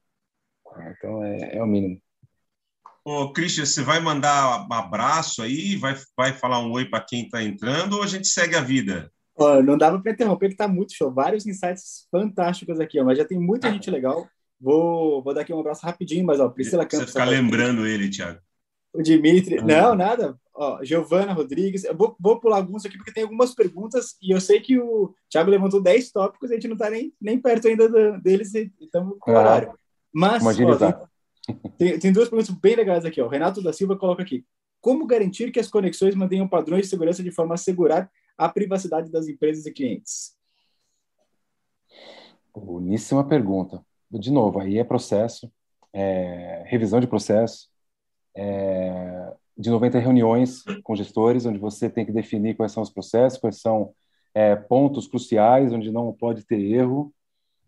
Então, 0.97 1.23
é, 1.23 1.57
é 1.57 1.63
o 1.63 1.67
mínimo. 1.67 2.01
Ô, 3.05 3.31
Christian, 3.31 3.67
você 3.67 3.83
vai 3.83 3.99
mandar 3.99 4.67
um 4.67 4.73
abraço 4.73 5.43
aí, 5.43 5.75
vai, 5.75 5.95
vai 6.17 6.33
falar 6.33 6.59
um 6.59 6.71
oi 6.71 6.85
para 6.85 7.05
quem 7.05 7.25
está 7.25 7.43
entrando 7.43 7.97
ou 7.97 8.03
a 8.03 8.07
gente 8.07 8.27
segue 8.27 8.55
a 8.55 8.61
vida? 8.61 9.11
não 9.63 9.77
dava 9.77 9.99
para 9.99 10.11
interromper, 10.11 10.47
que 10.47 10.55
está 10.55 10.67
muito 10.67 10.93
show. 10.93 11.13
Vários 11.13 11.45
insights 11.45 12.07
fantásticos 12.11 12.79
aqui, 12.79 12.99
ó, 12.99 13.05
mas 13.05 13.17
já 13.17 13.23
tem 13.23 13.39
muita 13.39 13.71
gente 13.71 13.89
legal. 13.91 14.27
Vou, 14.59 15.23
vou 15.23 15.33
dar 15.33 15.41
aqui 15.41 15.53
um 15.53 15.59
abraço 15.59 15.85
rapidinho, 15.85 16.25
mas 16.25 16.39
ó, 16.39 16.49
Priscila 16.49 16.83
Campos. 16.83 17.05
Você 17.05 17.13
ficar 17.13 17.25
tá 17.25 17.31
lembrando 17.31 17.85
ele, 17.85 18.09
Thiago. 18.09 18.39
O 18.91 19.01
Dimitri. 19.03 19.61
Não, 19.61 19.95
nada. 19.95 20.35
Ó, 20.61 20.83
Giovana 20.83 21.31
Rodrigues. 21.31 21.85
Eu 21.85 21.95
vou, 21.95 22.17
vou 22.19 22.37
pular 22.37 22.57
alguns 22.57 22.85
aqui 22.85 22.97
porque 22.97 23.13
tem 23.13 23.23
algumas 23.23 23.55
perguntas 23.55 24.17
e 24.21 24.33
eu 24.33 24.41
sei 24.41 24.59
que 24.59 24.77
o 24.77 25.15
Thiago 25.29 25.49
levantou 25.49 25.81
10 25.81 26.11
tópicos 26.11 26.49
e 26.49 26.53
a 26.53 26.55
gente 26.57 26.67
não 26.67 26.75
está 26.75 26.89
nem, 26.89 27.13
nem 27.19 27.39
perto 27.39 27.69
ainda 27.69 27.87
do, 27.87 28.21
deles 28.21 28.53
e 28.53 28.69
estamos 28.81 29.17
com 29.21 29.31
o 29.31 29.35
horário. 29.35 29.73
Mas 30.13 30.43
ó, 30.43 30.75
tem, 30.75 31.61
tem, 31.77 31.99
tem, 31.99 32.11
duas 32.11 32.27
perguntas 32.27 32.53
bem 32.53 32.75
legais 32.75 33.05
aqui. 33.05 33.21
Ó. 33.21 33.25
O 33.25 33.29
Renato 33.29 33.63
da 33.63 33.71
Silva 33.71 33.95
coloca 33.95 34.21
aqui. 34.21 34.45
Como 34.81 35.07
garantir 35.07 35.49
que 35.49 35.61
as 35.61 35.69
conexões 35.69 36.13
mantenham 36.13 36.45
padrões 36.45 36.83
de 36.83 36.89
segurança 36.89 37.23
de 37.23 37.31
forma 37.31 37.53
a 37.53 37.55
assegurar 37.55 38.11
a 38.37 38.49
privacidade 38.49 39.09
das 39.09 39.29
empresas 39.29 39.65
e 39.65 39.71
clientes? 39.71 40.35
Boníssima 42.53 43.25
pergunta. 43.25 43.81
De 44.11 44.29
novo, 44.29 44.59
aí 44.59 44.77
é 44.77 44.83
processo, 44.83 45.49
é, 45.93 46.63
revisão 46.65 46.99
de 46.99 47.07
processo, 47.07 47.69
é, 48.35 49.33
de 49.59 49.69
90 49.69 49.99
reuniões 49.99 50.63
com 50.83 50.95
gestores, 50.95 51.45
onde 51.45 51.59
você 51.59 51.89
tem 51.89 52.05
que 52.05 52.13
definir 52.13 52.55
quais 52.55 52.71
são 52.71 52.81
os 52.81 52.89
processos, 52.89 53.37
quais 53.37 53.59
são 53.59 53.93
é, 54.33 54.55
pontos 54.55 55.05
cruciais, 55.05 55.73
onde 55.73 55.91
não 55.91 56.13
pode 56.13 56.45
ter 56.45 56.61
erro, 56.61 57.13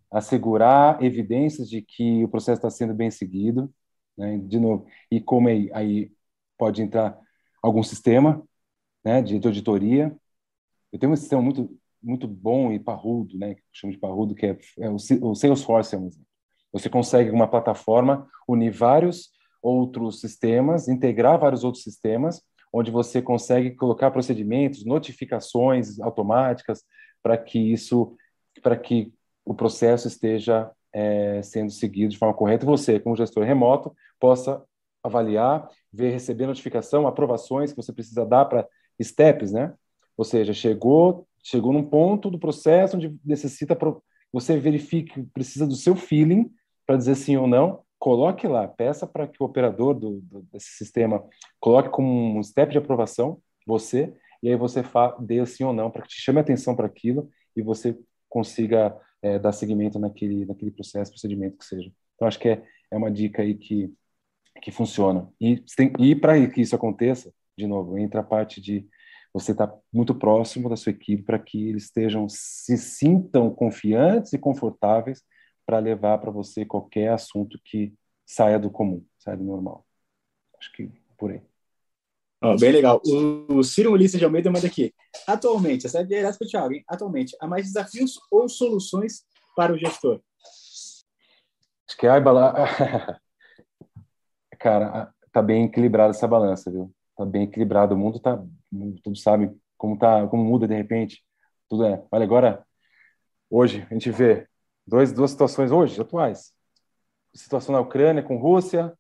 assegurar 0.09 1.03
evidências 1.03 1.69
de 1.69 1.81
que 1.81 2.23
o 2.23 2.29
processo 2.29 2.59
está 2.59 2.69
sendo 2.69 2.93
bem 2.93 3.11
seguido, 3.11 3.69
né, 4.17 4.37
de 4.37 4.57
novo, 4.57 4.85
e 5.11 5.19
como 5.19 5.49
aí, 5.49 5.69
aí 5.73 6.11
pode 6.57 6.81
entrar 6.81 7.19
algum 7.61 7.83
sistema 7.83 8.41
né, 9.03 9.21
de, 9.21 9.35
auditoria. 9.45 10.15
Eu 10.93 10.99
tenho 10.99 11.11
um 11.11 11.15
sistema 11.15 11.41
muito 11.41 11.77
muito 12.03 12.27
bom 12.27 12.71
e 12.71 12.79
parrudo, 12.79 13.37
né, 13.37 13.53
que 13.53 13.61
chamo 13.71 13.93
de 13.93 13.99
parrudo, 13.99 14.33
que 14.33 14.47
é, 14.47 14.57
é 14.79 14.89
o, 14.89 14.95
o 14.95 15.35
Salesforce, 15.35 15.93
é 15.93 15.99
um. 15.99 16.09
Você 16.73 16.89
consegue 16.89 17.29
uma 17.29 17.47
plataforma 17.47 18.27
unir 18.47 18.71
vários 18.71 19.29
outros 19.61 20.19
sistemas, 20.19 20.87
integrar 20.87 21.39
vários 21.39 21.63
outros 21.63 21.83
sistemas, 21.83 22.41
onde 22.73 22.89
você 22.89 23.21
consegue 23.21 23.71
colocar 23.71 24.11
procedimentos, 24.11 24.85
notificações 24.85 25.99
automáticas 25.99 26.83
para 27.21 27.37
que 27.37 27.59
isso, 27.59 28.15
para 28.61 28.77
que 28.77 29.13
o 29.45 29.53
processo 29.53 30.07
esteja 30.07 30.71
é, 30.93 31.41
sendo 31.41 31.71
seguido 31.71 32.11
de 32.11 32.17
forma 32.17 32.33
correta 32.33 32.65
você, 32.65 32.99
como 32.99 33.15
gestor 33.15 33.43
remoto, 33.43 33.93
possa 34.19 34.63
avaliar, 35.03 35.67
ver, 35.91 36.11
receber 36.11 36.45
notificação, 36.45 37.07
aprovações 37.07 37.71
que 37.71 37.77
você 37.81 37.91
precisa 37.91 38.25
dar 38.25 38.45
para 38.45 38.67
steps, 39.01 39.51
né? 39.51 39.73
Ou 40.15 40.23
seja, 40.23 40.53
chegou, 40.53 41.27
chegou 41.43 41.73
num 41.73 41.83
ponto 41.83 42.29
do 42.29 42.37
processo 42.39 42.97
onde 42.97 43.17
necessita 43.25 43.77
você 44.31 44.57
verifique, 44.57 45.23
precisa 45.33 45.65
do 45.65 45.75
seu 45.75 45.95
feeling 45.95 46.51
para 46.85 46.97
dizer 46.97 47.15
sim 47.15 47.35
ou 47.35 47.47
não, 47.47 47.81
coloque 48.01 48.47
lá, 48.47 48.67
peça 48.67 49.05
para 49.05 49.27
que 49.27 49.37
o 49.39 49.45
operador 49.45 49.93
do, 49.93 50.21
do, 50.21 50.41
desse 50.51 50.71
sistema 50.71 51.23
coloque 51.59 51.89
como 51.89 52.35
um 52.35 52.41
step 52.41 52.71
de 52.71 52.79
aprovação 52.79 53.39
você, 53.65 54.11
e 54.41 54.49
aí 54.49 54.55
você 54.55 54.83
dê 55.19 55.45
sim 55.45 55.63
ou 55.63 55.71
não, 55.71 55.91
para 55.91 56.01
que 56.01 56.07
te 56.07 56.19
chame 56.19 56.39
atenção 56.39 56.75
para 56.75 56.87
aquilo 56.87 57.29
e 57.55 57.61
você 57.61 57.95
consiga 58.27 58.97
é, 59.21 59.37
dar 59.37 59.51
seguimento 59.51 59.99
naquele, 59.99 60.47
naquele 60.47 60.71
processo, 60.71 61.11
procedimento 61.11 61.59
que 61.59 61.63
seja. 61.63 61.91
Então, 62.15 62.27
acho 62.27 62.39
que 62.39 62.49
é, 62.49 62.63
é 62.89 62.97
uma 62.97 63.11
dica 63.11 63.43
aí 63.43 63.53
que, 63.53 63.93
que 64.63 64.71
funciona. 64.71 65.31
E, 65.39 65.63
e 65.99 66.15
para 66.15 66.47
que 66.49 66.59
isso 66.59 66.75
aconteça, 66.75 67.31
de 67.55 67.67
novo, 67.67 67.99
entra 67.99 68.21
a 68.21 68.23
parte 68.23 68.59
de 68.59 68.89
você 69.31 69.51
estar 69.51 69.67
tá 69.67 69.77
muito 69.93 70.15
próximo 70.15 70.67
da 70.67 70.75
sua 70.75 70.91
equipe 70.91 71.21
para 71.21 71.37
que 71.37 71.69
eles 71.69 71.83
estejam, 71.83 72.25
se 72.27 72.79
sintam 72.79 73.53
confiantes 73.53 74.33
e 74.33 74.39
confortáveis 74.39 75.21
para 75.65 75.79
levar 75.79 76.17
para 76.17 76.31
você 76.31 76.65
qualquer 76.65 77.11
assunto 77.11 77.59
que 77.63 77.93
saia 78.25 78.59
do 78.59 78.69
comum, 78.69 79.05
saia 79.17 79.37
do 79.37 79.43
normal. 79.43 79.85
Acho 80.57 80.71
que 80.73 80.91
por 81.17 81.31
aí. 81.31 81.41
Oh, 82.43 82.55
bem 82.57 82.71
legal. 82.71 82.99
O, 83.05 83.57
o 83.57 83.63
Ciro 83.63 83.91
Ulisses 83.91 84.17
de 84.17 84.25
Almeida 84.25 84.49
manda 84.49 84.65
aqui. 84.65 84.93
Atualmente, 85.27 85.85
essa 85.85 85.99
é 85.99 86.03
direto 86.03 86.39
para 86.39 86.45
o 86.45 86.49
Thiago, 86.49 86.73
hein? 86.73 86.83
Atualmente, 86.87 87.37
há 87.39 87.45
mais 87.45 87.65
desafios 87.67 88.19
ou 88.31 88.49
soluções 88.49 89.23
para 89.55 89.73
o 89.73 89.77
gestor? 89.77 90.21
Acho 91.87 91.97
que 91.97 92.07
a 92.07 92.15
Cara, 94.57 95.13
tá 95.31 95.41
bem 95.41 95.65
equilibrada 95.65 96.11
essa 96.11 96.27
balança, 96.27 96.71
viu? 96.71 96.91
Tá 97.15 97.25
bem 97.25 97.43
equilibrado. 97.43 97.93
O 97.93 97.97
mundo 97.97 98.19
tá. 98.19 98.43
Tudo 99.03 99.17
sabe 99.17 99.51
como 99.77 99.97
tá, 99.97 100.27
como 100.27 100.43
muda 100.43 100.67
de 100.67 100.75
repente. 100.75 101.23
Tudo 101.69 101.85
é. 101.85 102.03
Olha, 102.11 102.23
agora, 102.23 102.65
hoje, 103.49 103.85
a 103.89 103.93
gente 103.93 104.09
vê 104.09 104.47
Dois, 104.91 105.13
duas 105.13 105.31
situações 105.31 105.71
hoje, 105.71 106.01
atuais. 106.01 106.51
Situação 107.33 107.71
na 107.71 107.79
Ucrânia 107.79 108.21
com 108.21 108.35
Rússia, 108.35 108.91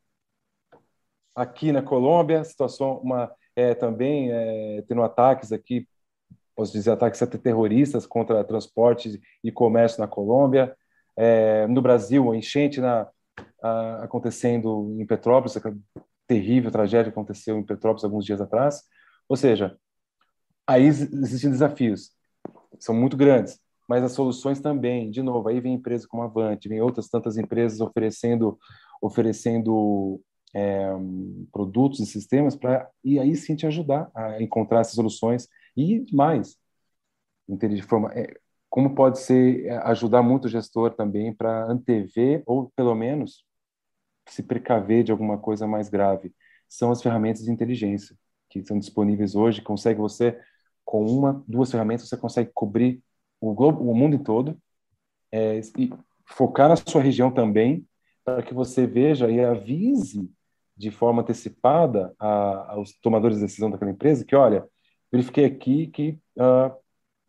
aqui 1.35 1.73
na 1.73 1.81
Colômbia, 1.81 2.45
situação 2.45 3.01
uma 3.03 3.29
é, 3.57 3.75
também 3.75 4.31
é, 4.31 4.85
tendo 4.87 5.03
ataques 5.03 5.51
aqui, 5.51 5.85
posso 6.55 6.71
dizer 6.71 6.91
ataques 6.91 7.19
terroristas 7.43 8.05
contra 8.07 8.41
transporte 8.41 9.21
e 9.43 9.51
comércio 9.51 9.99
na 9.99 10.07
Colômbia. 10.07 10.73
É, 11.17 11.67
no 11.67 11.81
Brasil, 11.81 12.31
a 12.31 12.37
enchente 12.37 12.79
na, 12.79 13.09
a, 13.61 14.03
acontecendo 14.05 14.95
em 14.97 15.05
Petrópolis, 15.05 15.57
aquela 15.57 15.75
terrível 16.25 16.71
tragédia 16.71 17.09
aconteceu 17.09 17.57
em 17.59 17.65
Petrópolis 17.65 18.05
alguns 18.05 18.23
dias 18.23 18.39
atrás. 18.39 18.81
Ou 19.27 19.35
seja, 19.35 19.77
aí 20.65 20.85
existem 20.85 21.51
desafios, 21.51 22.13
são 22.79 22.95
muito 22.95 23.17
grandes 23.17 23.59
mas 23.91 24.05
as 24.05 24.13
soluções 24.13 24.61
também. 24.61 25.11
De 25.11 25.21
novo, 25.21 25.49
aí 25.49 25.59
vem 25.59 25.73
empresas 25.73 26.07
como 26.07 26.23
a 26.23 26.25
Avante, 26.25 26.69
vem 26.69 26.79
outras 26.79 27.09
tantas 27.09 27.37
empresas 27.37 27.81
oferecendo, 27.81 28.57
oferecendo 29.01 30.21
é, 30.55 30.87
produtos 31.51 31.99
e 31.99 32.05
sistemas 32.05 32.55
para 32.55 32.89
e 33.03 33.19
aí 33.19 33.35
sim 33.35 33.53
te 33.53 33.67
ajudar 33.67 34.09
a 34.15 34.41
encontrar 34.41 34.79
essas 34.79 34.93
soluções 34.95 35.49
e 35.75 36.05
mais. 36.13 36.57
De 37.49 37.81
forma, 37.81 38.13
é, 38.13 38.33
como 38.69 38.95
pode 38.95 39.19
ser 39.19 39.65
é, 39.65 39.75
ajudar 39.89 40.23
muito 40.23 40.45
o 40.45 40.49
gestor 40.49 40.95
também 40.95 41.33
para 41.33 41.65
antever 41.65 42.43
ou 42.45 42.71
pelo 42.73 42.95
menos 42.95 43.43
se 44.25 44.41
precaver 44.41 45.03
de 45.03 45.11
alguma 45.11 45.37
coisa 45.37 45.67
mais 45.67 45.89
grave 45.89 46.33
são 46.69 46.91
as 46.91 47.01
ferramentas 47.01 47.43
de 47.43 47.51
inteligência 47.51 48.15
que 48.49 48.63
são 48.63 48.79
disponíveis 48.79 49.35
hoje 49.35 49.61
consegue 49.61 49.99
você 49.99 50.39
com 50.85 51.05
uma 51.05 51.43
duas 51.45 51.69
ferramentas 51.69 52.07
você 52.07 52.15
consegue 52.15 52.51
cobrir 52.53 53.03
o, 53.41 53.53
globo, 53.53 53.89
o 53.89 53.95
mundo 53.95 54.19
todo, 54.19 54.57
é, 55.31 55.59
e 55.77 55.91
focar 56.25 56.69
na 56.69 56.75
sua 56.75 57.01
região 57.01 57.31
também, 57.31 57.85
para 58.23 58.43
que 58.43 58.53
você 58.53 58.85
veja 58.85 59.29
e 59.29 59.43
avise 59.43 60.29
de 60.77 60.91
forma 60.91 61.21
antecipada 61.21 62.13
a, 62.19 62.73
aos 62.73 62.93
tomadores 62.99 63.37
de 63.37 63.43
decisão 63.43 63.69
daquela 63.69 63.91
empresa 63.91 64.23
que, 64.23 64.35
olha, 64.35 64.65
verifiquei 65.11 65.45
aqui 65.45 65.87
que 65.87 66.17
uh, 66.37 66.73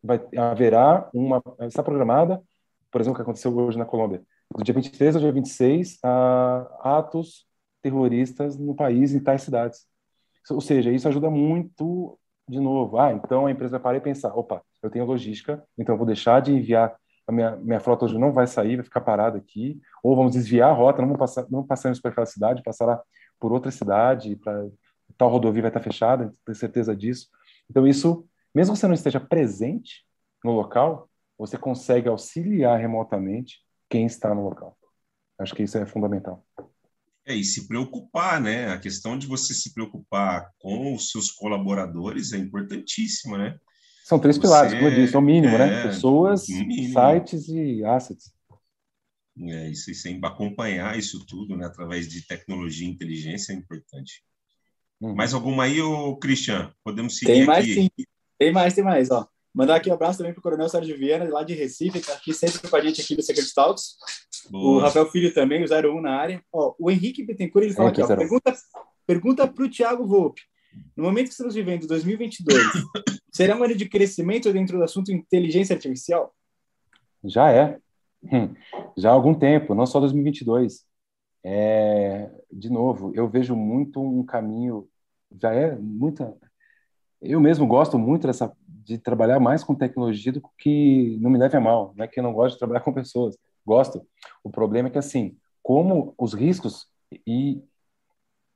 vai, 0.02 0.20
haverá 0.36 1.08
uma, 1.12 1.42
está 1.60 1.82
programada, 1.82 2.42
por 2.90 3.00
exemplo, 3.00 3.14
o 3.14 3.16
que 3.16 3.22
aconteceu 3.22 3.56
hoje 3.56 3.78
na 3.78 3.84
Colômbia, 3.84 4.22
do 4.54 4.62
dia 4.62 4.74
23 4.74 5.16
ao 5.16 5.22
dia 5.22 5.32
26, 5.32 5.94
uh, 5.96 6.68
atos 6.80 7.46
terroristas 7.82 8.56
no 8.56 8.74
país, 8.74 9.14
em 9.14 9.20
tais 9.20 9.42
cidades. 9.42 9.86
Ou 10.50 10.60
seja, 10.60 10.90
isso 10.92 11.08
ajuda 11.08 11.30
muito, 11.30 12.18
de 12.48 12.60
novo, 12.60 12.98
ah, 12.98 13.12
então 13.12 13.46
a 13.46 13.50
empresa 13.50 13.72
vai 13.72 13.80
parar 13.80 13.96
e 13.98 14.00
pensar, 14.00 14.36
opa, 14.36 14.62
eu 14.82 14.90
tenho 14.90 15.04
logística, 15.04 15.62
então 15.78 15.94
eu 15.94 15.98
vou 15.98 16.06
deixar 16.06 16.40
de 16.40 16.52
enviar 16.52 16.96
a 17.26 17.32
minha, 17.32 17.56
minha 17.56 17.80
frota 17.80 18.04
hoje 18.04 18.18
não 18.18 18.32
vai 18.32 18.46
sair, 18.46 18.76
vai 18.76 18.84
ficar 18.84 19.00
parada 19.00 19.38
aqui, 19.38 19.80
ou 20.02 20.16
vamos 20.16 20.32
desviar 20.32 20.70
a 20.70 20.74
rota, 20.74 21.00
não 21.00 21.08
vamos 21.08 21.20
passar, 21.20 21.46
não 21.48 21.64
passarmos 21.64 22.00
por 22.00 22.10
aquela 22.10 22.26
cidade, 22.26 22.62
passar 22.62 22.86
lá 22.86 23.02
por 23.38 23.52
outra 23.52 23.70
cidade, 23.70 24.36
para 24.36 24.68
tal 25.16 25.30
rodovia 25.30 25.62
vai 25.62 25.70
estar 25.70 25.80
fechada, 25.80 26.34
tenho 26.44 26.56
certeza 26.56 26.96
disso. 26.96 27.28
Então 27.70 27.86
isso, 27.86 28.26
mesmo 28.54 28.74
que 28.74 28.80
você 28.80 28.86
não 28.86 28.94
esteja 28.94 29.20
presente 29.20 30.04
no 30.44 30.52
local, 30.52 31.08
você 31.38 31.56
consegue 31.56 32.08
auxiliar 32.08 32.78
remotamente 32.78 33.60
quem 33.88 34.06
está 34.06 34.34
no 34.34 34.44
local. 34.44 34.76
Acho 35.38 35.54
que 35.54 35.62
isso 35.62 35.78
é 35.78 35.86
fundamental. 35.86 36.44
É, 37.24 37.34
e 37.34 37.44
se 37.44 37.68
preocupar, 37.68 38.40
né? 38.40 38.68
A 38.72 38.78
questão 38.78 39.16
de 39.16 39.26
você 39.26 39.54
se 39.54 39.72
preocupar 39.72 40.50
com 40.58 40.94
os 40.94 41.10
seus 41.10 41.30
colaboradores 41.30 42.32
é 42.32 42.38
importantíssima, 42.38 43.38
né? 43.38 43.58
São 44.04 44.18
três 44.18 44.36
Você, 44.36 44.42
pilares, 44.42 44.74
como 44.74 44.86
eu 44.86 44.94
disse, 44.94 45.14
é 45.14 45.18
o 45.18 45.22
mínimo, 45.22 45.56
né? 45.56 45.66
é, 45.66 45.70
né? 45.70 45.82
Pessoas, 45.84 46.48
mínimo. 46.48 46.92
sites 46.92 47.48
e 47.48 47.84
assets. 47.84 48.32
É, 49.40 49.70
isso, 49.70 49.90
isso 49.90 50.08
acompanhar 50.24 50.98
isso 50.98 51.24
tudo, 51.26 51.56
né? 51.56 51.66
Através 51.66 52.08
de 52.08 52.26
tecnologia 52.26 52.86
e 52.86 52.90
inteligência 52.90 53.52
é 53.52 53.56
importante. 53.56 54.22
Uhum. 55.00 55.14
Mais 55.14 55.32
alguma 55.32 55.64
aí, 55.64 55.80
ô 55.80 56.16
Christian? 56.16 56.72
Podemos 56.84 57.16
seguir 57.16 57.32
tem 57.32 57.44
mais, 57.44 57.64
aqui? 57.64 57.74
Sim. 57.74 57.90
Tem 58.38 58.52
mais, 58.52 58.74
tem 58.74 58.84
mais, 58.84 59.10
ó. 59.10 59.26
Mandar 59.54 59.76
aqui 59.76 59.90
um 59.90 59.94
abraço 59.94 60.18
também 60.18 60.32
para 60.32 60.40
o 60.40 60.42
Coronel 60.42 60.68
Sérgio 60.68 60.96
Viana, 60.96 61.28
lá 61.28 61.42
de 61.42 61.54
Recife, 61.54 61.92
que 61.92 61.98
está 61.98 62.14
aqui 62.14 62.32
sempre 62.32 62.68
com 62.68 62.76
a 62.76 62.80
gente 62.80 63.00
aqui 63.02 63.14
do 63.14 63.22
Secret 63.22 63.52
Talks. 63.54 63.96
Boa. 64.50 64.78
O 64.78 64.80
Rafael 64.80 65.10
Filho 65.10 65.32
também, 65.32 65.62
o 65.62 65.66
01 65.66 66.00
na 66.00 66.16
área. 66.16 66.42
Ó, 66.52 66.74
o 66.78 66.90
Henrique 66.90 67.24
Bittencourt, 67.24 67.66
ele 67.66 67.74
fala 67.74 67.88
é, 67.88 67.92
aqui, 67.92 68.02
ó, 68.02 68.06
pergunta, 68.16 68.54
pergunta 69.06 69.48
para 69.48 69.64
o 69.64 69.70
Thiago 69.70 70.06
Volpe. 70.06 70.42
No 70.96 71.04
momento 71.04 71.26
que 71.26 71.32
estamos 71.32 71.54
vivendo, 71.54 71.86
2022, 71.86 72.58
será 73.32 73.56
um 73.56 73.64
ano 73.64 73.76
de 73.76 73.88
crescimento 73.88 74.52
dentro 74.52 74.78
do 74.78 74.84
assunto 74.84 75.12
inteligência 75.12 75.74
artificial? 75.74 76.34
Já 77.24 77.50
é. 77.50 77.78
Já 78.96 79.10
há 79.10 79.12
algum 79.12 79.34
tempo, 79.34 79.74
não 79.74 79.86
só 79.86 80.00
2022. 80.00 80.84
É, 81.44 82.30
de 82.52 82.70
novo, 82.70 83.12
eu 83.14 83.28
vejo 83.28 83.56
muito 83.56 84.00
um 84.00 84.24
caminho, 84.24 84.88
já 85.40 85.52
é 85.52 85.74
muita. 85.74 86.36
Eu 87.20 87.40
mesmo 87.40 87.66
gosto 87.66 87.98
muito 87.98 88.26
dessa, 88.26 88.52
de 88.66 88.98
trabalhar 88.98 89.40
mais 89.40 89.64
com 89.64 89.74
tecnologia 89.74 90.32
do 90.32 90.42
que 90.58 91.16
não 91.20 91.30
me 91.30 91.38
leve 91.38 91.56
a 91.56 91.60
mal, 91.60 91.92
não 91.96 92.04
é 92.04 92.08
que 92.08 92.20
eu 92.20 92.22
não 92.22 92.32
gosto 92.32 92.54
de 92.54 92.58
trabalhar 92.58 92.80
com 92.80 92.92
pessoas, 92.92 93.36
gosto. 93.66 94.06
O 94.44 94.50
problema 94.50 94.88
é 94.88 94.90
que, 94.90 94.98
assim, 94.98 95.36
como 95.62 96.14
os 96.18 96.34
riscos 96.34 96.86
e 97.26 97.62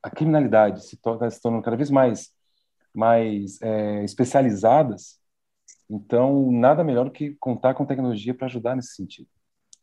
a 0.06 0.10
criminalidade 0.10 0.84
se, 0.86 0.96
torna, 0.96 1.28
se 1.28 1.40
tornam 1.42 1.60
cada 1.60 1.76
vez 1.76 1.90
mais, 1.90 2.30
mais 2.94 3.60
é, 3.60 4.04
especializadas, 4.04 5.18
então 5.90 6.52
nada 6.52 6.84
melhor 6.84 7.06
do 7.06 7.10
que 7.10 7.34
contar 7.40 7.74
com 7.74 7.84
tecnologia 7.84 8.32
para 8.32 8.46
ajudar 8.46 8.76
nesse 8.76 8.94
sentido 8.94 9.28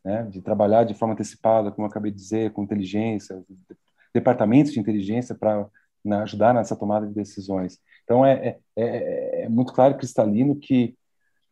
né, 0.02 0.22
de 0.24 0.40
trabalhar 0.40 0.84
de 0.84 0.94
forma 0.94 1.12
antecipada, 1.14 1.70
como 1.70 1.86
eu 1.86 1.90
acabei 1.90 2.10
de 2.10 2.18
dizer, 2.18 2.52
com 2.52 2.62
inteligência, 2.62 3.42
departamentos 4.14 4.72
de 4.72 4.80
inteligência 4.80 5.34
para 5.34 5.66
ajudar 6.22 6.54
nessa 6.54 6.76
tomada 6.76 7.06
de 7.06 7.14
decisões. 7.14 7.78
Então, 8.04 8.24
é, 8.24 8.58
é, 8.76 8.82
é, 8.82 9.42
é 9.44 9.48
muito 9.48 9.72
claro, 9.72 9.96
cristalino, 9.96 10.56
que 10.56 10.96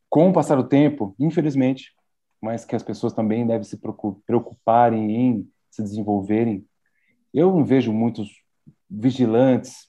com 0.08 0.28
o 0.28 0.32
passar 0.32 0.56
do 0.56 0.68
tempo, 0.68 1.14
infelizmente, 1.18 1.92
mas 2.40 2.64
que 2.64 2.76
as 2.76 2.82
pessoas 2.82 3.12
também 3.12 3.46
devem 3.46 3.64
se 3.64 3.78
preocuparem 4.26 5.14
em 5.14 5.48
se 5.70 5.82
desenvolverem. 5.82 6.66
Eu 7.32 7.50
não 7.50 7.64
vejo 7.64 7.92
muitos 7.92 8.41
vigilantes 8.92 9.88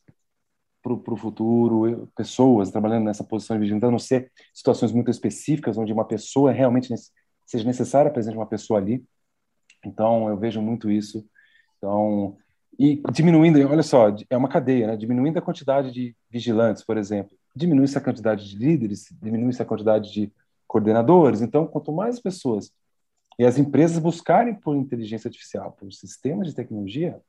para 0.81 0.93
o 0.93 1.17
futuro, 1.17 2.09
pessoas 2.15 2.71
trabalhando 2.71 3.05
nessa 3.05 3.23
posição 3.23 3.55
de 3.55 3.61
vigilante, 3.61 3.85
a 3.85 3.91
não 3.91 3.99
ser 3.99 4.31
situações 4.53 4.91
muito 4.91 5.09
específicas, 5.09 5.77
onde 5.77 5.93
uma 5.93 6.05
pessoa 6.05 6.51
realmente 6.51 6.93
seja 7.45 7.65
necessária 7.65 8.09
a 8.09 8.13
presença 8.13 8.33
de 8.33 8.37
uma 8.37 8.47
pessoa 8.47 8.79
ali. 8.79 9.03
Então, 9.85 10.27
eu 10.27 10.37
vejo 10.37 10.61
muito 10.61 10.91
isso. 10.91 11.25
Então, 11.77 12.37
e 12.79 13.01
diminuindo, 13.11 13.59
olha 13.69 13.83
só, 13.83 14.13
é 14.29 14.37
uma 14.37 14.49
cadeia, 14.49 14.87
né? 14.87 14.97
Diminuindo 14.97 15.37
a 15.37 15.41
quantidade 15.41 15.91
de 15.91 16.15
vigilantes, 16.29 16.83
por 16.83 16.97
exemplo, 16.97 17.37
diminui-se 17.55 17.97
a 17.97 18.01
quantidade 18.01 18.49
de 18.49 18.57
líderes, 18.57 19.07
diminui-se 19.21 19.61
a 19.61 19.65
quantidade 19.65 20.11
de 20.11 20.33
coordenadores. 20.67 21.41
Então, 21.41 21.67
quanto 21.67 21.91
mais 21.91 22.19
pessoas 22.19 22.71
e 23.37 23.45
as 23.45 23.57
empresas 23.57 23.99
buscarem 23.99 24.53
por 24.55 24.75
inteligência 24.75 25.27
artificial, 25.27 25.71
por 25.73 25.91
sistemas 25.91 26.47
de 26.47 26.55
tecnologia, 26.55 27.19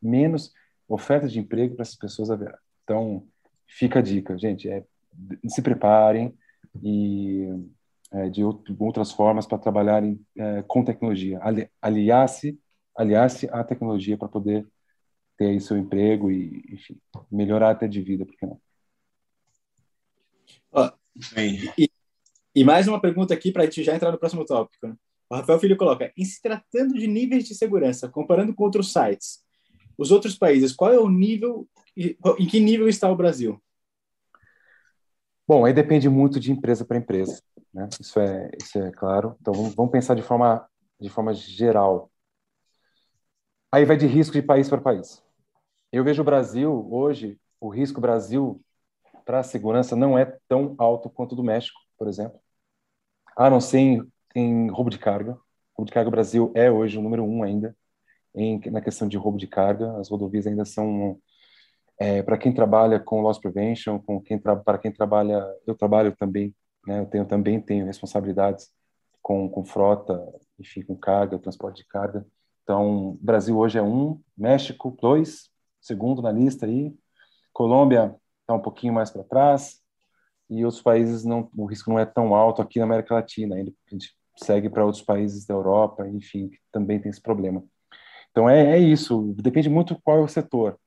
menos 0.00 0.52
oferta 0.90 1.28
de 1.28 1.38
emprego 1.38 1.76
para 1.76 1.82
essas 1.82 1.96
pessoas 1.96 2.30
haverá. 2.30 2.58
Então, 2.84 3.26
fica 3.66 4.00
a 4.00 4.02
dica, 4.02 4.36
gente, 4.36 4.68
é, 4.68 4.84
se 5.48 5.62
preparem 5.62 6.34
e 6.82 7.46
é, 8.12 8.28
de 8.28 8.42
outras 8.42 9.12
formas 9.12 9.46
para 9.46 9.58
trabalharem 9.58 10.20
é, 10.36 10.62
com 10.62 10.84
tecnologia, 10.84 11.38
ali, 11.42 11.68
aliar-se 11.80 12.58
aliar-se 12.96 13.48
à 13.50 13.64
tecnologia 13.64 14.18
para 14.18 14.28
poder 14.28 14.66
ter 15.38 15.46
aí 15.46 15.60
seu 15.60 15.76
emprego 15.78 16.30
e, 16.30 16.62
enfim, 16.70 17.00
melhorar 17.30 17.70
até 17.70 17.88
de 17.88 18.02
vida, 18.02 18.26
por 18.26 18.36
que 18.36 18.44
não? 18.44 18.60
e, 21.78 21.90
e, 22.54 22.64
mais 22.64 22.88
uma 22.88 23.00
pergunta 23.00 23.32
aqui 23.32 23.52
para 23.52 23.62
a 23.62 23.64
gente 23.64 23.82
já 23.82 23.94
entrar 23.94 24.12
no 24.12 24.18
próximo 24.18 24.44
tópico. 24.44 24.86
Né? 24.86 24.94
O 25.30 25.36
Rafael 25.36 25.58
Filho 25.58 25.76
coloca: 25.76 26.12
em 26.16 26.24
se 26.24 26.42
tratando 26.42 26.94
de 26.94 27.06
níveis 27.06 27.44
de 27.44 27.54
segurança, 27.54 28.08
comparando 28.08 28.54
com 28.54 28.64
outros 28.64 28.92
sites, 28.92 29.42
os 30.00 30.10
outros 30.10 30.34
países, 30.34 30.72
qual 30.72 30.90
é 30.90 30.98
o 30.98 31.10
nível, 31.10 31.68
em 31.94 32.46
que 32.46 32.58
nível 32.58 32.88
está 32.88 33.10
o 33.10 33.16
Brasil? 33.16 33.62
Bom, 35.46 35.66
aí 35.66 35.74
depende 35.74 36.08
muito 36.08 36.40
de 36.40 36.50
empresa 36.50 36.86
para 36.86 36.96
empresa. 36.96 37.42
Né? 37.72 37.86
Isso, 38.00 38.18
é, 38.18 38.50
isso 38.58 38.78
é 38.78 38.90
claro. 38.92 39.36
Então, 39.38 39.52
vamos, 39.52 39.74
vamos 39.74 39.92
pensar 39.92 40.14
de 40.14 40.22
forma, 40.22 40.66
de 40.98 41.10
forma 41.10 41.34
geral. 41.34 42.10
Aí 43.70 43.84
vai 43.84 43.98
de 43.98 44.06
risco 44.06 44.32
de 44.32 44.40
país 44.40 44.70
para 44.70 44.80
país. 44.80 45.22
Eu 45.92 46.02
vejo 46.02 46.22
o 46.22 46.24
Brasil, 46.24 46.88
hoje, 46.90 47.38
o 47.60 47.68
risco 47.68 48.00
Brasil 48.00 48.58
para 49.26 49.40
a 49.40 49.44
segurança 49.44 49.94
não 49.94 50.18
é 50.18 50.24
tão 50.48 50.74
alto 50.78 51.10
quanto 51.10 51.32
o 51.32 51.36
do 51.36 51.44
México, 51.44 51.78
por 51.98 52.08
exemplo. 52.08 52.40
A 53.36 53.50
não 53.50 53.60
ser 53.60 53.78
em, 53.78 54.12
em 54.34 54.70
roubo 54.70 54.88
de 54.88 54.98
carga. 54.98 55.38
Roubo 55.74 55.88
de 55.88 55.92
carga 55.92 56.10
Brasil 56.10 56.50
é 56.54 56.70
hoje 56.70 56.96
o 56.96 57.02
número 57.02 57.22
um 57.22 57.42
ainda 57.42 57.76
em, 58.34 58.60
na 58.70 58.80
questão 58.80 59.08
de 59.08 59.16
roubo 59.16 59.38
de 59.38 59.46
carga. 59.46 59.96
As 59.98 60.08
rodovias 60.08 60.46
ainda 60.46 60.64
são 60.64 61.18
é, 61.98 62.22
para 62.22 62.38
quem 62.38 62.52
trabalha 62.52 62.98
com 62.98 63.20
loss 63.20 63.38
prevention, 63.38 63.98
com 63.98 64.20
quem 64.20 64.38
para 64.38 64.78
quem 64.78 64.92
trabalha, 64.92 65.44
eu 65.66 65.74
trabalho 65.74 66.14
também 66.16 66.54
né? 66.86 67.00
Eu 67.00 67.06
tenho, 67.06 67.26
também 67.26 67.60
tenho 67.60 67.86
responsabilidades 67.86 68.70
com, 69.22 69.48
com 69.48 69.64
frota, 69.64 70.20
enfim, 70.58 70.82
com 70.82 70.96
carga, 70.96 71.38
transporte 71.38 71.78
de 71.82 71.86
carga. 71.86 72.26
Então, 72.62 73.18
Brasil 73.20 73.58
hoje 73.58 73.78
é 73.78 73.82
um, 73.82 74.20
México 74.36 74.96
dois, 75.00 75.50
segundo 75.80 76.22
na 76.22 76.32
lista 76.32 76.66
aí, 76.66 76.94
Colômbia 77.52 78.16
está 78.40 78.54
um 78.54 78.62
pouquinho 78.62 78.92
mais 78.92 79.10
para 79.10 79.24
trás 79.24 79.80
e 80.48 80.64
outros 80.64 80.82
países 80.82 81.24
não, 81.24 81.48
o 81.56 81.66
risco 81.66 81.90
não 81.90 81.98
é 81.98 82.06
tão 82.06 82.34
alto 82.34 82.62
aqui 82.62 82.78
na 82.78 82.84
América 82.84 83.14
Latina. 83.14 83.56
Ainda 83.56 83.72
a 83.86 83.90
gente 83.90 84.14
segue 84.36 84.68
para 84.68 84.84
outros 84.84 85.02
países 85.02 85.44
da 85.46 85.54
Europa, 85.54 86.08
enfim, 86.08 86.48
que 86.48 86.58
também 86.72 87.00
tem 87.00 87.10
esse 87.10 87.20
problema. 87.20 87.62
Então 88.30 88.48
é, 88.48 88.76
é 88.76 88.78
isso. 88.78 89.34
Depende 89.38 89.68
muito 89.68 90.00
qual 90.02 90.18
é 90.18 90.22
o 90.22 90.28
setor. 90.28 90.78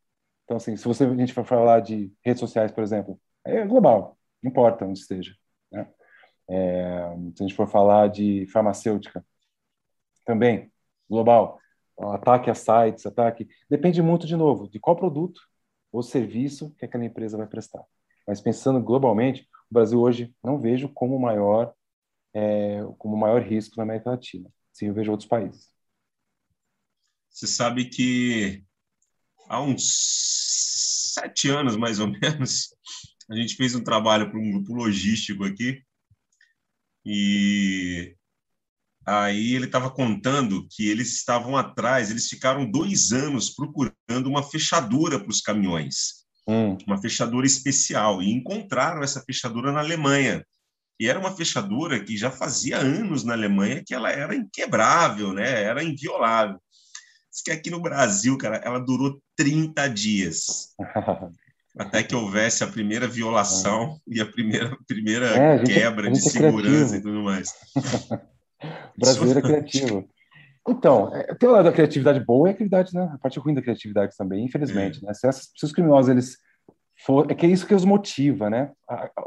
Então 0.46 0.58
assim, 0.58 0.76
se 0.78 0.86
você 0.86 1.06
a 1.06 1.16
gente 1.16 1.34
for 1.34 1.46
falar 1.46 1.80
de 1.82 2.12
redes 2.24 2.40
sociais, 2.40 2.72
por 2.72 2.84
exemplo, 2.84 3.20
é 3.46 3.66
global, 3.66 4.18
não 4.42 4.52
importa 4.52 4.86
onde 4.86 5.00
esteja. 5.00 5.36
Né? 5.72 5.88
É, 6.50 7.10
se 7.36 7.44
a 7.44 7.48
gente 7.48 7.56
for 7.56 7.68
falar 7.68 8.10
de 8.10 8.48
farmacêutica, 8.52 9.26
também, 10.26 10.72
global, 11.10 11.60
ataque 12.00 12.50
a 12.50 12.56
sites, 12.56 13.06
ataque. 13.06 13.48
Depende 13.70 14.02
muito, 14.02 14.26
de 14.28 14.36
novo, 14.36 14.70
de 14.70 14.80
qual 14.80 14.96
produto 14.96 15.42
ou 15.92 16.02
serviço 16.02 16.74
que 16.78 16.86
aquela 16.86 17.06
empresa 17.06 17.38
vai 17.38 17.48
prestar. 17.48 17.84
Mas 18.28 18.42
pensando 18.42 18.82
globalmente, 18.82 19.48
o 19.70 19.74
Brasil 19.74 20.00
hoje 20.02 20.34
não 20.44 20.60
vejo 20.60 20.90
como 20.90 21.20
maior, 21.20 21.74
é, 22.34 22.80
como 22.98 23.18
maior 23.18 23.42
risco 23.42 23.76
na 23.78 23.84
América 23.84 24.12
Latina. 24.12 24.50
Sim, 24.72 24.88
eu 24.88 24.94
vejo 24.94 25.12
outros 25.12 25.30
países. 25.30 25.73
Você 27.34 27.48
sabe 27.48 27.86
que 27.86 28.64
há 29.50 29.60
uns 29.60 29.90
sete 31.14 31.50
anos, 31.50 31.76
mais 31.76 32.00
ou 32.00 32.08
menos, 32.08 32.70
a 33.30 33.36
gente 33.36 33.56
fez 33.56 33.74
um 33.74 33.84
trabalho 33.84 34.30
para 34.30 34.40
um 34.40 34.52
grupo 34.52 34.74
logístico 34.76 35.44
aqui 35.44 35.82
e 37.06 38.16
aí 39.06 39.56
ele 39.56 39.66
estava 39.66 39.90
contando 39.90 40.66
que 40.70 40.88
eles 40.88 41.14
estavam 41.14 41.58
atrás, 41.58 42.10
eles 42.10 42.30
ficaram 42.30 42.70
dois 42.70 43.12
anos 43.12 43.50
procurando 43.50 44.28
uma 44.28 44.44
fechadura 44.44 45.20
para 45.20 45.30
os 45.30 45.42
caminhões, 45.42 46.26
hum. 46.48 46.78
uma 46.88 47.02
fechadura 47.02 47.46
especial, 47.46 48.22
e 48.22 48.32
encontraram 48.32 49.04
essa 49.04 49.22
fechadura 49.22 49.72
na 49.72 49.80
Alemanha. 49.80 50.46
E 51.00 51.10
era 51.10 51.20
uma 51.20 51.36
fechadura 51.36 52.02
que 52.02 52.16
já 52.16 52.32
fazia 52.32 52.78
anos 52.78 53.24
na 53.24 53.34
Alemanha 53.34 53.84
que 53.86 53.94
ela 53.94 54.12
era 54.12 54.36
inquebrável, 54.36 55.34
né? 55.34 55.64
era 55.64 55.84
inviolável. 55.84 56.62
Diz 57.34 57.42
que 57.42 57.50
aqui 57.50 57.72
no 57.72 57.82
Brasil, 57.82 58.38
cara, 58.38 58.58
ela 58.58 58.80
durou 58.80 59.20
30 59.36 59.90
dias. 59.90 60.76
até 61.76 62.04
que 62.04 62.16
houvesse 62.16 62.64
a 62.64 62.68
primeira 62.68 63.08
violação 63.08 64.00
é. 64.08 64.18
e 64.18 64.22
a 64.22 64.26
primeira, 64.26 64.78
primeira 64.88 65.26
é, 65.26 65.54
a 65.54 65.58
gente, 65.58 65.74
quebra 65.74 66.12
de 66.12 66.20
é 66.20 66.22
segurança 66.22 66.96
e 66.96 67.02
tudo 67.02 67.24
mais. 67.24 67.50
o 67.76 69.00
brasileiro 69.02 69.40
é 69.40 69.42
criativo. 69.42 70.08
Então, 70.70 71.14
é, 71.14 71.34
tem 71.34 71.50
o 71.50 71.52
lado 71.52 71.66
da 71.66 71.72
criatividade 71.72 72.20
boa 72.24 72.50
e 72.50 72.52
a 72.52 72.54
criatividade, 72.54 72.94
né? 72.94 73.12
A 73.14 73.18
parte 73.18 73.40
ruim 73.40 73.56
da 73.56 73.62
criatividade 73.62 74.16
também, 74.16 74.46
infelizmente. 74.46 75.04
É. 75.04 75.08
Né? 75.08 75.14
Se, 75.16 75.28
essas, 75.28 75.50
se 75.56 75.66
os 75.66 75.72
criminosos 75.72 76.10
eles 76.10 76.38
for, 77.04 77.30
é 77.30 77.34
que 77.34 77.48
é 77.48 77.50
isso 77.50 77.66
que 77.66 77.74
os 77.74 77.84
motiva, 77.84 78.50
né? 78.50 78.72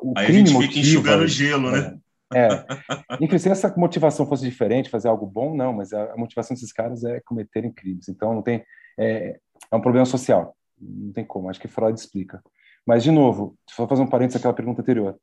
O 0.01 0.15
Aí 0.17 0.27
crime 0.27 0.43
a 0.43 0.45
gente 0.45 0.53
motiva, 0.53 0.73
fica 0.73 0.81
enxugando 0.81 1.27
gelo, 1.27 1.73
né? 1.73 1.99
É. 2.35 2.49
Enfim, 3.21 3.39
se 3.39 3.49
essa 3.49 3.73
motivação 3.77 4.27
fosse 4.27 4.45
diferente, 4.45 4.91
fazer 4.91 5.09
algo 5.09 5.27
bom, 5.27 5.55
não, 5.55 5.73
mas 5.73 5.93
a, 5.93 6.13
a 6.13 6.17
motivação 6.17 6.55
desses 6.55 6.73
caras 6.73 7.05
é 7.05 7.21
cometerem 7.21 7.73
crimes. 7.73 8.09
Então, 8.09 8.35
não 8.35 8.43
tem. 8.43 8.65
É, 8.99 9.39
é 9.71 9.77
um 9.77 9.81
problema 9.81 10.07
social. 10.07 10.57
Não 10.79 11.13
tem 11.13 11.25
como, 11.25 11.49
acho 11.49 11.61
que 11.61 11.69
Freud 11.69 11.99
explica. 11.99 12.43
Mas, 12.87 13.03
de 13.03 13.11
novo, 13.11 13.57
só 13.69 13.87
fazer 13.87 14.03
um 14.03 14.09
parênteses 14.09 14.41
àquela 14.41 14.55
pergunta 14.55 14.81
anterior. 14.81 15.19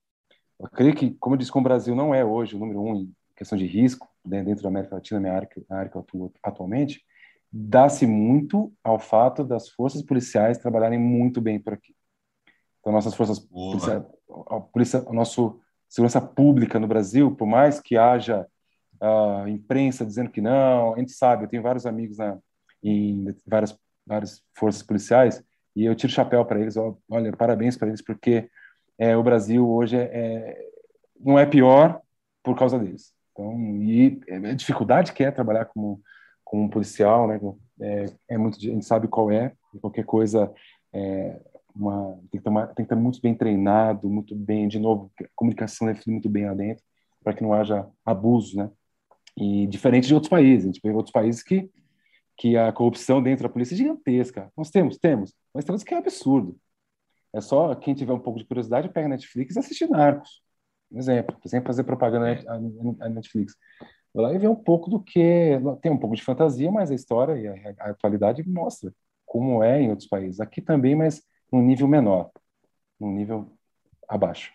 Eu 0.59 0.69
creio 0.69 0.95
que, 0.95 1.11
como 1.15 1.35
eu 1.35 1.39
disse, 1.39 1.51
como 1.51 1.65
o 1.65 1.69
Brasil 1.69 1.95
não 1.95 2.13
é 2.13 2.23
hoje 2.23 2.55
o 2.55 2.59
número 2.59 2.81
um 2.81 2.95
em 2.95 3.13
questão 3.35 3.57
de 3.57 3.65
risco, 3.65 4.07
né, 4.25 4.43
dentro 4.43 4.63
da 4.63 4.69
América 4.69 4.95
Latina, 4.95 5.19
minha 5.19 5.33
área, 5.33 5.49
a 5.69 5.75
área 5.75 5.91
que 5.91 5.97
eu 5.97 6.01
atuo 6.01 6.33
atualmente, 6.41 7.01
dá-se 7.51 8.05
muito 8.05 8.73
ao 8.83 8.99
fato 8.99 9.43
das 9.43 9.69
forças 9.69 10.01
policiais 10.01 10.57
trabalharem 10.57 10.99
muito 10.99 11.41
bem 11.41 11.59
por 11.59 11.73
aqui. 11.73 11.95
Então, 12.79 12.91
nossas 12.91 13.13
forças 13.15 13.39
policiais, 13.39 14.03
a 14.47 14.59
polícia, 14.59 15.03
a 15.07 15.13
nossa 15.13 15.41
segurança 15.93 16.19
pública 16.19 16.79
no 16.79 16.87
Brasil, 16.87 17.35
por 17.35 17.45
mais 17.45 17.79
que 17.79 17.95
haja 17.95 18.47
uh, 18.99 19.47
imprensa 19.47 20.03
dizendo 20.03 20.31
que 20.31 20.41
não, 20.41 20.95
a 20.95 20.97
gente 20.97 21.11
sabe, 21.11 21.43
eu 21.43 21.47
tenho 21.47 21.61
vários 21.61 21.85
amigos 21.85 22.17
na, 22.17 22.39
em 22.81 23.27
várias 23.45 23.77
várias 24.05 24.41
forças 24.53 24.83
policiais, 24.83 25.43
e 25.75 25.85
eu 25.85 25.95
tiro 25.95 26.11
chapéu 26.11 26.43
para 26.43 26.59
eles, 26.59 26.75
olha, 27.09 27.31
parabéns 27.31 27.77
para 27.77 27.87
eles, 27.87 28.01
porque 28.01 28.49
é, 28.97 29.15
o 29.15 29.23
Brasil 29.23 29.69
hoje 29.69 29.95
é, 29.95 30.01
é, 30.03 30.69
não 31.19 31.39
é 31.39 31.45
pior 31.45 32.01
por 32.43 32.57
causa 32.57 32.77
deles. 32.77 33.13
Então, 33.31 33.55
e 33.81 34.19
a 34.29 34.53
dificuldade 34.53 35.13
que 35.13 35.23
é 35.23 35.31
trabalhar 35.31 35.65
como, 35.65 36.01
como 36.43 36.63
um 36.63 36.69
policial, 36.69 37.27
né? 37.27 37.39
É, 37.79 38.05
é 38.31 38.37
muito, 38.37 38.57
a 38.57 38.61
gente 38.61 38.85
sabe 38.85 39.07
qual 39.07 39.31
é, 39.31 39.53
qualquer 39.79 40.05
coisa 40.05 40.53
é, 40.91 41.39
uma, 41.75 42.19
tem, 42.31 42.39
que 42.39 42.41
tomar, 42.41 42.67
tem 42.67 42.75
que 42.77 42.81
estar 42.83 42.95
muito 42.95 43.21
bem 43.21 43.35
treinado, 43.35 44.09
muito 44.09 44.35
bem, 44.35 44.67
de 44.67 44.79
novo, 44.79 45.11
a 45.19 45.25
comunicação 45.35 45.89
é 45.89 45.95
muito 46.07 46.29
bem 46.29 46.45
lá 46.45 46.53
dentro, 46.53 46.83
para 47.23 47.33
que 47.33 47.43
não 47.43 47.53
haja 47.53 47.87
abuso, 48.05 48.57
né? 48.57 48.69
E 49.35 49.65
diferente 49.67 50.07
de 50.07 50.13
outros 50.13 50.29
países, 50.29 50.65
a 50.65 50.67
gente 50.67 50.81
vê 50.83 50.91
outros 50.91 51.11
países 51.11 51.41
que, 51.41 51.69
que 52.37 52.55
a 52.55 52.71
corrupção 52.71 53.21
dentro 53.21 53.43
da 53.43 53.49
polícia 53.49 53.73
é 53.73 53.77
gigantesca. 53.77 54.51
Nós 54.55 54.69
temos, 54.69 54.97
temos, 54.97 55.33
mas 55.53 55.65
temos 55.65 55.83
que 55.83 55.93
é 55.93 55.97
absurdo. 55.97 56.55
É 57.33 57.41
só 57.41 57.73
quem 57.73 57.95
tiver 57.95 58.13
um 58.13 58.19
pouco 58.19 58.37
de 58.37 58.45
curiosidade, 58.45 58.89
pega 58.89 59.07
a 59.07 59.09
Netflix 59.09 59.55
e 59.55 59.59
assiste 59.59 59.87
Narcos. 59.87 60.41
Um 60.91 60.99
exemplo, 60.99 61.35
sem 61.45 61.61
fazer 61.61 61.83
propaganda 61.83 62.43
a 63.01 63.09
Netflix. 63.09 63.55
Vai 64.13 64.25
lá 64.25 64.33
e 64.33 64.37
vê 64.37 64.47
um 64.47 64.55
pouco 64.55 64.91
do 64.91 64.99
que. 64.99 65.59
Tem 65.81 65.91
um 65.91 65.97
pouco 65.97 66.15
de 66.15 66.21
fantasia, 66.21 66.71
mas 66.71 66.91
a 66.91 66.95
história 66.95 67.35
e 67.35 67.47
a, 67.47 67.73
a 67.79 67.89
atualidade 67.89 68.47
mostra 68.47 68.93
como 69.25 69.63
é 69.63 69.81
em 69.81 69.89
outros 69.89 70.07
países. 70.07 70.39
Aqui 70.39 70.61
também, 70.61 70.95
mas 70.95 71.23
num 71.53 71.61
nível 71.61 71.87
menor, 71.87 72.31
num 72.99 73.13
nível 73.13 73.55
abaixo. 74.09 74.51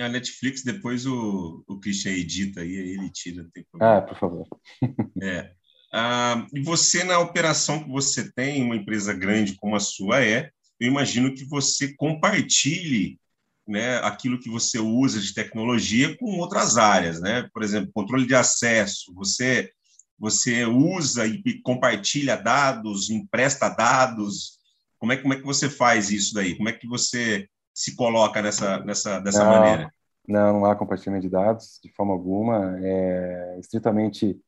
A 0.00 0.08
Netflix, 0.08 0.62
depois 0.62 1.06
o, 1.06 1.64
o 1.66 1.80
Christian 1.80 2.12
edita 2.12 2.60
aí, 2.60 2.78
aí 2.78 2.90
ele 2.90 3.10
tira. 3.10 3.48
Ah, 3.80 4.00
por 4.00 4.16
favor. 4.16 4.48
é. 5.20 5.52
Ah, 5.92 6.46
e 6.52 6.60
você, 6.60 7.04
na 7.04 7.18
operação 7.18 7.82
que 7.82 7.90
você 7.90 8.32
tem, 8.32 8.62
uma 8.62 8.76
empresa 8.76 9.12
grande 9.12 9.56
como 9.56 9.76
a 9.76 9.80
sua 9.80 10.24
é, 10.24 10.50
eu 10.80 10.88
imagino 10.88 11.34
que 11.34 11.44
você 11.44 11.94
compartilhe 11.94 13.18
né, 13.66 13.98
aquilo 13.98 14.38
que 14.38 14.50
você 14.50 14.78
usa 14.78 15.20
de 15.20 15.32
tecnologia 15.32 16.16
com 16.16 16.38
outras 16.38 16.76
áreas, 16.76 17.20
né? 17.20 17.48
Por 17.52 17.62
exemplo, 17.62 17.92
controle 17.92 18.26
de 18.26 18.34
acesso. 18.34 19.12
Você 19.14 19.70
você 20.16 20.64
usa 20.64 21.26
e 21.26 21.60
compartilha 21.62 22.36
dados, 22.36 23.10
empresta 23.10 23.68
dados, 23.68 24.58
como 24.98 25.12
é, 25.12 25.16
como 25.16 25.34
é 25.34 25.36
que 25.36 25.44
você 25.44 25.68
faz 25.68 26.10
isso 26.10 26.34
daí? 26.34 26.56
Como 26.56 26.68
é 26.68 26.72
que 26.72 26.86
você 26.86 27.48
se 27.72 27.96
coloca 27.96 28.40
nessa, 28.40 28.78
nessa 28.84 29.18
dessa 29.20 29.44
não, 29.44 29.50
maneira? 29.50 29.92
Não, 30.26 30.60
não 30.60 30.64
há 30.66 30.76
compartilhamento 30.76 31.26
de 31.26 31.32
dados 31.32 31.78
de 31.82 31.90
forma 31.92 32.12
alguma. 32.12 32.78
É 32.80 33.58
estritamente, 33.58 34.38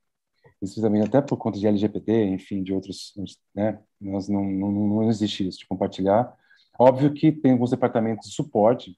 estritamente 0.62 1.06
até 1.06 1.20
por 1.20 1.36
conta 1.36 1.58
de 1.58 1.66
LGPD, 1.66 2.24
enfim, 2.26 2.62
de 2.62 2.72
outros, 2.72 3.12
né? 3.54 3.78
Nós 4.00 4.28
não, 4.28 4.44
não, 4.44 4.70
não 4.70 5.08
existe 5.08 5.46
isso 5.46 5.58
de 5.58 5.66
compartilhar. 5.66 6.32
Óbvio 6.78 7.12
que 7.12 7.32
tem 7.32 7.52
alguns 7.52 7.70
departamentos 7.70 8.28
de 8.28 8.34
suporte, 8.34 8.96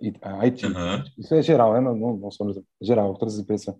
IT, 0.00 0.66
uhum. 0.66 1.04
isso 1.18 1.34
é 1.34 1.42
geral, 1.42 1.72
né? 1.72 1.80
Não, 1.80 1.96
não, 1.96 2.16
não 2.16 2.30
somos 2.30 2.60
geral, 2.80 3.14
todas 3.14 3.34
as 3.34 3.40
empresas. 3.40 3.74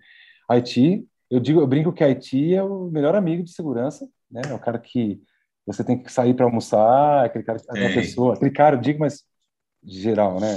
IT, 0.51 1.07
eu 1.31 1.41
digo, 1.41 1.61
eu 1.61 1.67
brinco 1.67 1.93
que 1.93 2.05
IT 2.05 2.55
é 2.55 2.63
o 2.63 2.91
melhor 2.91 3.15
amigo 3.15 3.43
de 3.43 3.51
segurança, 3.51 4.09
né? 4.31 4.43
É 4.49 4.55
o 4.55 4.59
cara 4.59 4.79
que 4.79 5.21
você 5.67 5.85
tem 5.85 6.01
que 6.01 6.13
sair 6.13 6.35
para 6.35 6.47
almoçar, 6.47 7.25
aquele 7.25 7.45
cara, 7.45 7.59
aquela 7.69 7.93
pessoa, 7.95 8.35
aquele 8.35 8.51
cara, 8.53 8.77
digo, 8.77 9.01
mas 9.01 9.25
geral, 9.83 10.41
né? 10.41 10.49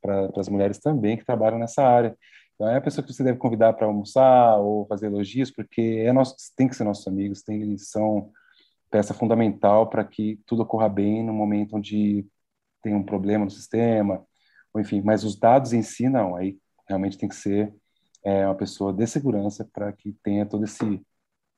Para 0.00 0.30
as 0.36 0.48
mulheres 0.48 0.78
também 0.78 1.16
que 1.16 1.24
trabalham 1.24 1.58
nessa 1.58 1.82
área. 1.82 2.16
Então 2.54 2.68
é 2.68 2.76
a 2.76 2.80
pessoa 2.80 3.04
que 3.04 3.12
você 3.12 3.24
deve 3.24 3.38
convidar 3.38 3.72
para 3.72 3.86
almoçar 3.86 4.58
ou 4.58 4.86
fazer 4.86 5.06
elogios, 5.06 5.50
porque 5.50 6.04
é 6.06 6.12
nosso, 6.12 6.36
tem 6.56 6.68
que 6.68 6.76
ser 6.76 6.84
nossos 6.84 7.06
amigos, 7.06 7.42
tem, 7.42 7.62
eles 7.62 7.88
são 7.90 8.30
peça 8.90 9.14
fundamental 9.14 9.88
para 9.88 10.04
que 10.04 10.40
tudo 10.46 10.62
ocorra 10.62 10.88
bem 10.88 11.24
no 11.24 11.32
momento 11.32 11.76
onde 11.76 12.26
tem 12.82 12.94
um 12.94 13.02
problema 13.02 13.44
no 13.44 13.50
sistema, 13.50 14.24
ou 14.72 14.80
enfim. 14.80 15.00
Mas 15.02 15.24
os 15.24 15.38
dados 15.38 15.72
em 15.72 15.82
si, 15.82 16.08
não. 16.08 16.36
Aí 16.36 16.58
realmente 16.86 17.16
tem 17.16 17.28
que 17.28 17.36
ser 17.36 17.74
é, 18.24 18.46
uma 18.46 18.54
pessoa 18.54 18.92
de 18.92 19.06
segurança 19.06 19.68
para 19.72 19.92
que 19.92 20.12
tenha 20.22 20.46
todo 20.46 20.64
esse 20.64 21.00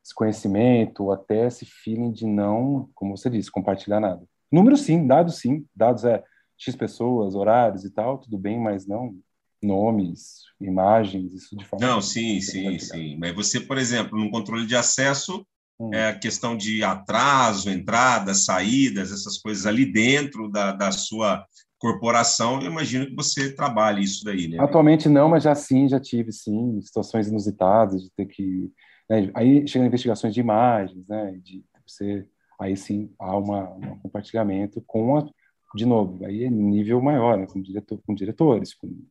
esse 0.04 0.14
conhecimento, 0.14 1.10
até 1.10 1.46
esse 1.46 1.64
feeling 1.64 2.12
de 2.12 2.26
não, 2.26 2.90
como 2.94 3.16
você 3.16 3.30
disse, 3.30 3.50
compartilhar 3.50 4.00
nada. 4.00 4.22
Números 4.52 4.82
sim, 4.82 5.06
dados 5.06 5.38
sim, 5.38 5.64
dados 5.74 6.04
é 6.04 6.22
X 6.58 6.76
pessoas, 6.76 7.34
horários 7.34 7.84
e 7.84 7.90
tal, 7.90 8.18
tudo 8.18 8.36
bem, 8.36 8.60
mas 8.60 8.86
não 8.86 9.16
nomes, 9.62 10.42
imagens, 10.60 11.32
isso 11.32 11.56
de 11.56 11.64
forma... 11.64 11.86
Não, 11.86 12.02
sim, 12.02 12.38
sim, 12.38 12.78
sim. 12.78 13.16
Mas 13.16 13.34
você, 13.34 13.58
por 13.58 13.78
exemplo, 13.78 14.18
no 14.18 14.30
controle 14.30 14.66
de 14.66 14.76
acesso, 14.76 15.44
hum. 15.80 15.88
é 15.94 16.10
a 16.10 16.18
questão 16.18 16.54
de 16.54 16.84
atraso, 16.84 17.70
entradas, 17.70 18.44
saídas, 18.44 19.10
essas 19.10 19.38
coisas 19.38 19.64
ali 19.64 19.90
dentro 19.90 20.50
da, 20.50 20.72
da 20.72 20.92
sua 20.92 21.46
corporação, 21.78 22.60
eu 22.60 22.70
imagino 22.70 23.06
que 23.06 23.14
você 23.14 23.54
trabalhe 23.54 24.04
isso 24.04 24.22
daí, 24.22 24.48
né? 24.48 24.58
Atualmente 24.60 25.08
não, 25.08 25.30
mas 25.30 25.42
já 25.42 25.54
sim, 25.54 25.88
já 25.88 25.98
tive 25.98 26.30
sim, 26.30 26.78
situações 26.82 27.28
inusitadas 27.28 28.02
de 28.02 28.10
ter 28.10 28.26
que 28.26 28.70
né? 29.08 29.30
Aí 29.34 29.66
chega 29.66 29.86
investigações 29.86 30.34
de 30.34 30.40
imagens, 30.40 31.06
né? 31.08 31.32
De 31.42 31.64
você, 31.86 32.26
aí 32.60 32.76
sim 32.76 33.12
há 33.18 33.36
uma, 33.36 33.70
um 33.74 33.98
compartilhamento 33.98 34.82
com 34.86 35.18
a, 35.18 35.28
de 35.74 35.84
novo, 35.84 36.24
aí 36.24 36.44
é 36.44 36.50
nível 36.50 37.00
maior, 37.02 37.36
né? 37.36 37.46
com, 37.46 37.60
diretor, 37.60 38.00
com 38.06 38.14
diretores, 38.14 38.74
com 38.74 39.04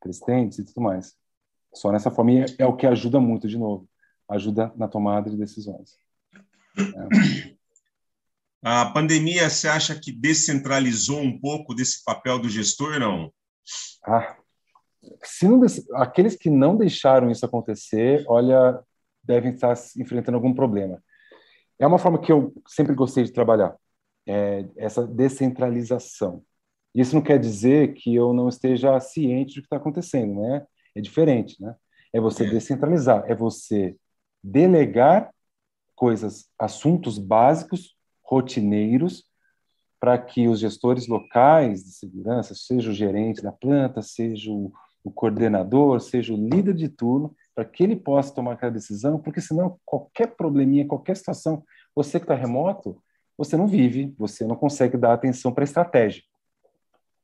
presidentes 0.00 0.58
e 0.58 0.64
tudo 0.64 0.80
mais. 0.80 1.14
Só 1.74 1.92
nessa 1.92 2.10
forma 2.10 2.32
é, 2.32 2.46
é 2.58 2.66
o 2.66 2.76
que 2.76 2.86
ajuda 2.86 3.20
muito, 3.20 3.48
de 3.48 3.58
novo, 3.58 3.88
ajuda 4.28 4.72
na 4.76 4.88
tomada 4.88 5.28
de 5.28 5.36
decisões. 5.36 5.96
É. 6.78 7.58
A 8.62 8.86
pandemia, 8.86 9.48
você 9.48 9.68
acha 9.68 9.98
que 9.98 10.10
descentralizou 10.10 11.20
um 11.20 11.38
pouco 11.38 11.74
desse 11.74 12.02
papel 12.04 12.38
do 12.38 12.48
gestor, 12.48 12.98
não? 12.98 13.32
Ah, 14.04 14.36
não, 15.42 15.60
aqueles 15.94 16.36
que 16.36 16.50
não 16.50 16.76
deixaram 16.76 17.30
isso 17.30 17.44
acontecer, 17.46 18.24
olha, 18.26 18.80
devem 19.28 19.52
estar 19.52 19.74
enfrentando 19.96 20.36
algum 20.36 20.54
problema. 20.54 21.00
É 21.78 21.86
uma 21.86 21.98
forma 21.98 22.18
que 22.18 22.32
eu 22.32 22.52
sempre 22.66 22.94
gostei 22.94 23.22
de 23.22 23.32
trabalhar, 23.32 23.76
é 24.26 24.64
essa 24.76 25.06
descentralização. 25.06 26.42
Isso 26.94 27.14
não 27.14 27.22
quer 27.22 27.38
dizer 27.38 27.94
que 27.94 28.14
eu 28.14 28.32
não 28.32 28.48
esteja 28.48 28.98
ciente 28.98 29.54
do 29.54 29.60
que 29.60 29.66
está 29.66 29.76
acontecendo, 29.76 30.40
né? 30.40 30.66
É 30.96 31.00
diferente, 31.00 31.62
né? 31.62 31.76
É 32.12 32.20
você 32.20 32.44
é. 32.44 32.50
descentralizar, 32.50 33.24
é 33.28 33.34
você 33.34 33.94
delegar 34.42 35.30
coisas, 35.94 36.48
assuntos 36.58 37.18
básicos, 37.18 37.94
rotineiros, 38.22 39.24
para 40.00 40.16
que 40.16 40.48
os 40.48 40.60
gestores 40.60 41.06
locais 41.06 41.84
de 41.84 41.90
segurança, 41.90 42.54
seja 42.54 42.90
o 42.90 42.94
gerente 42.94 43.42
da 43.42 43.52
planta, 43.52 44.00
seja 44.00 44.50
o, 44.50 44.72
o 45.04 45.10
coordenador, 45.10 46.00
seja 46.00 46.32
o 46.32 46.36
líder 46.36 46.74
de 46.74 46.88
turno, 46.88 47.34
para 47.58 47.64
que 47.64 47.82
ele 47.82 47.96
possa 47.96 48.32
tomar 48.32 48.52
aquela 48.52 48.70
decisão, 48.70 49.18
porque 49.18 49.40
senão 49.40 49.80
qualquer 49.84 50.28
probleminha, 50.36 50.86
qualquer 50.86 51.16
situação, 51.16 51.64
você 51.92 52.20
que 52.20 52.24
está 52.24 52.36
remoto, 52.36 53.02
você 53.36 53.56
não 53.56 53.66
vive, 53.66 54.14
você 54.16 54.46
não 54.46 54.54
consegue 54.54 54.96
dar 54.96 55.12
atenção 55.12 55.52
para 55.52 55.64
a 55.64 55.66
estratégia. 55.66 56.22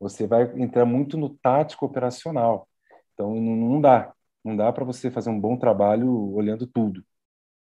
Você 0.01 0.26
vai 0.26 0.43
entrar 0.61 0.85
muito 0.85 1.16
no 1.16 1.28
tático 1.28 1.87
operacional. 1.87 2.66
Então 3.12 3.32
não 3.32 3.80
dá, 3.80 4.12
não 4.45 4.57
dá 4.57 4.72
para 4.72 4.85
você 4.85 5.09
fazer 5.09 5.30
um 5.30 5.39
bom 5.39 5.57
trabalho 5.57 6.35
olhando 6.35 6.66
tudo, 6.66 7.05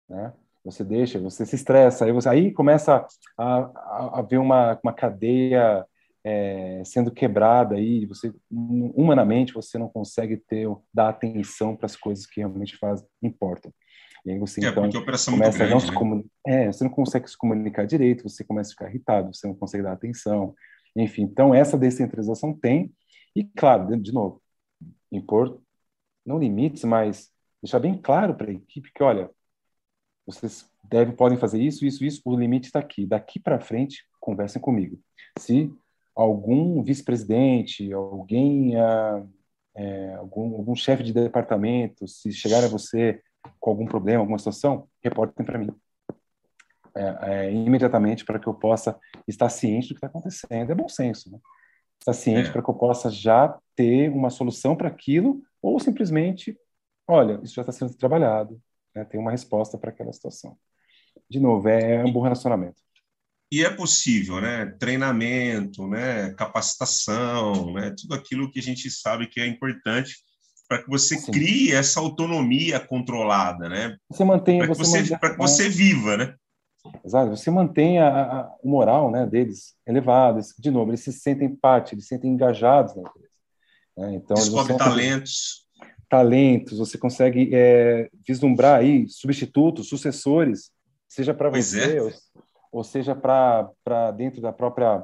né? 0.08 0.32
Você 0.64 0.82
deixa, 0.82 1.20
você 1.20 1.46
se 1.46 1.58
estressa, 1.58 2.06
aí, 2.06 2.14
você, 2.14 2.30
aí 2.30 2.54
começa 2.54 3.06
a, 3.38 3.58
a, 3.58 4.20
a 4.20 4.22
ver 4.22 4.38
uma, 4.38 4.80
uma 4.82 4.94
cadeia 4.94 5.86
é, 6.28 6.82
sendo 6.84 7.12
quebrada 7.12 7.76
aí, 7.76 8.04
você 8.08 8.34
humanamente 8.52 9.54
você 9.54 9.78
não 9.78 9.88
consegue 9.88 10.38
ter 10.38 10.68
dar 10.92 11.10
atenção 11.10 11.76
para 11.76 11.86
as 11.86 11.96
coisas 11.96 12.26
que 12.26 12.40
realmente 12.40 12.78
fazem 12.78 13.08
importam. 13.22 13.72
E 14.26 14.32
aí 14.32 14.40
você 14.40 14.66
é, 14.66 14.70
então 14.70 14.90
começa 14.90 15.64
a 15.64 15.70
não 15.70 15.80
se 15.80 15.92
né? 15.92 16.24
é, 16.48 16.72
você 16.72 16.84
não 16.84 16.90
consegue 16.90 17.30
se 17.30 17.38
comunicar 17.38 17.86
direito, 17.86 18.28
você 18.28 18.44
começa 18.44 18.72
a 18.72 18.74
ficar 18.74 18.90
irritado, 18.90 19.36
você 19.36 19.46
não 19.46 19.54
consegue 19.54 19.84
dar 19.84 19.92
atenção, 19.92 20.56
enfim. 20.96 21.22
Então 21.22 21.54
essa 21.54 21.78
descentralização 21.78 22.52
tem 22.52 22.92
e 23.36 23.44
claro, 23.44 23.96
de 23.96 24.12
novo, 24.12 24.42
impor 25.12 25.62
não 26.26 26.40
limites, 26.40 26.84
mas 26.86 27.30
deixar 27.62 27.78
bem 27.78 27.96
claro 27.96 28.34
para 28.34 28.50
a 28.50 28.54
equipe 28.54 28.92
que 28.92 29.04
olha, 29.04 29.30
vocês 30.26 30.68
devem 30.84 31.16
podem 31.16 31.38
fazer 31.38 31.62
isso, 31.62 31.86
isso, 31.86 32.04
isso, 32.04 32.20
o 32.26 32.36
limite 32.36 32.66
está 32.66 32.80
aqui. 32.80 33.06
Daqui 33.06 33.40
para 33.40 33.60
frente, 33.60 34.04
conversem 34.20 34.60
comigo. 34.60 35.00
Se 35.38 35.72
algum 36.16 36.82
vice-presidente, 36.82 37.92
alguém, 37.92 38.76
uh, 38.78 39.30
é, 39.76 40.14
algum, 40.16 40.56
algum 40.56 40.76
chefe 40.76 41.04
de 41.04 41.14
departamento, 41.14 42.08
se 42.08 42.32
chegar 42.32 42.64
a 42.64 42.68
você 42.68 43.22
com 43.60 43.72
algum 43.72 43.86
problema, 43.86 44.22
alguma 44.22 44.38
situação, 44.38 44.88
reportem 45.04 45.46
para 45.46 45.60
mim. 45.60 45.70
É, 46.98 47.18
é, 47.24 47.52
imediatamente 47.52 48.24
para 48.24 48.40
que 48.40 48.48
eu 48.48 48.54
possa 48.54 48.98
estar 49.28 49.50
ciente 49.50 49.90
do 49.90 49.96
que 49.96 49.98
está 49.98 50.08
acontecendo. 50.08 50.72
É 50.72 50.76
bom 50.76 50.88
senso, 50.88 51.30
né? 51.30 51.38
Estar 52.00 52.14
ciente 52.14 52.50
é. 52.50 52.52
para 52.54 52.64
que 52.64 52.70
eu 52.70 52.74
possa 52.74 53.10
já 53.10 53.60
ter 53.76 54.10
uma 54.10 54.30
solução 54.30 54.76
para 54.78 54.88
aquilo 54.88 55.42
ou 55.62 55.78
simplesmente, 55.80 56.58
olha, 57.06 57.40
isso 57.44 57.56
já 57.56 57.64
está 57.64 57.74
sendo 57.74 57.94
trabalhado, 57.98 58.62
né? 58.96 59.04
tem 59.04 59.20
uma 59.20 59.32
resposta 59.32 59.78
para 59.78 59.90
aquela 59.90 60.14
situação. 60.14 60.58
De 61.30 61.40
novo, 61.40 61.68
é, 61.68 61.96
é 61.96 62.06
um 62.06 62.14
bom 62.14 62.22
relacionamento 62.22 62.85
e 63.52 63.64
é 63.64 63.70
possível, 63.70 64.42
né? 64.42 64.66
Treinamento, 64.80 65.88
né? 65.88 66.34
Capacitação, 66.34 67.74
né? 67.74 67.94
Tudo 68.00 68.16
aquilo 68.16 68.52
que 68.52 68.60
a 68.60 68.64
gente 68.64 68.90
sabe 68.90 69.28
que 69.28 69.40
é 69.40 69.48
importante 69.48 70.16
para 70.68 70.82
que 70.82 70.90
você 70.90 71.18
Sim. 71.18 71.32
crie 71.32 71.72
essa 71.72 72.00
autonomia 72.00 72.80
controlada, 72.80 73.70
né? 73.70 73.98
Você 74.10 74.24
mantém, 74.24 74.60
para 74.60 74.68
que 74.70 74.78
você, 74.78 75.06
você 75.06 75.18
para 75.18 75.32
que 75.32 75.38
você 75.38 75.70
viva, 75.70 76.18
né? 76.18 76.36
Exato, 77.04 77.36
você 77.36 77.50
mantém 77.50 78.00
a, 78.00 78.08
a, 78.08 78.56
o 78.62 78.70
moral, 78.70 79.12
né, 79.12 79.26
deles 79.26 79.76
elevado. 79.88 80.40
De 80.60 80.70
novo, 80.70 80.92
eles 80.92 81.02
se 81.02 81.12
sentem 81.12 81.56
parte, 81.56 81.96
eles 81.96 82.06
se 82.06 82.10
sentem 82.10 82.32
engajados 82.32 82.96
na 82.96 83.02
empresa. 83.02 83.30
Né? 83.98 84.16
Então, 84.16 84.36
Descobre 84.36 84.78
talentos. 84.78 85.66
Talentos, 86.08 86.78
você 86.78 86.98
consegue 86.98 87.50
é, 87.52 88.10
vislumbrar 88.28 88.80
aí 88.80 89.08
substitutos, 89.10 89.90
sucessores, 89.90 90.72
seja 91.10 91.34
para 91.34 91.50
você 91.50 91.98
é. 91.98 92.02
ou, 92.02 92.12
ou, 92.76 92.84
seja 92.84 93.16
para 93.16 94.12
dentro 94.12 94.42
da 94.42 94.52
própria 94.54 95.04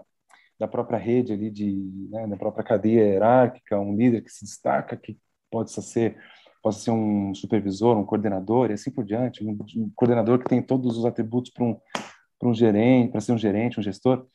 da 0.59 0.67
própria 0.67 0.99
rede 0.99 1.33
ali 1.33 1.49
de 1.49 2.07
né, 2.11 2.27
da 2.27 2.37
própria 2.37 2.63
cadeia 2.63 3.03
hierárquica, 3.03 3.79
um 3.79 3.95
líder 3.95 4.21
que 4.21 4.29
se 4.29 4.45
destaca, 4.45 4.95
que 4.95 5.17
pode 5.49 5.71
ser 5.71 6.17
pode 6.61 6.75
ser 6.75 6.91
um 6.91 7.33
supervisor, 7.33 7.97
um 7.97 8.05
coordenador 8.05 8.69
e 8.69 8.73
assim 8.73 8.91
por 8.91 9.03
diante, 9.03 9.43
um, 9.43 9.57
um 9.77 9.91
coordenador 9.95 10.37
que 10.37 10.49
tem 10.49 10.61
todos 10.61 10.97
os 10.97 11.05
atributos 11.05 11.51
para 11.51 11.63
um 11.63 11.75
para 12.41 12.49
um 12.49 12.53
gerente, 12.55 13.11
para 13.11 13.21
ser 13.21 13.33
um 13.33 13.37
gerente, 13.37 13.79
um 13.79 13.83
gestor. 13.83 14.25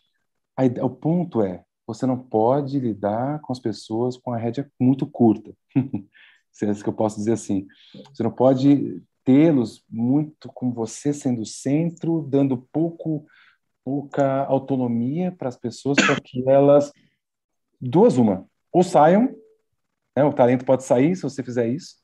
Aí, 0.57 0.69
o 0.81 0.89
ponto 0.89 1.43
é, 1.43 1.65
você 1.85 2.07
não 2.07 2.17
pode 2.17 2.79
lidar 2.79 3.41
com 3.41 3.53
as 3.53 3.59
pessoas 3.59 4.17
com 4.17 4.33
a 4.33 4.39
rédea 4.39 4.71
muito 4.79 5.07
curta. 5.07 5.53
se 6.53 6.65
é 6.65 6.71
isso 6.71 6.85
que 6.85 6.89
eu 6.89 6.95
posso 6.95 7.17
dizer 7.17 7.33
assim. 7.33 7.67
Você 8.15 8.23
não 8.23 8.31
pode 8.31 9.03
tê-los 9.27 9.85
muito 9.91 10.49
com 10.55 10.73
você 10.73 11.13
sendo 11.13 11.43
o 11.43 11.47
centro, 11.47 12.23
dando 12.23 12.57
pouco 12.73 13.27
pouca 13.85 14.45
autonomia 14.47 15.31
para 15.31 15.49
as 15.49 15.57
pessoas 15.57 15.97
para 16.05 16.21
que 16.21 16.49
elas 16.49 16.91
duas 17.81 18.17
uma 18.17 18.47
ou 18.73 18.83
saiam, 18.83 19.35
né, 20.17 20.25
o 20.25 20.33
talento 20.33 20.65
pode 20.65 20.85
sair 20.85 21.15
se 21.15 21.23
você 21.23 21.43
fizer 21.43 21.69
isso, 21.69 21.97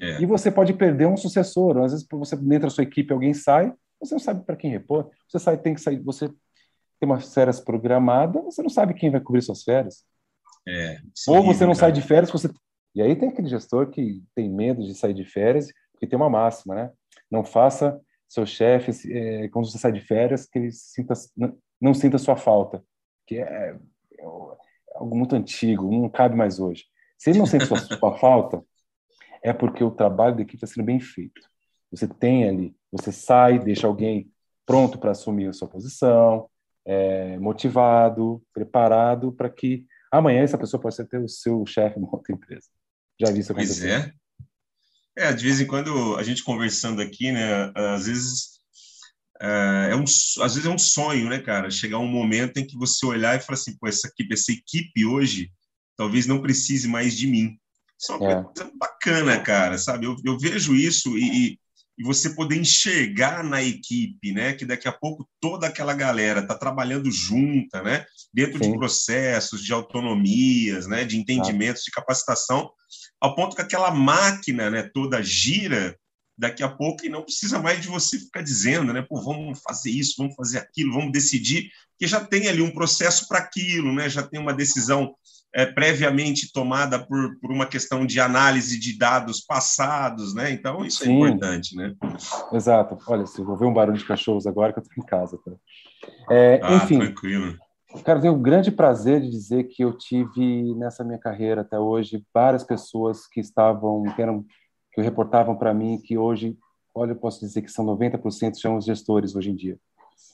é. 0.00 0.20
e 0.20 0.26
você 0.26 0.50
pode 0.50 0.72
perder 0.74 1.06
um 1.06 1.16
sucessor. 1.16 1.78
Às 1.78 1.92
vezes 1.92 2.06
você 2.10 2.36
dentro 2.36 2.68
da 2.68 2.70
sua 2.70 2.84
equipe 2.84 3.12
alguém 3.12 3.34
sai, 3.34 3.72
você 4.00 4.14
não 4.14 4.20
sabe 4.20 4.44
para 4.44 4.56
quem 4.56 4.70
repor. 4.70 5.10
Você 5.28 5.38
sai 5.38 5.56
tem 5.56 5.74
que 5.74 5.80
sair, 5.80 6.00
você 6.02 6.28
tem 6.28 7.08
umas 7.08 7.32
férias 7.32 7.60
programadas, 7.60 8.42
você 8.44 8.62
não 8.62 8.70
sabe 8.70 8.94
quem 8.94 9.10
vai 9.10 9.20
cobrir 9.20 9.42
suas 9.42 9.62
férias. 9.62 10.04
É, 10.68 10.98
ou 11.28 11.44
você 11.44 11.64
não 11.64 11.72
cara. 11.72 11.80
sai 11.80 11.92
de 11.92 12.02
férias, 12.02 12.30
você 12.30 12.50
e 12.94 13.02
aí 13.02 13.14
tem 13.14 13.28
aquele 13.28 13.48
gestor 13.48 13.90
que 13.90 14.22
tem 14.34 14.50
medo 14.50 14.82
de 14.82 14.94
sair 14.94 15.12
de 15.12 15.24
férias 15.24 15.66
porque 15.96 16.06
tem 16.06 16.16
uma 16.16 16.28
máxima, 16.28 16.74
né? 16.74 16.92
Não 17.30 17.42
faça 17.42 17.98
seu 18.28 18.44
chefe, 18.44 18.92
é, 19.12 19.48
quando 19.48 19.70
você 19.70 19.78
sai 19.78 19.92
de 19.92 20.00
férias, 20.00 20.46
que 20.46 20.58
ele 20.58 20.70
sinta, 20.70 21.14
não, 21.36 21.56
não 21.80 21.94
sinta 21.94 22.18
sua 22.18 22.36
falta, 22.36 22.84
que 23.26 23.38
é, 23.38 23.42
é, 23.42 24.24
algo 24.94 25.16
muito 25.16 25.34
antigo, 25.34 25.90
não 25.90 26.08
cabe 26.08 26.36
mais 26.36 26.60
hoje. 26.60 26.84
Se 27.18 27.30
ele 27.30 27.38
não 27.38 27.46
sente 27.46 27.66
sua, 27.66 27.78
sua 27.78 28.14
falta, 28.18 28.62
é 29.42 29.52
porque 29.52 29.82
o 29.82 29.90
trabalho 29.90 30.36
da 30.36 30.42
equipe 30.42 30.56
está 30.56 30.66
sendo 30.66 30.84
bem 30.84 31.00
feito. 31.00 31.40
Você 31.90 32.06
tem 32.06 32.48
ali, 32.48 32.76
você 32.92 33.10
sai, 33.12 33.58
deixa 33.58 33.86
alguém 33.86 34.30
pronto 34.66 34.98
para 34.98 35.12
assumir 35.12 35.48
a 35.48 35.52
sua 35.52 35.68
posição, 35.68 36.50
é, 36.84 37.38
motivado, 37.38 38.42
preparado 38.52 39.32
para 39.32 39.48
que 39.48 39.86
amanhã 40.10 40.42
essa 40.42 40.58
pessoa 40.58 40.80
possa 40.80 41.06
ser 41.06 41.20
o 41.20 41.28
seu 41.28 41.64
chefe 41.64 41.98
numa 41.98 42.12
outra 42.12 42.34
empresa. 42.34 42.68
Já 43.20 43.30
vi 43.30 43.40
isso 43.40 43.52
acontecer. 43.52 44.02
Pois 44.02 44.08
é. 44.08 44.25
É, 45.16 45.32
de 45.32 45.44
vez 45.44 45.60
em 45.60 45.66
quando 45.66 46.16
a 46.16 46.22
gente 46.22 46.44
conversando 46.44 47.00
aqui, 47.00 47.32
né? 47.32 47.72
Às 47.74 48.06
vezes 48.06 48.56
é, 49.40 49.88
é 49.92 49.96
um, 49.96 50.04
às 50.04 50.54
vezes 50.54 50.66
é 50.66 50.70
um 50.70 50.78
sonho, 50.78 51.28
né, 51.28 51.38
cara? 51.38 51.70
Chegar 51.70 51.98
um 51.98 52.06
momento 52.06 52.58
em 52.58 52.66
que 52.66 52.76
você 52.76 53.04
olhar 53.04 53.36
e 53.36 53.40
falar 53.40 53.54
assim, 53.54 53.76
pô, 53.78 53.86
essa 53.86 54.08
equipe, 54.08 54.34
essa 54.34 54.52
equipe 54.52 55.04
hoje 55.04 55.50
talvez 55.96 56.26
não 56.26 56.42
precise 56.42 56.86
mais 56.86 57.16
de 57.16 57.26
mim. 57.26 57.58
Isso 57.98 58.12
é 58.12 58.16
uma 58.16 58.32
é. 58.32 58.42
coisa 58.42 58.70
bacana, 58.74 59.40
cara, 59.40 59.78
sabe? 59.78 60.06
Eu, 60.06 60.16
eu 60.24 60.38
vejo 60.38 60.74
isso 60.74 61.16
e, 61.16 61.52
e 61.52 61.58
você 62.02 62.30
poder 62.30 62.56
enxergar 62.56 63.42
na 63.42 63.62
equipe, 63.62 64.32
né, 64.32 64.52
que 64.52 64.66
daqui 64.66 64.86
a 64.86 64.92
pouco 64.92 65.26
toda 65.40 65.66
aquela 65.66 65.94
galera 65.94 66.40
está 66.40 66.54
trabalhando 66.54 67.10
junta, 67.10 67.82
né, 67.82 68.04
dentro 68.32 68.62
Sim. 68.62 68.72
de 68.72 68.78
processos, 68.78 69.64
de 69.64 69.72
autonomias, 69.72 70.86
né, 70.86 71.04
de 71.04 71.16
entendimentos, 71.16 71.82
de 71.82 71.90
capacitação, 71.90 72.70
ao 73.20 73.34
ponto 73.34 73.56
que 73.56 73.62
aquela 73.62 73.90
máquina, 73.90 74.70
né, 74.70 74.90
toda 74.92 75.22
gira 75.22 75.96
daqui 76.38 76.62
a 76.62 76.68
pouco 76.68 77.06
e 77.06 77.08
não 77.08 77.22
precisa 77.22 77.58
mais 77.58 77.80
de 77.80 77.88
você 77.88 78.18
ficar 78.18 78.42
dizendo, 78.42 78.92
né, 78.92 79.00
pô, 79.00 79.20
vamos 79.22 79.58
fazer 79.62 79.90
isso, 79.90 80.16
vamos 80.18 80.34
fazer 80.34 80.58
aquilo, 80.58 80.92
vamos 80.92 81.12
decidir, 81.12 81.70
que 81.98 82.06
já 82.06 82.22
tem 82.22 82.46
ali 82.46 82.60
um 82.60 82.74
processo 82.74 83.26
para 83.26 83.38
aquilo, 83.38 83.94
né, 83.94 84.08
já 84.08 84.22
tem 84.22 84.38
uma 84.38 84.52
decisão 84.52 85.14
é, 85.56 85.64
previamente 85.64 86.52
tomada 86.52 86.98
por, 86.98 87.40
por 87.40 87.50
uma 87.50 87.64
questão 87.64 88.04
de 88.04 88.20
análise 88.20 88.78
de 88.78 88.98
dados 88.98 89.40
passados, 89.40 90.34
né? 90.34 90.50
Então, 90.50 90.84
isso 90.84 91.02
é 91.02 91.06
Sim. 91.06 91.12
é 91.12 91.16
importante, 91.16 91.74
né? 91.74 91.94
Exato. 92.52 92.98
Olha, 93.08 93.24
se 93.24 93.40
eu 93.40 93.44
vou 93.46 93.56
ver 93.56 93.64
um 93.64 93.72
barulho 93.72 93.96
de 93.96 94.04
cachorros 94.04 94.46
agora 94.46 94.70
que 94.74 94.80
eu 94.80 94.82
estou 94.82 95.02
em 95.02 95.06
casa, 95.06 95.38
tá? 95.42 95.52
É, 96.30 96.60
ah, 96.62 96.74
enfim, 96.74 96.98
tranquilo. 96.98 97.56
Cara, 98.04 98.20
tenho 98.20 98.34
o 98.34 98.38
grande 98.38 98.70
prazer 98.70 99.22
de 99.22 99.30
dizer 99.30 99.64
que 99.64 99.82
eu 99.82 99.96
tive 99.96 100.74
nessa 100.74 101.02
minha 101.02 101.18
carreira 101.18 101.62
até 101.62 101.78
hoje 101.78 102.22
várias 102.34 102.62
pessoas 102.62 103.26
que 103.26 103.40
estavam, 103.40 104.02
que, 104.14 104.20
eram, 104.20 104.44
que 104.92 105.00
reportavam 105.00 105.56
para 105.56 105.72
mim 105.72 105.98
que 106.04 106.18
hoje, 106.18 106.54
olha, 106.94 107.12
eu 107.12 107.16
posso 107.16 107.40
dizer 107.40 107.62
que 107.62 107.72
são 107.72 107.86
90% 107.86 108.56
são 108.56 108.76
os 108.76 108.84
gestores 108.84 109.34
hoje 109.34 109.52
em 109.52 109.56
dia. 109.56 109.78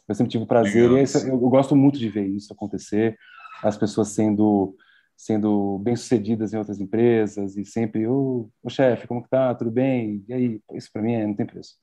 Eu 0.09 0.17
sempre 0.17 0.33
tive 0.33 0.43
o 0.43 0.49
prazer, 0.49 0.91
Legal. 0.91 1.07
e 1.07 1.29
eu, 1.29 1.35
eu 1.35 1.49
gosto 1.49 1.77
muito 1.77 1.97
de 1.97 2.09
ver 2.09 2.27
isso 2.27 2.53
acontecer, 2.53 3.17
as 3.63 3.77
pessoas 3.77 4.09
sendo 4.09 4.75
sendo 5.17 5.79
bem-sucedidas 5.79 6.53
em 6.53 6.59
outras 6.59 6.81
empresas 6.81 7.57
e 7.57 7.65
sempre, 7.65 8.07
ô, 8.07 8.51
oh, 8.63 8.71
chefe, 8.71 9.07
como 9.07 9.23
que 9.23 9.29
tá? 9.29 9.55
Tudo 9.55 9.71
bem? 9.71 10.25
E 10.29 10.33
aí? 10.33 10.61
Isso 10.73 10.91
para 10.93 11.03
mim 11.03 11.15
é, 11.15 11.27
não 11.27 11.35
tem 11.35 11.47
preço. 11.47 11.77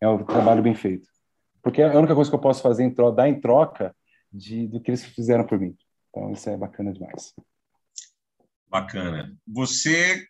É 0.00 0.08
um 0.08 0.24
trabalho 0.24 0.62
bem 0.62 0.74
feito. 0.74 1.08
Porque 1.62 1.82
é 1.82 1.92
a 1.92 1.98
única 1.98 2.14
coisa 2.14 2.30
que 2.30 2.36
eu 2.36 2.40
posso 2.40 2.62
fazer, 2.62 2.84
em 2.84 2.94
troca, 2.94 3.16
dar 3.16 3.28
em 3.28 3.40
troca 3.40 3.94
de, 4.32 4.66
do 4.66 4.80
que 4.80 4.90
eles 4.90 5.04
fizeram 5.04 5.44
por 5.44 5.58
mim. 5.58 5.76
Então, 6.10 6.32
isso 6.32 6.48
é 6.48 6.56
bacana 6.56 6.92
demais. 6.92 7.34
Bacana. 8.68 9.36
Você 9.46 10.26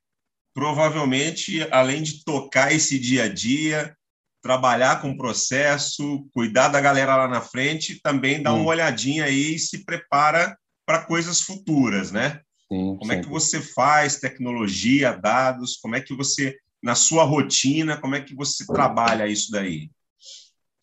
provavelmente, 0.59 1.67
além 1.71 2.03
de 2.03 2.25
tocar 2.25 2.73
esse 2.73 2.99
dia 2.99 3.25
a 3.25 3.29
dia, 3.29 3.97
trabalhar 4.43 5.01
com 5.01 5.11
o 5.11 5.17
processo, 5.17 6.29
cuidar 6.35 6.67
da 6.67 6.81
galera 6.81 7.17
lá 7.17 7.29
na 7.29 7.41
frente, 7.41 8.01
também 8.03 8.43
dá 8.43 8.53
hum. 8.53 8.63
uma 8.63 8.71
olhadinha 8.71 9.25
aí 9.25 9.55
e 9.55 9.59
se 9.59 9.85
prepara 9.85 10.59
para 10.89 11.05
coisas 11.05 11.43
futuras, 11.43 12.11
né? 12.11 12.41
Sim, 12.67 12.97
como 12.97 13.05
sempre. 13.05 13.17
é 13.17 13.21
que 13.21 13.29
você 13.29 13.61
faz 13.61 14.19
tecnologia, 14.19 15.13
dados? 15.13 15.77
Como 15.77 15.95
é 15.95 16.01
que 16.01 16.15
você, 16.15 16.57
na 16.83 16.95
sua 16.95 17.25
rotina, 17.25 18.01
como 18.01 18.15
é 18.15 18.23
que 18.23 18.35
você 18.35 18.67
trabalha 18.67 19.27
isso 19.27 19.53
daí? 19.53 19.91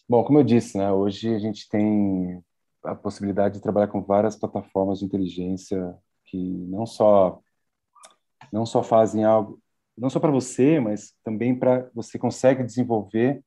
Bom, 0.08 0.24
como 0.24 0.38
eu 0.38 0.43
disse, 0.43 0.78
né, 0.78 0.91
hoje 0.91 1.34
a 1.34 1.39
gente 1.39 1.68
tem 1.68 2.39
a 2.84 2.93
possibilidade 2.93 3.56
de 3.56 3.62
trabalhar 3.62 3.88
com 3.88 3.99
várias 3.99 4.36
plataformas 4.36 4.99
de 4.99 5.06
inteligência 5.06 5.95
que 6.26 6.38
não 6.38 6.86
só 6.86 7.41
não 8.53 8.64
só 8.64 8.84
fazem 8.84 9.24
algo, 9.24 9.60
não 9.97 10.12
só 10.12 10.20
para 10.20 10.30
você, 10.30 10.80
mas 10.80 11.16
também 11.24 11.58
para 11.58 11.89
você 11.95 12.20
consegue 12.20 12.64
desenvolver 12.64 13.43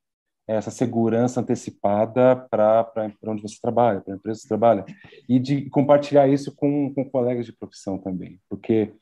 essa 0.49 0.71
segurança 0.71 1.41
antecipada 1.41 2.35
para 2.51 3.13
onde 3.27 3.43
você 3.43 3.59
trabalha, 3.61 4.01
para 4.01 4.15
a 4.15 4.17
empresa 4.17 4.39
que 4.39 4.43
você 4.43 4.49
trabalha, 4.49 4.85
e 5.29 5.39
de 5.39 5.69
compartilhar 5.69 6.27
isso 6.27 6.55
com, 6.57 6.93
com 6.95 7.09
colegas 7.09 7.45
de 7.45 7.53
profissão 7.53 7.99
também, 7.99 8.41
porque 8.49 8.95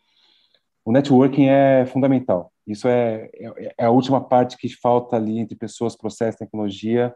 o 0.85 0.91
networking 0.91 1.47
é 1.47 1.87
fundamental. 1.87 2.53
Isso 2.67 2.89
é, 2.89 3.31
é, 3.35 3.75
é 3.79 3.85
a 3.85 3.91
última 3.91 4.21
parte 4.21 4.57
que 4.57 4.69
falta 4.69 5.15
ali 5.15 5.39
entre 5.39 5.57
pessoas, 5.57 5.97
processo, 5.97 6.39
tecnologia, 6.39 7.15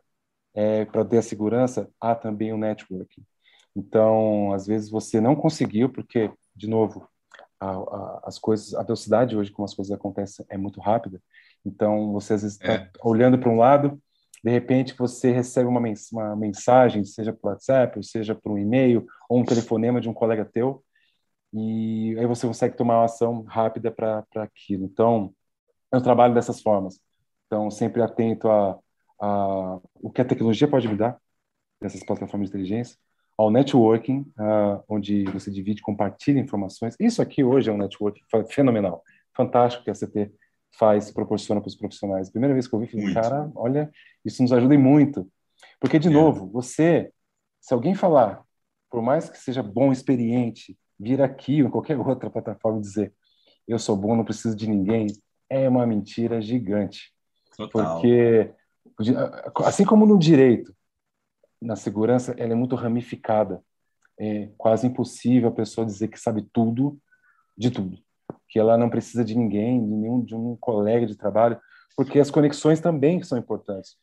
é, 0.54 0.84
para 0.84 1.04
ter 1.04 1.18
a 1.18 1.22
segurança, 1.22 1.88
há 2.00 2.14
também 2.14 2.52
o 2.52 2.58
networking. 2.58 3.24
Então, 3.74 4.52
às 4.52 4.66
vezes 4.66 4.90
você 4.90 5.20
não 5.20 5.34
conseguiu, 5.34 5.88
porque, 5.88 6.30
de 6.54 6.68
novo, 6.68 7.08
a, 7.58 7.70
a, 7.70 8.20
as 8.24 8.38
coisas, 8.38 8.74
a 8.74 8.82
velocidade 8.82 9.36
hoje 9.36 9.50
como 9.50 9.64
as 9.64 9.74
coisas 9.74 9.92
acontecem 9.92 10.44
é 10.48 10.56
muito 10.56 10.80
rápida. 10.80 11.20
Então, 11.64 12.12
você 12.12 12.34
às 12.34 12.42
vezes 12.42 12.60
está 12.60 12.72
é. 12.72 12.90
olhando 13.02 13.38
para 13.38 13.50
um 13.50 13.58
lado 13.58 14.00
de 14.42 14.50
repente 14.50 14.94
você 14.96 15.30
recebe 15.30 15.68
uma, 15.68 15.80
mens 15.80 16.10
uma 16.12 16.34
mensagem, 16.34 17.04
seja 17.04 17.32
por 17.32 17.50
WhatsApp, 17.50 17.98
ou 17.98 18.02
seja 18.02 18.34
por 18.34 18.52
um 18.52 18.58
e-mail, 18.58 19.06
ou 19.28 19.40
um 19.40 19.44
telefonema 19.44 20.00
de 20.00 20.08
um 20.08 20.14
colega 20.14 20.44
teu, 20.44 20.82
e 21.52 22.16
aí 22.18 22.26
você 22.26 22.46
consegue 22.46 22.76
tomar 22.76 22.98
uma 22.98 23.04
ação 23.04 23.42
rápida 23.42 23.90
para 23.90 24.24
aquilo. 24.36 24.84
Então, 24.84 25.34
eu 25.92 26.00
trabalho 26.00 26.32
dessas 26.32 26.62
formas. 26.62 27.00
Então, 27.46 27.70
sempre 27.70 28.00
atento 28.02 28.48
a, 28.48 28.78
a 29.20 29.80
o 29.94 30.10
que 30.10 30.20
a 30.20 30.24
tecnologia 30.24 30.68
pode 30.68 30.88
me 30.88 30.96
dar, 30.96 31.20
dessas 31.80 32.04
plataformas 32.04 32.48
de 32.48 32.56
inteligência, 32.56 32.96
ao 33.36 33.50
networking, 33.50 34.30
onde 34.88 35.24
você 35.24 35.50
divide, 35.50 35.80
compartilha 35.80 36.38
informações. 36.38 36.94
Isso 37.00 37.22
aqui 37.22 37.42
hoje 37.42 37.70
é 37.70 37.72
um 37.72 37.78
networking 37.78 38.22
fenomenal, 38.50 39.02
fantástico 39.34 39.82
que 39.82 39.90
a 39.90 39.94
CT 39.94 40.30
faz, 40.72 41.10
proporciona 41.10 41.60
para 41.60 41.68
os 41.68 41.76
profissionais. 41.76 42.30
Primeira 42.30 42.54
vez 42.54 42.66
que 42.66 42.74
eu 42.74 42.80
vi, 42.80 42.86
falei, 42.86 43.12
cara, 43.14 43.50
olha, 43.54 43.90
isso 44.24 44.42
nos 44.42 44.52
ajuda 44.52 44.78
muito. 44.78 45.30
Porque, 45.80 45.98
de 45.98 46.08
é. 46.08 46.10
novo, 46.10 46.46
você, 46.46 47.12
se 47.60 47.74
alguém 47.74 47.94
falar, 47.94 48.42
por 48.90 49.02
mais 49.02 49.28
que 49.28 49.38
seja 49.38 49.62
bom, 49.62 49.92
experiente, 49.92 50.76
vir 50.98 51.20
aqui 51.22 51.62
ou 51.62 51.68
em 51.68 51.70
qualquer 51.70 51.98
outra 52.00 52.30
plataforma 52.30 52.78
e 52.78 52.82
dizer, 52.82 53.14
eu 53.66 53.78
sou 53.78 53.96
bom, 53.96 54.16
não 54.16 54.24
preciso 54.24 54.56
de 54.56 54.68
ninguém, 54.68 55.06
é 55.48 55.68
uma 55.68 55.86
mentira 55.86 56.40
gigante. 56.40 57.12
Total. 57.56 57.94
Porque, 57.94 58.52
assim 59.64 59.84
como 59.84 60.06
no 60.06 60.18
direito, 60.18 60.74
na 61.60 61.76
segurança, 61.76 62.34
ela 62.38 62.52
é 62.52 62.56
muito 62.56 62.74
ramificada. 62.74 63.62
É 64.18 64.50
quase 64.56 64.86
impossível 64.86 65.48
a 65.48 65.52
pessoa 65.52 65.84
dizer 65.84 66.08
que 66.08 66.18
sabe 66.18 66.42
tudo 66.52 66.98
de 67.56 67.70
tudo. 67.70 67.98
Que 68.50 68.58
ela 68.58 68.76
não 68.76 68.90
precisa 68.90 69.24
de 69.24 69.36
ninguém, 69.36 69.80
de 69.82 69.94
nenhum 69.94 70.22
de 70.22 70.34
um 70.34 70.56
colega 70.60 71.06
de 71.06 71.16
trabalho, 71.16 71.58
porque 71.96 72.18
as 72.18 72.30
conexões 72.30 72.80
também 72.80 73.22
são 73.22 73.38
importantes. 73.38 73.96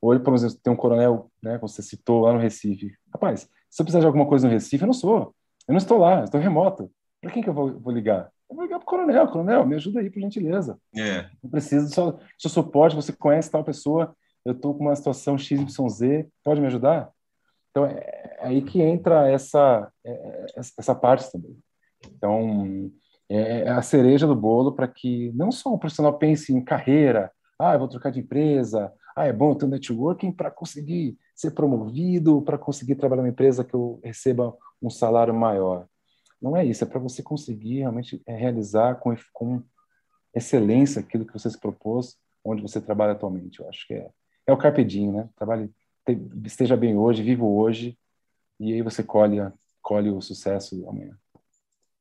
Hoje, 0.00 0.22
por 0.22 0.34
exemplo, 0.34 0.58
tem 0.62 0.72
um 0.72 0.76
coronel, 0.76 1.30
né, 1.42 1.58
você 1.58 1.82
citou 1.82 2.20
lá 2.20 2.32
no 2.32 2.38
Recife. 2.38 2.92
Rapaz, 3.12 3.48
se 3.70 3.82
eu 3.82 3.84
precisar 3.84 4.00
de 4.00 4.06
alguma 4.06 4.26
coisa 4.26 4.46
no 4.46 4.52
Recife, 4.52 4.82
eu 4.82 4.86
não 4.86 4.92
sou. 4.92 5.34
Eu 5.66 5.72
não 5.72 5.78
estou 5.78 5.98
lá, 5.98 6.18
eu 6.18 6.24
estou 6.24 6.40
remoto. 6.40 6.90
Para 7.20 7.30
quem 7.30 7.42
que 7.42 7.48
eu 7.48 7.54
vou, 7.54 7.80
vou 7.80 7.92
ligar? 7.92 8.30
Eu 8.50 8.56
vou 8.56 8.64
ligar 8.64 8.78
para 8.78 8.84
o 8.84 8.86
coronel. 8.86 9.28
Coronel, 9.28 9.66
me 9.66 9.76
ajuda 9.76 10.00
aí, 10.00 10.10
por 10.10 10.20
gentileza. 10.20 10.78
É. 10.94 11.30
Eu 11.42 11.48
preciso 11.48 11.86
do 11.86 11.94
seu, 11.94 12.18
seu 12.38 12.50
suporte, 12.50 12.94
você 12.94 13.12
conhece 13.12 13.50
tal 13.50 13.64
pessoa, 13.64 14.14
eu 14.44 14.52
estou 14.52 14.74
com 14.74 14.84
uma 14.84 14.94
situação 14.94 15.38
XYZ, 15.38 16.26
pode 16.44 16.60
me 16.60 16.66
ajudar? 16.66 17.10
Então, 17.70 17.86
é, 17.86 17.98
é 17.98 18.38
aí 18.40 18.62
que 18.62 18.80
entra 18.80 19.28
essa, 19.28 19.90
é, 20.04 20.12
é 20.12 20.46
essa 20.56 20.94
parte 20.94 21.32
também. 21.32 21.56
Então, 22.06 22.90
é, 23.28 23.62
é 23.62 23.70
a 23.70 23.82
cereja 23.82 24.26
do 24.26 24.34
bolo 24.34 24.72
para 24.72 24.88
que 24.88 25.32
não 25.34 25.50
só 25.50 25.72
o 25.72 25.78
profissional 25.78 26.18
pense 26.18 26.52
em 26.52 26.62
carreira, 26.62 27.30
ah, 27.58 27.74
eu 27.74 27.78
vou 27.78 27.88
trocar 27.88 28.10
de 28.10 28.20
empresa, 28.20 28.92
ah, 29.16 29.26
é 29.26 29.32
bom 29.32 29.54
ter 29.54 29.64
um 29.64 29.68
networking 29.68 30.32
para 30.32 30.50
conseguir 30.50 31.16
ser 31.34 31.52
promovido, 31.52 32.42
para 32.42 32.58
conseguir 32.58 32.96
trabalhar 32.96 33.22
numa 33.22 33.30
empresa 33.30 33.64
que 33.64 33.74
eu 33.74 34.00
receba 34.02 34.56
um 34.82 34.90
salário 34.90 35.34
maior. 35.34 35.86
Não 36.40 36.56
é 36.56 36.64
isso, 36.64 36.84
é 36.84 36.86
para 36.86 36.98
você 36.98 37.22
conseguir 37.22 37.78
realmente 37.78 38.20
é, 38.26 38.36
realizar 38.36 38.96
com, 38.96 39.14
com 39.32 39.62
excelência 40.34 41.00
aquilo 41.00 41.24
que 41.24 41.32
você 41.32 41.48
se 41.48 41.58
propôs, 41.58 42.16
onde 42.44 42.60
você 42.60 42.80
trabalha 42.80 43.12
atualmente. 43.12 43.60
Eu 43.60 43.68
acho 43.68 43.86
que 43.86 43.94
é, 43.94 44.10
é 44.46 44.52
o 44.52 44.58
carpe 44.58 44.84
diem, 44.84 45.10
né? 45.10 45.28
Trabalhe, 45.36 45.70
esteja 46.44 46.76
bem 46.76 46.96
hoje, 46.96 47.22
viva 47.22 47.44
hoje, 47.44 47.96
e 48.60 48.74
aí 48.74 48.82
você 48.82 49.02
colhe, 49.02 49.38
colhe 49.80 50.10
o 50.10 50.20
sucesso 50.20 50.86
amanhã. 50.88 51.16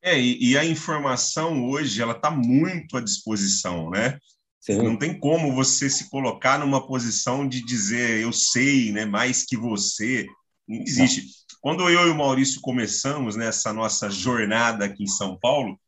É, 0.03 0.19
e, 0.19 0.51
e 0.51 0.57
a 0.57 0.65
informação 0.65 1.65
hoje, 1.65 2.01
ela 2.01 2.11
está 2.13 2.29
muito 2.29 2.97
à 2.97 3.01
disposição, 3.01 3.89
né? 3.89 4.19
Sim. 4.59 4.77
Não 4.77 4.97
tem 4.97 5.17
como 5.17 5.53
você 5.53 5.89
se 5.89 6.09
colocar 6.09 6.59
numa 6.59 6.85
posição 6.85 7.47
de 7.47 7.63
dizer 7.65 8.21
eu 8.21 8.31
sei 8.31 8.91
né, 8.91 9.05
mais 9.05 9.45
que 9.45 9.57
você. 9.57 10.27
Não 10.67 10.81
existe. 10.81 11.21
Não. 11.21 11.27
Quando 11.61 11.89
eu 11.89 12.07
e 12.07 12.11
o 12.11 12.15
Maurício 12.15 12.61
começamos 12.61 13.35
nessa 13.35 13.71
nossa 13.71 14.09
jornada 14.09 14.85
aqui 14.85 15.03
em 15.03 15.07
São 15.07 15.37
Paulo, 15.39 15.79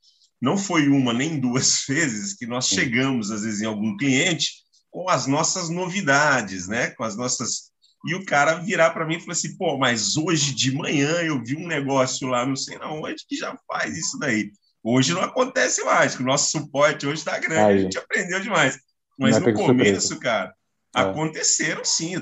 não 0.41 0.57
foi 0.57 0.87
uma 0.87 1.13
nem 1.13 1.39
duas 1.39 1.83
vezes 1.87 2.33
que 2.33 2.45
nós 2.45 2.67
chegamos, 2.67 3.31
às 3.31 3.43
vezes, 3.43 3.61
em 3.61 3.65
algum 3.65 3.95
cliente 3.97 4.65
com 4.95 5.09
as 5.09 5.27
nossas 5.27 5.69
novidades, 5.69 6.69
né? 6.69 6.91
com 6.91 7.03
as 7.03 7.17
nossas. 7.17 7.71
E 8.05 8.13
o 8.13 8.23
cara 8.23 8.55
virar 8.55 8.91
para 8.91 9.05
mim 9.05 9.15
e 9.15 9.19
falar 9.19 9.33
assim: 9.33 9.57
pô, 9.57 9.77
mas 9.77 10.15
hoje 10.15 10.53
de 10.53 10.71
manhã 10.71 11.09
eu 11.21 11.43
vi 11.43 11.55
um 11.55 11.67
negócio 11.67 12.27
lá, 12.27 12.45
não 12.45 12.55
sei 12.55 12.77
onde, 12.79 13.25
que 13.27 13.35
já 13.35 13.57
faz 13.67 13.97
isso 13.97 14.17
daí. 14.19 14.51
Hoje 14.83 15.13
não 15.13 15.21
acontece 15.21 15.83
mais, 15.83 16.15
que 16.15 16.21
o 16.21 16.25
nosso 16.25 16.51
suporte 16.51 17.07
hoje 17.07 17.17
está 17.17 17.39
grande, 17.39 17.71
Aí. 17.71 17.79
a 17.79 17.81
gente 17.81 17.97
aprendeu 17.97 18.39
demais. 18.39 18.77
Mas 19.17 19.39
no 19.39 19.51
começo, 19.53 20.09
surpresa. 20.09 20.19
cara, 20.19 20.53
é. 20.95 21.01
aconteceram 21.01 21.83
sim, 21.83 22.15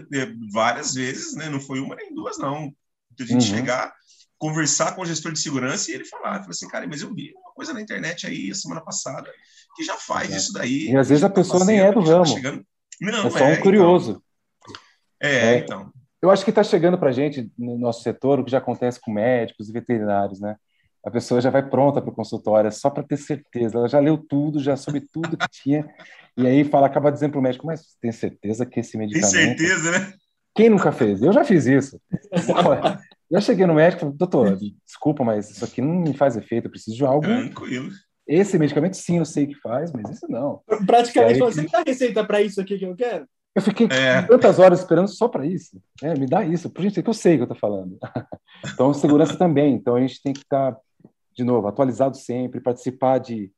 várias 0.52 0.94
vezes, 0.94 1.36
né? 1.36 1.50
Não 1.50 1.60
foi 1.60 1.82
uma 1.82 1.96
nem 1.96 2.14
duas, 2.14 2.38
não 2.38 2.74
de 3.12 3.24
a 3.24 3.26
gente 3.28 3.50
uhum. 3.50 3.58
chegar, 3.58 3.94
conversar 4.38 4.96
com 4.96 5.02
o 5.02 5.06
gestor 5.06 5.34
de 5.34 5.40
segurança 5.40 5.92
e 5.92 5.94
ele 5.94 6.06
falar, 6.06 6.40
falar 6.40 6.50
assim, 6.50 6.68
cara, 6.68 6.88
mas 6.88 7.02
eu 7.02 7.14
vi 7.14 7.34
uma 7.36 7.54
coisa 7.54 7.74
na 7.74 7.82
internet 7.82 8.26
aí 8.26 8.50
a 8.50 8.56
semana 8.56 8.82
passada 8.82 9.30
que 9.76 9.84
já 9.84 9.96
faz 9.98 10.32
é. 10.32 10.38
isso 10.38 10.54
daí. 10.54 10.90
E 10.90 10.98
às 10.98 11.10
vezes 11.10 11.24
a 11.24 11.30
tá 11.30 11.36
pessoa 11.36 11.66
nem 11.66 11.80
é 11.80 11.92
do 11.92 12.00
ramo. 12.00 12.42
Tá 12.42 12.60
Não, 13.02 13.28
é 13.28 13.30
só 13.30 13.44
um 13.44 13.48
é, 13.48 13.58
curioso. 13.58 14.12
Então. 14.12 14.24
É, 15.24 15.58
então. 15.58 15.92
Eu 16.22 16.30
acho 16.30 16.44
que 16.44 16.52
está 16.52 16.64
chegando 16.64 16.98
para 16.98 17.10
a 17.10 17.14
gente, 17.14 17.52
no 17.58 17.78
nosso 17.78 18.02
setor, 18.02 18.40
o 18.40 18.46
que 18.46 18.52
já 18.52 18.58
acontece 18.58 19.00
com 19.00 19.12
médicos 19.12 19.70
e 19.70 19.74
veterinários, 19.74 20.40
né? 20.40 20.56
A 21.06 21.12
pessoa 21.12 21.42
já 21.42 21.50
vai 21.50 21.68
pronta 21.68 22.02
para 22.02 22.12
o 22.12 22.16
consultório, 22.16 22.72
só 22.72 22.90
para 22.90 23.04
ter 23.04 23.18
certeza. 23.18 23.78
Ela 23.78 23.90
já 23.90 24.00
leu 24.00 24.18
tudo, 24.18 24.60
já 24.60 24.78
soube 24.78 25.02
tudo 25.12 25.38
que 25.38 25.48
tinha. 25.50 25.88
E 26.36 26.48
aí 26.48 26.64
fala, 26.64 26.88
acaba 26.88 27.12
dizendo 27.12 27.34
para 27.34 27.40
o 27.40 27.44
médico, 27.44 27.68
mas 27.68 27.96
tem 28.02 28.12
certeza 28.12 28.66
que 28.66 28.80
esse 28.80 28.98
medicamento... 28.98 29.32
Tem 29.32 29.56
certeza, 29.56 29.92
né? 29.92 30.14
Quem 30.56 30.68
nunca 30.68 30.92
fez? 30.92 31.22
Eu 31.22 31.32
já 31.32 31.44
fiz 31.44 31.68
isso. 31.68 32.02
Eu 33.30 33.40
cheguei 33.40 33.68
no 33.68 33.76
médico 33.76 33.98
e 33.98 34.02
falei, 34.02 34.18
doutor, 34.18 34.58
desculpa, 34.84 35.24
mas 35.24 35.52
isso 35.52 35.64
aqui 35.64 35.80
não 35.80 36.02
me 36.02 36.18
faz 36.18 36.36
efeito, 36.36 36.66
eu 36.66 36.72
preciso 36.72 36.98
de 36.98 37.06
algo. 37.06 37.22
Tranquilo. 37.22 37.90
Esse 38.28 38.58
medicamento, 38.58 38.96
sim, 38.96 39.18
eu 39.18 39.26
sei 39.26 39.46
que 39.46 39.56
faz, 39.56 39.92
mas 39.92 40.10
isso 40.10 40.26
não. 40.30 40.62
Praticamente, 40.88 41.34
aí, 41.34 41.40
você 41.40 41.62
me 41.62 41.70
dá 41.70 41.84
receita 41.86 42.24
para 42.24 42.42
isso 42.42 42.62
aqui 42.62 42.80
que 42.80 42.86
eu 42.86 42.96
quero? 42.96 43.28
Eu 43.56 43.62
fiquei 43.62 43.88
é. 43.88 44.22
tantas 44.24 44.58
horas 44.58 44.80
esperando 44.80 45.08
só 45.08 45.28
para 45.28 45.46
isso. 45.46 45.82
É, 46.02 46.18
me 46.18 46.26
dá 46.26 46.44
isso, 46.44 46.70
por 46.70 46.82
gente, 46.82 47.02
que 47.02 47.10
eu 47.10 47.14
sei 47.14 47.36
que 47.36 47.42
eu 47.42 47.46
estou 47.46 47.58
falando. 47.58 47.98
então, 48.74 48.94
segurança 48.94 49.38
também. 49.38 49.76
Então, 49.76 49.96
a 49.96 50.02
gente 50.02 50.22
tem 50.22 50.34
que 50.34 50.40
estar, 50.40 50.72
tá, 50.72 50.82
de 51.36 51.44
novo, 51.44 51.68
atualizado 51.68 52.18
sempre, 52.18 52.60
participar 52.60 53.20
de, 53.20 53.52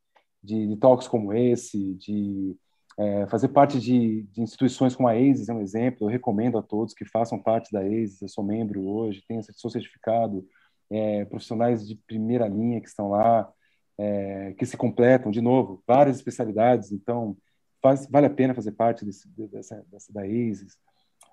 de, 0.44 0.68
de 0.68 0.76
talks 0.78 1.08
como 1.08 1.34
esse, 1.34 1.94
de 1.94 2.58
é, 2.98 3.26
fazer 3.28 3.50
parte 3.50 3.80
de, 3.80 4.24
de, 4.32 4.42
instituições 4.42 4.96
como 4.96 5.08
a 5.08 5.14
ASIS 5.14 5.50
é 5.50 5.54
um 5.54 5.62
exemplo, 5.62 6.08
eu 6.08 6.12
recomendo 6.12 6.58
a 6.58 6.62
todos 6.62 6.94
que 6.94 7.06
façam 7.06 7.42
parte 7.42 7.72
da 7.72 7.82
ASIS, 7.82 8.22
eu 8.22 8.30
sou 8.30 8.44
membro 8.44 8.86
hoje, 8.86 9.24
tenho 9.28 9.42
sou 9.54 9.70
certificado, 9.70 10.46
é, 10.90 11.26
profissionais 11.26 11.86
de 11.88 11.96
primeira 12.08 12.48
linha 12.48 12.80
que 12.80 12.88
estão 12.88 13.10
lá, 13.10 13.50
é, 13.98 14.54
que 14.58 14.66
se 14.66 14.78
completam, 14.78 15.32
de 15.32 15.42
novo, 15.42 15.82
várias 15.88 16.18
especialidades, 16.18 16.92
então 16.92 17.36
faz, 17.82 18.08
vale 18.10 18.28
a 18.28 18.30
pena 18.30 18.54
fazer 18.54 18.72
parte 18.72 19.06
desse, 19.06 19.28
dessa, 19.52 19.86
dessa, 19.92 20.14
da 20.14 20.22
ASIS. 20.22 20.78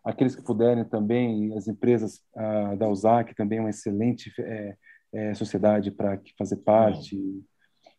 Aqueles 0.05 0.35
que 0.35 0.43
puderem 0.43 0.85
também, 0.85 1.57
as 1.57 1.69
empresas 1.69 2.21
da 2.77 2.89
USAC 2.89 3.35
também 3.35 3.59
é 3.59 3.61
uma 3.61 3.71
excelente 3.71 4.33
é, 4.41 4.77
é, 5.13 5.35
sociedade 5.35 5.91
para 5.91 6.21
fazer 6.37 6.57
parte, 6.57 7.17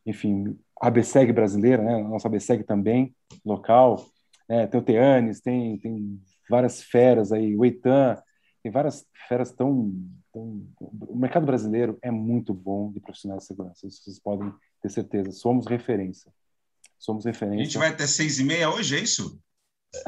enfim, 0.06 0.60
a 0.82 0.88
ABSEG 0.88 1.32
brasileira, 1.32 1.82
né? 1.82 1.96
a 1.96 2.04
nossa 2.04 2.28
ABSEG 2.28 2.64
também, 2.64 3.16
local, 3.46 4.06
é, 4.50 4.68
tem 4.68 4.80
o 4.80 4.84
Teanes, 4.84 5.39
tem, 5.39 5.78
tem 5.80 6.22
várias 6.50 6.84
feras 6.84 7.32
aí, 7.32 7.56
o 7.56 7.64
Eitan, 7.64 8.22
tem 8.62 8.72
várias 8.72 9.06
feras 9.28 9.52
tão, 9.52 9.94
tão, 10.32 10.66
O 10.80 11.16
mercado 11.16 11.46
brasileiro 11.46 11.98
é 12.02 12.12
muito 12.12 12.54
bom 12.54 12.91
de 12.91 13.00
profissionais 13.00 13.44
de 13.44 13.48
segurança, 13.48 13.89
vocês 13.89 14.20
podem 14.20 14.52
ter 14.82 14.89
certeza, 14.89 15.32
somos 15.32 15.68
referência. 15.68 16.32
Somos 17.04 17.26
referência. 17.26 17.60
A 17.60 17.64
gente 17.66 17.78
vai 17.78 17.89
até 17.89 18.08
seis 18.08 18.39
e 18.39 18.45
meia 18.45 18.70
hoje, 18.70 18.95
é 18.95 18.99
isso? 19.01 19.38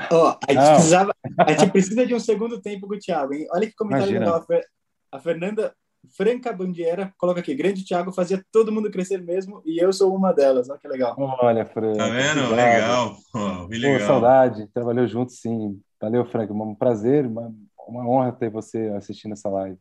Oh, 0.09 0.33
a, 0.47 0.53
gente 0.53 0.73
precisava, 0.75 1.15
a 1.37 1.51
gente 1.51 1.71
precisa 1.71 2.05
de 2.05 2.15
um 2.15 2.19
segundo 2.21 2.61
tempo 2.61 2.87
com 2.87 2.95
o 2.95 2.97
Thiago, 2.97 3.33
hein? 3.33 3.45
Olha 3.51 3.67
que 3.67 3.75
comentário 3.75 4.15
Imagina. 4.15 4.37
legal. 4.37 4.63
A 5.11 5.19
Fernanda 5.19 5.75
Franca 6.15 6.53
Bandiera 6.53 7.13
coloca 7.17 7.41
aqui: 7.41 7.53
Grande 7.53 7.83
Thiago 7.83 8.13
fazia 8.13 8.41
todo 8.49 8.71
mundo 8.71 8.89
crescer 8.89 9.21
mesmo 9.21 9.61
e 9.65 9.77
eu 9.77 9.91
sou 9.91 10.15
uma 10.15 10.31
delas. 10.31 10.69
Olha 10.69 10.79
que 10.79 10.87
legal. 10.87 11.15
Olha, 11.17 11.65
Franca. 11.65 11.97
Tá 11.97 12.07
vendo? 12.07 12.55
Legal. 12.55 13.17
Pô, 13.29 13.67
legal. 13.67 13.99
Pô, 13.99 14.05
saudade. 14.05 14.67
Trabalhou 14.73 15.05
junto, 15.05 15.33
sim. 15.33 15.77
Valeu, 15.99 16.23
Franca. 16.23 16.53
Um 16.53 16.73
prazer, 16.73 17.25
uma, 17.25 17.53
uma 17.89 18.07
honra 18.07 18.31
ter 18.31 18.49
você 18.49 18.87
assistindo 18.95 19.33
essa 19.33 19.49
live. 19.49 19.77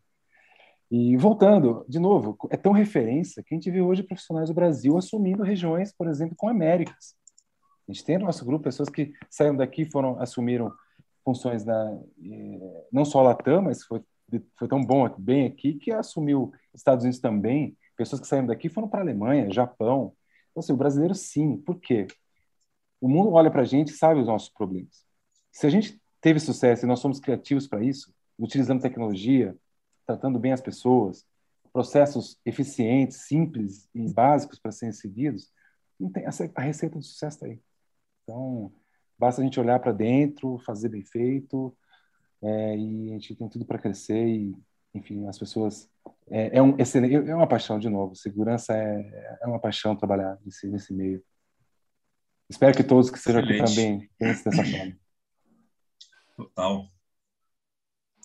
E 0.90 1.16
voltando, 1.16 1.84
de 1.88 1.98
novo, 1.98 2.36
é 2.50 2.56
tão 2.56 2.72
referência 2.72 3.42
que 3.42 3.54
a 3.54 3.56
gente 3.56 3.70
vê 3.70 3.80
hoje 3.80 4.02
profissionais 4.02 4.48
do 4.48 4.54
Brasil 4.54 4.96
assumindo 4.96 5.42
regiões, 5.42 5.92
por 5.92 6.08
exemplo, 6.08 6.36
com 6.36 6.48
Américas. 6.48 7.14
A 7.88 7.92
gente 7.92 8.04
tem 8.04 8.18
no 8.18 8.26
nosso 8.26 8.44
grupo 8.44 8.64
pessoas 8.64 8.88
que 8.88 9.12
saíram 9.30 9.56
daqui 9.56 9.84
foram 9.84 10.20
assumiram 10.20 10.72
funções 11.24 11.64
na 11.64 11.98
eh, 12.22 12.86
não 12.92 13.04
só 13.04 13.22
Latam, 13.22 13.62
mas 13.62 13.82
foi 13.82 14.02
foi 14.56 14.68
tão 14.68 14.84
bom 14.84 15.08
bem 15.18 15.46
aqui 15.46 15.74
que 15.74 15.92
assumiu 15.92 16.52
Estados 16.74 17.04
Unidos 17.04 17.20
também. 17.20 17.76
Pessoas 17.96 18.20
que 18.20 18.26
saíram 18.26 18.46
daqui 18.46 18.68
foram 18.68 18.88
para 18.88 19.00
Alemanha, 19.00 19.52
Japão. 19.52 20.14
Então, 20.50 20.60
assim, 20.60 20.72
o 20.72 20.76
brasileiro, 20.76 21.14
sim. 21.14 21.56
Por 21.58 21.78
quê? 21.78 22.06
O 23.00 23.08
mundo 23.08 23.32
olha 23.32 23.50
para 23.50 23.62
a 23.62 23.66
gente 23.66 23.88
e 23.88 23.96
sabe 23.96 24.20
os 24.20 24.26
nossos 24.26 24.48
problemas. 24.48 25.04
Se 25.52 25.66
a 25.66 25.70
gente 25.70 26.00
teve 26.20 26.40
sucesso 26.40 26.84
e 26.84 26.88
nós 26.88 27.00
somos 27.00 27.20
criativos 27.20 27.66
para 27.66 27.84
isso, 27.84 28.12
utilizando 28.38 28.80
tecnologia, 28.80 29.56
tratando 30.06 30.38
bem 30.38 30.52
as 30.52 30.60
pessoas, 30.60 31.26
processos 31.72 32.38
eficientes, 32.44 33.18
simples 33.26 33.88
e 33.94 34.12
básicos 34.12 34.58
para 34.58 34.72
serem 34.72 34.92
seguidos, 34.92 35.50
tem, 36.12 36.24
a 36.54 36.60
receita 36.60 36.98
do 36.98 37.04
sucesso 37.04 37.36
está 37.36 37.46
aí. 37.46 37.60
Então, 38.22 38.72
basta 39.18 39.40
a 39.40 39.44
gente 39.44 39.58
olhar 39.58 39.78
para 39.80 39.92
dentro, 39.92 40.58
fazer 40.58 40.88
bem 40.88 41.04
feito, 41.04 41.76
é, 42.42 42.76
e 42.76 43.10
a 43.10 43.12
gente 43.14 43.34
tem 43.34 43.48
tudo 43.48 43.64
para 43.64 43.78
crescer 43.78 44.26
e, 44.26 44.56
enfim, 44.94 45.26
as 45.26 45.38
pessoas 45.38 45.90
é, 46.30 46.58
é, 46.58 46.62
um 46.62 46.76
excelente, 46.78 47.14
é 47.14 47.34
uma 47.34 47.46
paixão 47.46 47.78
de 47.78 47.88
novo. 47.88 48.14
Segurança 48.14 48.74
é, 48.74 49.38
é 49.42 49.46
uma 49.46 49.58
paixão 49.58 49.96
trabalhar 49.96 50.38
nesse, 50.44 50.66
nesse 50.68 50.92
meio. 50.92 51.22
Espero 52.48 52.76
que 52.76 52.84
todos 52.84 53.10
que 53.10 53.18
estejam 53.18 53.40
aqui 53.42 53.56
também 53.56 54.10
pensem 54.18 54.44
dessa 54.44 54.64
forma. 54.64 54.96
Total. 56.36 56.93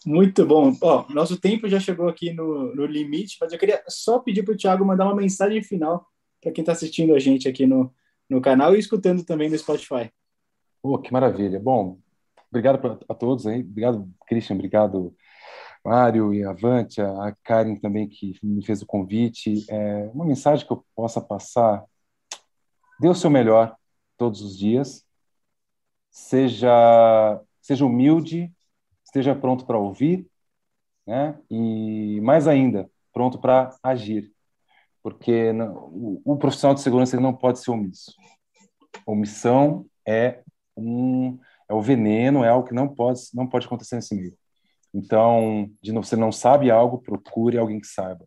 Muito 0.05 0.45
bom. 0.45 0.73
Ó, 0.81 1.05
nosso 1.09 1.39
tempo 1.39 1.67
já 1.67 1.79
chegou 1.79 2.07
aqui 2.07 2.31
no, 2.31 2.73
no 2.73 2.85
limite, 2.85 3.37
mas 3.39 3.51
eu 3.51 3.59
queria 3.59 3.83
só 3.87 4.19
pedir 4.19 4.43
para 4.43 4.53
o 4.53 4.57
Thiago 4.57 4.85
mandar 4.85 5.05
uma 5.05 5.15
mensagem 5.15 5.61
final 5.61 6.07
para 6.41 6.51
quem 6.51 6.61
está 6.61 6.71
assistindo 6.71 7.13
a 7.13 7.19
gente 7.19 7.47
aqui 7.47 7.65
no, 7.65 7.93
no 8.29 8.41
canal 8.41 8.75
e 8.75 8.79
escutando 8.79 9.23
também 9.23 9.49
no 9.49 9.57
Spotify. 9.57 10.09
Oh, 10.81 10.97
que 10.97 11.11
maravilha. 11.11 11.59
Bom, 11.59 11.99
obrigado 12.49 12.99
a 13.07 13.13
todos 13.13 13.45
aí. 13.45 13.59
Obrigado, 13.61 14.09
Christian. 14.25 14.55
Obrigado, 14.55 15.13
Mário 15.83 16.33
e 16.33 16.43
Avante, 16.43 17.01
a 17.01 17.35
Karen 17.43 17.75
também 17.75 18.07
que 18.07 18.37
me 18.41 18.63
fez 18.63 18.81
o 18.81 18.85
convite. 18.85 19.65
É 19.69 20.09
uma 20.13 20.25
mensagem 20.25 20.65
que 20.65 20.71
eu 20.71 20.85
possa 20.95 21.19
passar. 21.19 21.83
Dê 22.99 23.09
o 23.09 23.15
seu 23.15 23.29
melhor 23.29 23.75
todos 24.17 24.41
os 24.41 24.57
dias. 24.57 25.05
Seja, 26.09 27.41
seja 27.61 27.85
humilde, 27.85 28.51
esteja 29.09 29.35
pronto 29.35 29.65
para 29.65 29.77
ouvir, 29.77 30.27
né? 31.05 31.37
E 31.49 32.21
mais 32.21 32.47
ainda, 32.47 32.89
pronto 33.11 33.39
para 33.39 33.75
agir, 33.83 34.31
porque 35.03 35.51
o, 36.23 36.37
profissional 36.37 36.75
de 36.75 36.81
segurança 36.81 37.19
não 37.19 37.33
pode 37.33 37.59
ser 37.59 37.71
omisso. 37.71 38.13
Omissão 39.05 39.85
é 40.07 40.41
um 40.77 41.39
é 41.67 41.73
o 41.73 41.81
veneno, 41.81 42.43
é 42.43 42.49
algo 42.49 42.67
que 42.67 42.73
não 42.73 42.87
pode 42.87 43.21
não 43.33 43.47
pode 43.47 43.65
acontecer 43.65 43.95
nesse 43.95 44.15
meio. 44.15 44.35
Então, 44.93 45.69
de 45.81 45.91
novo, 45.91 46.05
você 46.05 46.15
não 46.15 46.31
sabe 46.31 46.71
algo, 46.71 47.01
procure 47.01 47.57
alguém 47.57 47.79
que 47.79 47.87
saiba. 47.87 48.25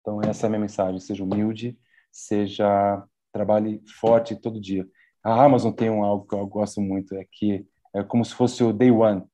Então, 0.00 0.20
essa 0.22 0.46
é 0.46 0.48
a 0.48 0.50
minha 0.50 0.60
mensagem. 0.60 1.00
Seja 1.00 1.24
humilde, 1.24 1.76
seja 2.12 3.04
trabalhe 3.32 3.82
forte 4.00 4.36
todo 4.36 4.60
dia. 4.60 4.86
A 5.22 5.44
Amazon 5.44 5.72
tem 5.72 5.90
um 5.90 6.04
algo 6.04 6.26
que 6.26 6.34
eu 6.34 6.46
gosto 6.46 6.80
muito, 6.80 7.14
é 7.14 7.24
que 7.30 7.66
é 7.94 8.02
como 8.02 8.24
se 8.24 8.34
fosse 8.34 8.62
o 8.62 8.72
day 8.72 8.90
one. 8.90 9.24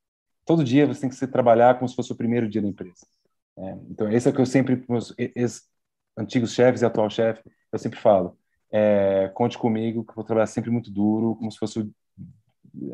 Todo 0.44 0.64
dia 0.64 0.86
você 0.86 1.00
tem 1.00 1.10
que 1.10 1.16
se 1.16 1.26
trabalhar 1.26 1.78
como 1.78 1.88
se 1.88 1.94
fosse 1.94 2.12
o 2.12 2.16
primeiro 2.16 2.48
dia 2.48 2.60
da 2.60 2.68
empresa. 2.68 3.06
É, 3.56 3.70
então, 3.90 4.10
esse 4.10 4.28
é 4.28 4.30
o 4.30 4.34
que 4.34 4.40
eu 4.40 4.46
sempre, 4.46 4.76
para 4.76 4.94
meus 4.94 5.14
antigos 6.16 6.52
chefes 6.52 6.82
e 6.82 6.84
atual 6.84 7.08
chefe, 7.10 7.42
eu 7.72 7.78
sempre 7.78 7.98
falo. 7.98 8.36
É, 8.70 9.30
conte 9.34 9.56
comigo, 9.56 10.04
que 10.04 10.10
eu 10.10 10.16
vou 10.16 10.24
trabalhar 10.24 10.46
sempre 10.46 10.70
muito 10.70 10.90
duro, 10.90 11.36
como 11.36 11.50
se 11.50 11.58
fosse 11.58 11.80
o 11.80 11.94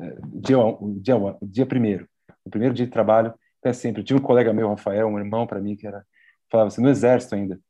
é, 0.02 0.16
dia, 0.34 0.58
o 0.58 1.00
dia, 1.00 1.16
o 1.16 1.46
dia 1.46 1.66
primeiro. 1.66 2.08
O 2.44 2.50
primeiro 2.50 2.74
dia 2.74 2.86
de 2.86 2.92
trabalho 2.92 3.34
é 3.62 3.72
sempre. 3.72 4.00
Eu 4.02 4.04
tive 4.04 4.20
um 4.20 4.22
colega 4.22 4.52
meu, 4.52 4.68
Rafael, 4.68 5.08
um 5.08 5.18
irmão 5.18 5.46
para 5.46 5.60
mim, 5.60 5.76
que 5.76 5.86
era, 5.86 6.04
falava 6.50 6.68
assim, 6.68 6.82
no 6.82 6.88
exército 6.88 7.34
ainda. 7.34 7.60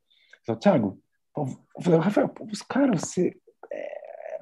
Falei, 0.44 0.60
Thiago, 0.60 1.00
eu 1.36 1.46
falei, 1.82 2.00
Rafael, 2.00 2.32
cara, 2.68 2.92
você 2.92 3.36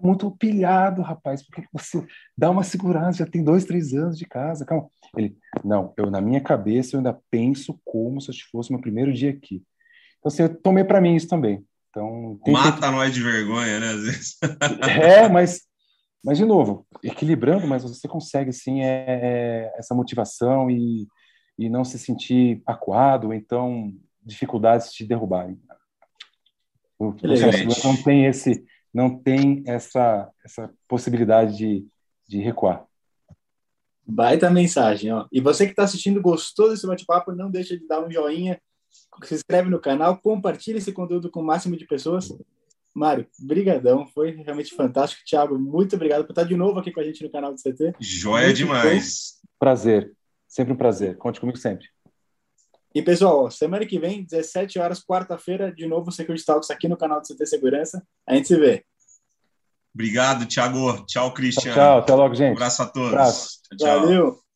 muito 0.02 0.30
pilhado, 0.30 1.02
rapaz, 1.02 1.42
por 1.42 1.54
que 1.54 1.68
você 1.72 2.06
dá 2.36 2.50
uma 2.50 2.62
segurança? 2.62 3.24
Já 3.24 3.26
tem 3.26 3.42
dois, 3.42 3.64
três 3.64 3.92
anos 3.92 4.18
de 4.18 4.26
casa, 4.26 4.64
calma. 4.64 4.88
Ele, 5.16 5.36
não, 5.64 5.92
eu 5.96 6.10
na 6.10 6.20
minha 6.20 6.40
cabeça 6.40 6.94
eu 6.94 6.98
ainda 6.98 7.18
penso 7.30 7.80
como 7.84 8.20
se 8.20 8.32
fosse 8.50 8.70
meu 8.70 8.80
primeiro 8.80 9.12
dia 9.12 9.30
aqui. 9.30 9.62
Então, 10.18 10.28
assim, 10.28 10.42
eu 10.42 10.54
tomei 10.54 10.84
para 10.84 11.00
mim 11.00 11.14
isso 11.14 11.28
também. 11.28 11.64
Então, 11.90 12.38
Mata 12.48 12.86
que... 12.86 12.92
nós 12.92 13.14
de 13.14 13.22
vergonha, 13.22 13.80
né, 13.80 13.88
às 13.88 14.02
vezes. 14.02 14.38
É, 15.02 15.28
mas 15.28 15.68
mas, 16.24 16.36
de 16.36 16.44
novo, 16.44 16.86
equilibrando, 17.02 17.66
mas 17.66 17.84
você 17.84 18.08
consegue, 18.08 18.52
sim, 18.52 18.82
é, 18.82 19.72
essa 19.76 19.94
motivação 19.94 20.70
e, 20.70 21.06
e 21.58 21.68
não 21.68 21.84
se 21.84 21.98
sentir 21.98 22.60
acuado, 22.66 23.28
ou 23.28 23.34
então 23.34 23.92
dificuldades 24.22 24.92
te 24.92 25.06
derrubarem. 25.06 25.58
O 26.98 27.14
não 27.84 27.96
tem 28.02 28.26
esse, 28.26 28.64
não 28.92 29.18
tem 29.18 29.62
essa, 29.66 30.30
essa 30.44 30.70
possibilidade 30.86 31.56
de, 31.56 31.86
de 32.26 32.38
recuar. 32.38 32.86
Baita 34.06 34.50
mensagem, 34.50 35.12
ó. 35.12 35.26
E 35.30 35.40
você 35.40 35.66
que 35.66 35.72
está 35.72 35.82
assistindo, 35.82 36.22
gostou 36.22 36.70
desse 36.70 36.86
bate-papo, 36.86 37.32
não 37.32 37.50
deixa 37.50 37.76
de 37.76 37.86
dar 37.86 38.00
um 38.00 38.10
joinha, 38.10 38.58
se 39.22 39.34
inscreve 39.34 39.68
no 39.68 39.80
canal, 39.80 40.18
compartilha 40.18 40.78
esse 40.78 40.92
conteúdo 40.92 41.30
com 41.30 41.40
o 41.40 41.44
máximo 41.44 41.76
de 41.76 41.86
pessoas. 41.86 42.32
Mário, 42.94 43.26
brigadão, 43.38 44.06
foi 44.06 44.30
realmente 44.30 44.74
fantástico. 44.74 45.22
Thiago, 45.26 45.58
muito 45.58 45.94
obrigado 45.94 46.24
por 46.24 46.32
estar 46.32 46.44
de 46.44 46.56
novo 46.56 46.78
aqui 46.78 46.90
com 46.90 47.00
a 47.00 47.04
gente 47.04 47.22
no 47.22 47.30
canal 47.30 47.52
do 47.52 47.60
CT. 47.60 47.94
Joia 48.00 48.46
muito 48.46 48.56
demais. 48.56 49.38
Bom. 49.42 49.48
Prazer, 49.58 50.12
sempre 50.48 50.72
um 50.72 50.76
prazer. 50.76 51.16
Conte 51.18 51.38
comigo 51.38 51.58
sempre. 51.58 51.86
E 52.94 53.02
pessoal, 53.02 53.50
semana 53.50 53.84
que 53.84 53.98
vem, 53.98 54.24
17 54.24 54.78
horas, 54.78 55.04
quarta-feira, 55.04 55.72
de 55.72 55.86
novo 55.86 56.10
Security 56.10 56.44
Talks 56.44 56.70
aqui 56.70 56.88
no 56.88 56.96
canal 56.96 57.20
do 57.20 57.26
CT 57.26 57.46
Segurança. 57.46 58.02
A 58.26 58.34
gente 58.34 58.48
se 58.48 58.56
vê. 58.56 58.84
Obrigado, 59.94 60.46
Thiago. 60.46 61.04
Tchau, 61.06 61.32
Cristian. 61.34 61.74
Tchau, 61.74 61.74
tchau. 61.74 61.98
até 61.98 62.14
logo, 62.14 62.34
gente. 62.34 62.50
Um 62.50 62.52
abraço 62.52 62.82
a 62.82 62.86
todos. 62.86 63.10
Tchau, 63.10 63.76
tchau. 63.78 64.00
Valeu. 64.00 64.47